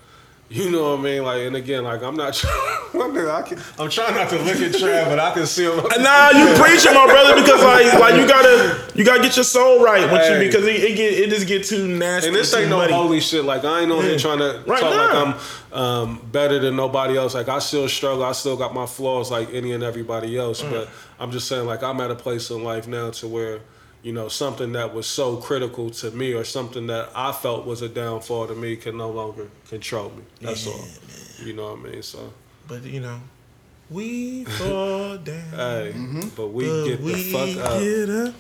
[0.50, 1.24] you know what I mean?
[1.24, 2.56] Like, and again, like, I'm not trying.
[2.92, 5.78] I can, I'm trying not to look at Trav, but I can see him.
[5.78, 9.84] Nah, you preaching, my brother, because like, like you gotta, you gotta get your soul
[9.84, 10.34] right, with Hey.
[10.42, 12.28] you, because it, it get, it just get too nasty.
[12.30, 12.94] And this ain't no muddy.
[12.94, 13.46] holy shit.
[13.46, 15.24] Like I ain't on here trying to Right talk now.
[15.26, 15.38] like
[15.74, 17.36] I'm um, better than nobody else.
[17.36, 18.24] Like I still struggle.
[18.24, 20.62] I still got my flaws like any and everybody else.
[20.64, 20.72] Mm.
[20.72, 20.90] But
[21.20, 23.60] I'm just saying like I'm at a place in life now to where
[24.02, 27.82] you know something that was so critical to me or something that I felt was
[27.82, 30.24] a downfall to me can no longer control me.
[30.42, 30.86] That's all.
[31.46, 32.04] You know what I mean?
[32.04, 32.34] So
[32.68, 33.20] But you know,
[33.90, 35.50] we fall down.
[35.52, 36.30] hey, mm-hmm.
[36.36, 38.36] but we but get the we fuck up.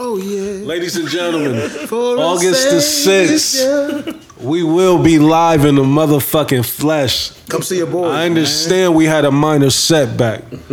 [0.00, 0.10] Get up.
[0.12, 0.66] Oh yeah.
[0.66, 3.36] Ladies and gentlemen, For August the Savior.
[3.36, 7.30] 6th, we will be live in the motherfucking flesh.
[7.48, 8.08] Come see your boy.
[8.08, 10.42] I understand we had a minor setback,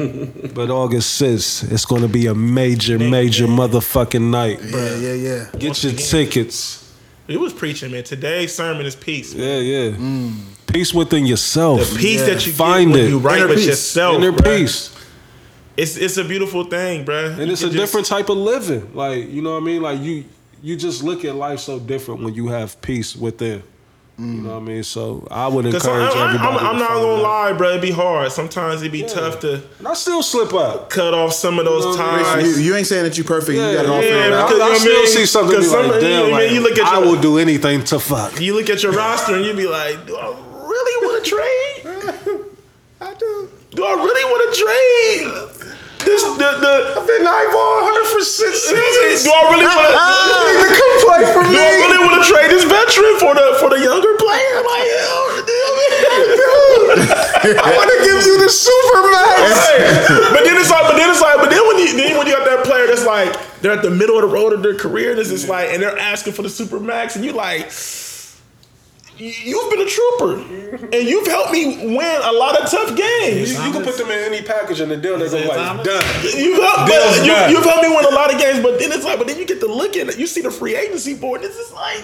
[0.53, 4.61] but August 6th, it's going to be a major, major motherfucking night.
[4.61, 4.71] Man.
[5.01, 5.59] Yeah, yeah, yeah.
[5.59, 6.83] Get your tickets.
[7.27, 8.03] He was preaching, man.
[8.05, 9.33] Today's sermon is peace.
[9.33, 9.91] Yeah, yeah.
[9.91, 10.33] Mm.
[10.67, 11.79] Peace within yourself.
[11.89, 12.25] The peace Yeah.
[12.35, 13.09] that you Find get when it.
[13.09, 13.67] you right Inner with peace.
[13.67, 14.15] yourself.
[14.15, 14.57] Inner bruh.
[14.59, 14.96] peace.
[15.77, 17.37] It's it's a beautiful thing, bruh.
[17.39, 18.93] And it's a different type of living.
[18.95, 19.81] Like, you know what I mean?
[19.81, 20.25] Like you
[20.63, 23.61] you just look at life so different when you have peace within.
[24.19, 24.81] You know what I mean?
[24.83, 25.85] So I would encourage
[26.15, 26.57] I'm, everybody.
[26.57, 27.21] I'm, I'm to not find gonna that.
[27.21, 27.69] lie, bro.
[27.69, 28.31] It'd be hard.
[28.31, 30.89] Sometimes it'd be tough to And I still slip up.
[30.89, 32.57] cut off some of those You know, times.
[32.57, 33.51] You, you ain't saying that you're perfect.
[33.51, 34.47] you got it all yeah, figured yeah, out.
[34.49, 35.07] because- I, I you still mean?
[35.07, 37.21] see something be Because like, some- damn, you- like, you look at I your- will
[37.21, 38.41] do anything to fuck.
[38.41, 42.41] You look at your roster and you be like, do I really want to trade?
[43.01, 43.49] I do.
[43.69, 45.63] Do I really want to trade?
[46.07, 46.73] This the the.
[46.95, 49.27] I've been eyeballing her for six seasons.
[49.27, 50.71] Do I really want to?
[50.71, 53.83] come play for Do I really want to trade this veteran for the for the
[53.83, 54.55] younger player?
[54.63, 54.87] Like,
[55.43, 57.03] dude,
[57.59, 59.67] I want to give you the super max.
[60.31, 62.33] but then it's like, but then it's like, but then when you then when you
[62.33, 65.15] got that player that's like they're at the middle of the road of their career,
[65.15, 67.71] this is like, and they're asking for the super max, and you like.
[69.17, 70.33] You- You've been a trooper,
[70.93, 73.53] and you've helped me win a lot of tough games.
[73.53, 76.03] You, you can put them in any package and the deal they're gonna like done.
[76.23, 79.05] You've helped, but you, you've helped me win a lot of games, but then it's
[79.05, 80.17] like, but then you get to look at it.
[80.17, 81.41] You see the free agency board.
[81.41, 82.03] This is like,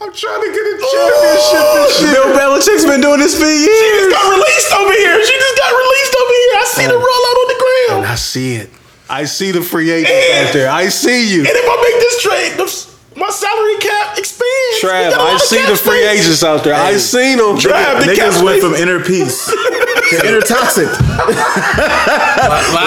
[0.00, 2.22] I'm trying to get a oh, championship this year.
[2.22, 3.66] Bill Belichick's been doing this for years.
[3.66, 5.16] she just got released over here.
[5.26, 6.52] She just got released over here.
[6.54, 7.02] I see the oh.
[7.02, 8.04] rollout on the ground.
[8.04, 8.70] And I see it.
[9.10, 10.70] I see the free agents out there.
[10.70, 11.40] I see you.
[11.40, 14.80] And if I make this trade, the, my salary cap expands.
[14.80, 16.20] Trav, got a lot I of see the free space.
[16.22, 16.74] agents out there.
[16.74, 17.56] I seen them.
[17.56, 18.64] Trav, the cap Niggas went space.
[18.64, 20.88] from inner peace to inner toxic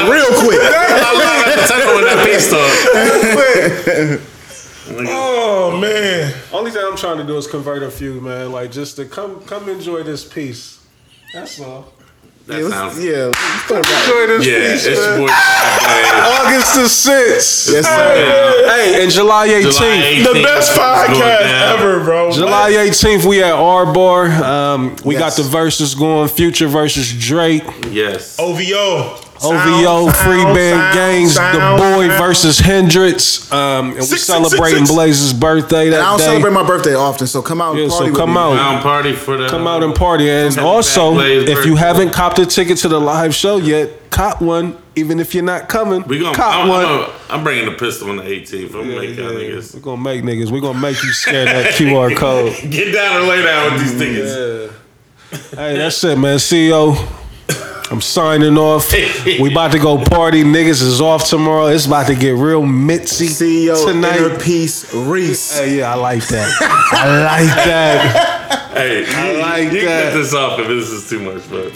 [0.09, 0.61] real quick.
[0.61, 2.71] live at the temple with that peace talk.
[5.09, 8.51] Oh man, Only thing I'm trying to do is convert a few, man.
[8.51, 10.79] Like just to come come enjoy this piece.
[11.33, 11.93] That's all.
[12.51, 12.99] That Yeah, sounds.
[13.03, 14.03] yeah, let's put it right.
[14.03, 15.19] Enjoy this Yeah, peace, it's man.
[15.19, 15.31] boy.
[15.31, 17.69] August the sixth.
[17.73, 18.65] Yes, sir.
[18.67, 20.23] Hey, and July 18th.
[20.33, 22.31] The best 18th is going podcast ever, bro.
[22.31, 24.25] July 18th, we at R Bar.
[24.43, 25.37] Um, we Yes.
[25.37, 26.27] got the verses going.
[26.29, 27.63] Future versus Drake.
[27.89, 28.35] Yes.
[28.39, 29.17] OVO.
[29.43, 32.19] OVO, Sound, Free Band sound, Gangs, sound, The Boy sound.
[32.23, 33.51] versus Hendrix.
[33.51, 34.91] Um, and we Six, six, celebrating six, six.
[34.91, 36.25] Blaze's birthday that And I don't day.
[36.25, 38.37] celebrate my birthday often, so come out and Yeah, party so with come me.
[38.39, 38.55] out.
[38.55, 39.47] Down party for the.
[39.47, 40.29] Come out and party.
[40.29, 44.41] And also, Blaze if you haven't copped a ticket to the live show yet, cop
[44.41, 44.77] one.
[44.95, 46.35] Even if you're not coming, We gonna.
[46.35, 46.85] cop I'm, one.
[46.85, 48.75] I'm, I'm bringing the pistol on the 18th.
[48.75, 49.29] I'm Yeah, making yeah.
[49.31, 50.51] niggas We're gonna make niggas.
[50.51, 52.53] We're gonna make you scan that QR code.
[52.69, 54.31] get down and lay down with these tickets.
[54.35, 55.57] Yeah.
[55.57, 56.37] Hey, that's it, man.
[56.39, 56.97] CEO.
[57.91, 58.89] I'm signing off.
[59.25, 60.43] We about to go party.
[60.43, 61.67] Niggas is off tomorrow.
[61.67, 64.15] It's about to get real mitzy CEO tonight.
[64.15, 65.59] Inner Peace Reese.
[65.59, 66.57] Hey, yeah, I like that.
[66.93, 68.71] I like that.
[68.73, 70.13] Hey, I you, like you that.
[70.13, 71.73] cut this off if this is too much, but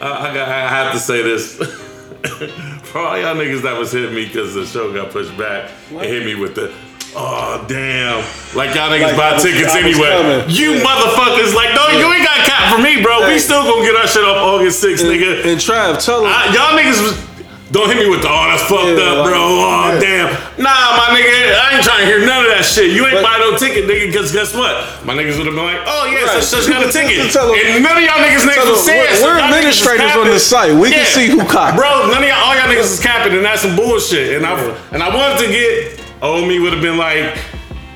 [0.00, 1.56] I, I, got, I have to say this.
[2.84, 6.02] For all y'all niggas that was hitting me because the show got pushed back and
[6.02, 6.72] hit me with the,
[7.16, 8.24] oh damn,
[8.56, 10.44] like y'all niggas Like buy tickets was anyway.
[10.48, 13.26] You motherfuckers, like no, you ain't got cap for me, bro.
[13.28, 15.44] We still gonna get our shit up August 6th, And, nigga.
[15.46, 16.24] and Trav, tell.
[16.26, 17.32] I, y'all niggas was.
[17.72, 19.40] Don't hit me with the, oh, that's fucked Yeah, up, like- bro.
[19.40, 20.28] Oh, damn.
[20.60, 22.92] Nah, my nigga, I ain't trying to hear none of that shit.
[22.92, 24.76] You ain't But- buy no ticket, nigga, because guess what?
[25.08, 26.44] My niggas would have been like, oh, yeah, Right.
[26.44, 27.32] such such got a ticket.
[27.32, 30.28] Tell and none of y'all niggas Tell was them, saying we're- we're niggas administrators on
[30.28, 30.74] the site.
[30.76, 31.78] We can see who copped.
[31.80, 34.36] Bro, none of y'all, all y'all niggas is capping, and that's some bullshit.
[34.36, 34.52] And I
[34.92, 37.36] and I wanted to get, oh, me would have been like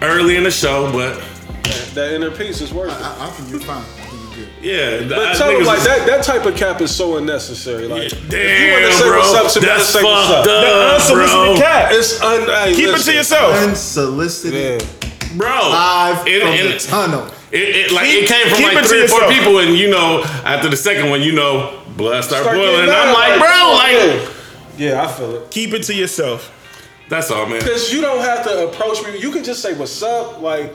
[0.03, 1.23] early in the show, but
[1.95, 3.03] that inner peace is worth it.
[3.03, 3.79] I, I think you're fine.
[3.79, 5.07] I think yeah.
[5.09, 6.07] But tell him like that.
[6.07, 7.87] That type of cap is so unnecessary.
[7.89, 9.19] Like, if you wanna say bro.
[9.19, 10.39] what's up to me, that's say what's fucked up.
[10.39, 11.57] up, The unsolicited bro.
[11.57, 11.93] cap.
[11.93, 12.43] It's un.
[12.43, 13.55] Hey, Keep it to yourself.
[13.69, 14.83] Unsolicited.
[14.83, 15.37] Yeah.
[15.37, 15.49] Bro.
[15.71, 17.33] Live And- from and- the tunnel.
[17.53, 19.33] It, it like Keep- it came from like three or four yourself.
[19.33, 22.81] people, and you know, after the second one, you know, blood start, Start boiling.
[22.83, 23.73] And I'm mad, like, bro,
[24.27, 24.29] like
[24.77, 25.51] Yeah, I feel it.
[25.51, 26.51] Keep it to yourself.
[27.09, 27.61] That's all, man.
[27.61, 29.19] Because you don't have to approach me.
[29.19, 30.41] You can just say what's up.
[30.41, 30.73] Like,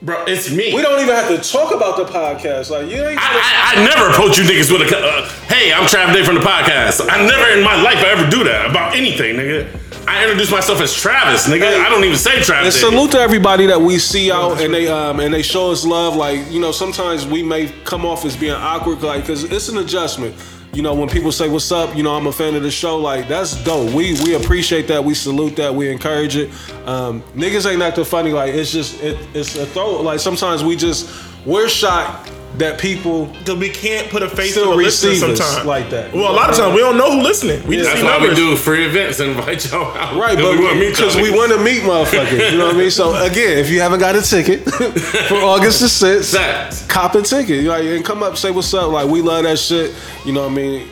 [0.00, 0.74] bro, it's me.
[0.74, 2.70] We don't even have to talk about the podcast.
[2.70, 3.18] Like you ain't.
[3.20, 6.36] I, I, I never approach you niggas with a, uh, hey, I'm Trav Day from
[6.36, 7.08] the podcast.
[7.10, 9.78] I never in my life I ever do that about anything, nigga.
[10.06, 11.80] I introduce myself as Travis, nigga.
[11.80, 12.74] I don't even say Travis.
[12.82, 15.84] And salute to everybody that we see out and they um and they show us
[15.84, 16.16] love.
[16.16, 19.78] Like you know, sometimes we may come off as being awkward, like because it's an
[19.78, 20.34] adjustment.
[20.74, 22.96] You know, when people say "What's up?" You know, I'm a fan of the show.
[22.96, 23.92] Like that's dope.
[23.92, 25.04] We we appreciate that.
[25.04, 25.74] We salute that.
[25.74, 26.50] We encourage it.
[26.86, 28.32] Um, niggas ain't acting funny.
[28.32, 30.00] Like it's just it, it's a throw.
[30.00, 31.10] Like sometimes we just
[31.44, 35.64] we're shocked that people Because we can't put a face to a listener sometimes.
[35.64, 36.12] like that.
[36.12, 37.66] Well, a lot of times we don't know who listening.
[37.66, 38.30] We just That's see why numbers.
[38.30, 40.14] we do free events and invite y'all out.
[40.16, 42.74] Right, but we wanna meet y'all because we want to meet motherfuckers, you know what
[42.74, 42.90] I mean.
[42.90, 44.68] So again, if you haven't got a ticket
[45.28, 48.92] for August the sixth, cop a ticket, like, and come up, say what's up.
[48.92, 49.94] Like we love that shit,
[50.26, 50.88] you know what I mean.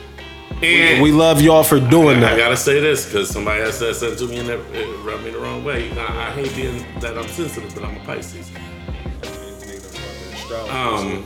[0.62, 2.32] And We love y'all for doing I that.
[2.34, 5.30] I gotta say this because somebody else said something to me and it rubbed me
[5.30, 5.90] the wrong way.
[5.98, 8.50] I, I hate being that I'm sensitive, but I'm a Pisces.
[10.52, 11.24] Um,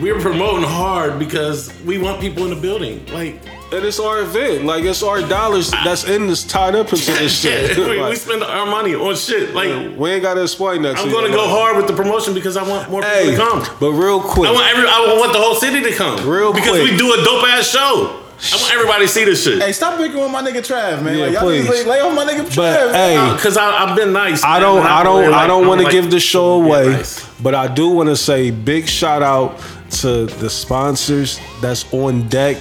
[0.00, 3.04] We're promoting hard because we want people in the building.
[3.06, 3.40] Like,
[3.72, 7.40] And it's our event, like it's our dollars that's in this tied up into this
[7.42, 7.76] shit.
[7.76, 9.54] we, we spend our money on shit.
[9.54, 10.98] Like, we ain't gotta explain that.
[10.98, 11.34] I'm to gonna you.
[11.34, 13.76] go hard with the promotion because I want more people to come.
[13.80, 14.88] but real quick, I want every.
[14.88, 16.28] I want the whole city to come.
[16.28, 16.90] Real because quick.
[16.90, 18.22] we do a dope ass show.
[18.38, 19.62] I want everybody to see this shit.
[19.62, 21.16] Hey, stop picking on my nigga Trav, man.
[21.16, 21.66] Yeah, like, y'all please.
[21.66, 22.56] niggas lay, lay off my nigga Trav.
[22.56, 23.28] But, man.
[23.30, 24.44] hey, Because I've been nice.
[24.44, 26.62] I man, don't, I don't, really I like- don't want to like give the show
[26.62, 27.25] away, nice.
[27.42, 29.60] But I do want to say big shout out
[30.00, 32.60] to the sponsors that's on deck.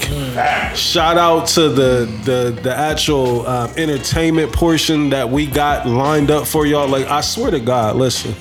[0.75, 6.45] Shout out to the the the actual um, entertainment portion that we got lined up
[6.47, 6.87] for y'all.
[6.87, 8.33] Like I swear to God, listen,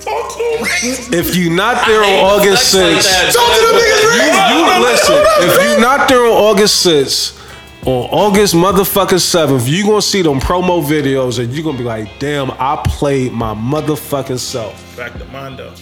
[0.00, 1.14] Talk to him.
[1.14, 3.32] if you're not there on August flex like sixth, that.
[3.34, 5.18] Talk to them niggas, you, you listen.
[5.48, 7.38] If you're not there on August 6th,
[7.84, 12.08] on August motherfucking 7th, you gonna see them promo videos and you gonna be like,
[12.20, 14.96] damn, I played my motherfucking self.
[14.96, 15.74] Back to Mondo.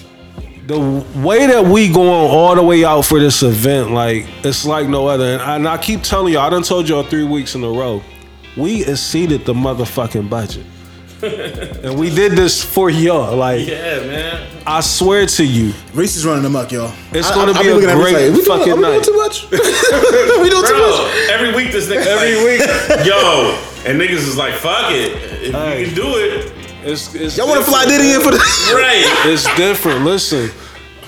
[0.66, 0.78] The
[1.16, 5.09] way that we going all the way out for this event, like, it's like no
[5.09, 5.24] other.
[5.24, 7.68] And I, and I keep telling y'all, I done told y'all three weeks in a
[7.68, 8.02] row,
[8.56, 10.64] we exceeded the motherfucking budget.
[11.84, 13.36] and we did this for y'all.
[13.36, 14.47] Like, Yeah, man.
[14.66, 16.92] I swear to you, Reese is running amok, y'all.
[17.12, 18.72] It's I- gonna I- I be a looking at him great like, we doing- fucking
[18.72, 19.05] are we doing night.
[19.05, 19.51] too much?
[19.51, 21.28] we doing too much?
[21.30, 22.60] every week this nigga Every week,
[23.06, 25.80] yo, and niggas is like, fuck it, if Hey.
[25.80, 26.52] you can do it,
[26.84, 28.38] it's, it's Y'all want to fly different, Diddy in for the?
[28.74, 29.05] right?
[29.26, 30.05] It's different.
[30.05, 30.51] Listen,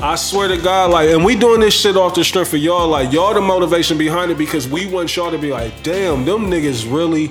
[0.01, 2.89] I swear to God, like, and we doing this shit off the strength of y'all.
[2.89, 6.51] Like, y'all the motivation behind it because we want y'all to be like, damn, them
[6.51, 7.31] niggas really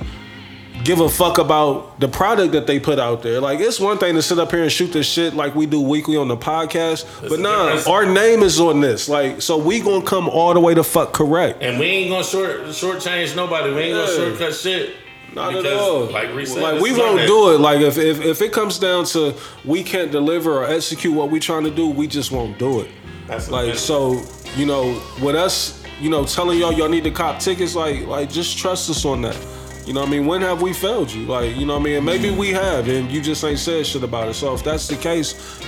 [0.84, 3.40] give a fuck about the product that they put out there.
[3.40, 5.82] Like, it's one thing to sit up here and shoot this shit like we do
[5.82, 9.08] weekly on the podcast, but nah, our name is on this.
[9.10, 11.62] Like, so we gonna come all the way to fuck correct.
[11.62, 13.74] And we ain't gonna short shortchange nobody.
[13.74, 14.18] We ain't gonna Yeah.
[14.38, 14.90] shortcut shit.
[15.34, 15.99] Not Because, at all.
[16.08, 17.60] Like said, like we won't do it.
[17.62, 19.34] Like if, if if it comes down to
[19.64, 22.90] we can't deliver or execute what we trying to do, we just won't do it.
[23.28, 24.22] That's like so,
[24.58, 28.30] you know, with us, you know, telling y'all y'all need to cop tickets, like like
[28.30, 29.38] just trust us on that.
[29.86, 30.26] You know what I mean?
[30.28, 31.26] When have we failed you?
[31.26, 31.95] Like, you know what I mean?
[31.98, 34.36] And maybe we have, and you just ain't said shit about it.
[34.36, 35.60] So if that's the case,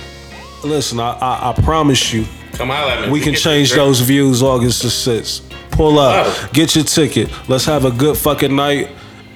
[0.64, 3.10] listen, I I, I promise you, Come out at me.
[3.12, 5.42] we can change those views August the 6th.
[5.72, 6.48] Pull up, Wow.
[6.52, 7.28] get your ticket.
[7.48, 8.90] Let's have a good fucking night.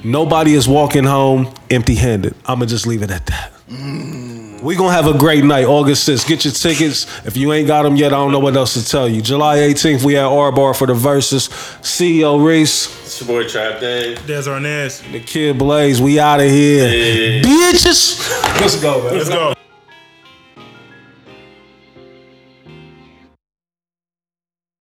[0.04, 2.34] Nobody is walking home empty handed.
[2.46, 3.52] I'm going to just leave it at that.
[3.68, 4.37] Mm.
[4.62, 6.26] We going to have a great night August 6th.
[6.26, 7.06] Get your tickets.
[7.26, 9.20] If you ain't got them yet, I don't know what else to tell you.
[9.22, 11.48] July 18th, we at R Bar for the Versus.
[11.48, 14.26] CEO Reese, It's your boy Trap Dave.
[14.26, 15.10] Des Arnaz.
[15.12, 16.88] the Kid Blaze, we out of here.
[16.88, 17.42] Yeah.
[17.42, 18.28] Bitches.
[18.60, 19.14] Let's go, man.
[19.16, 19.54] Let's go.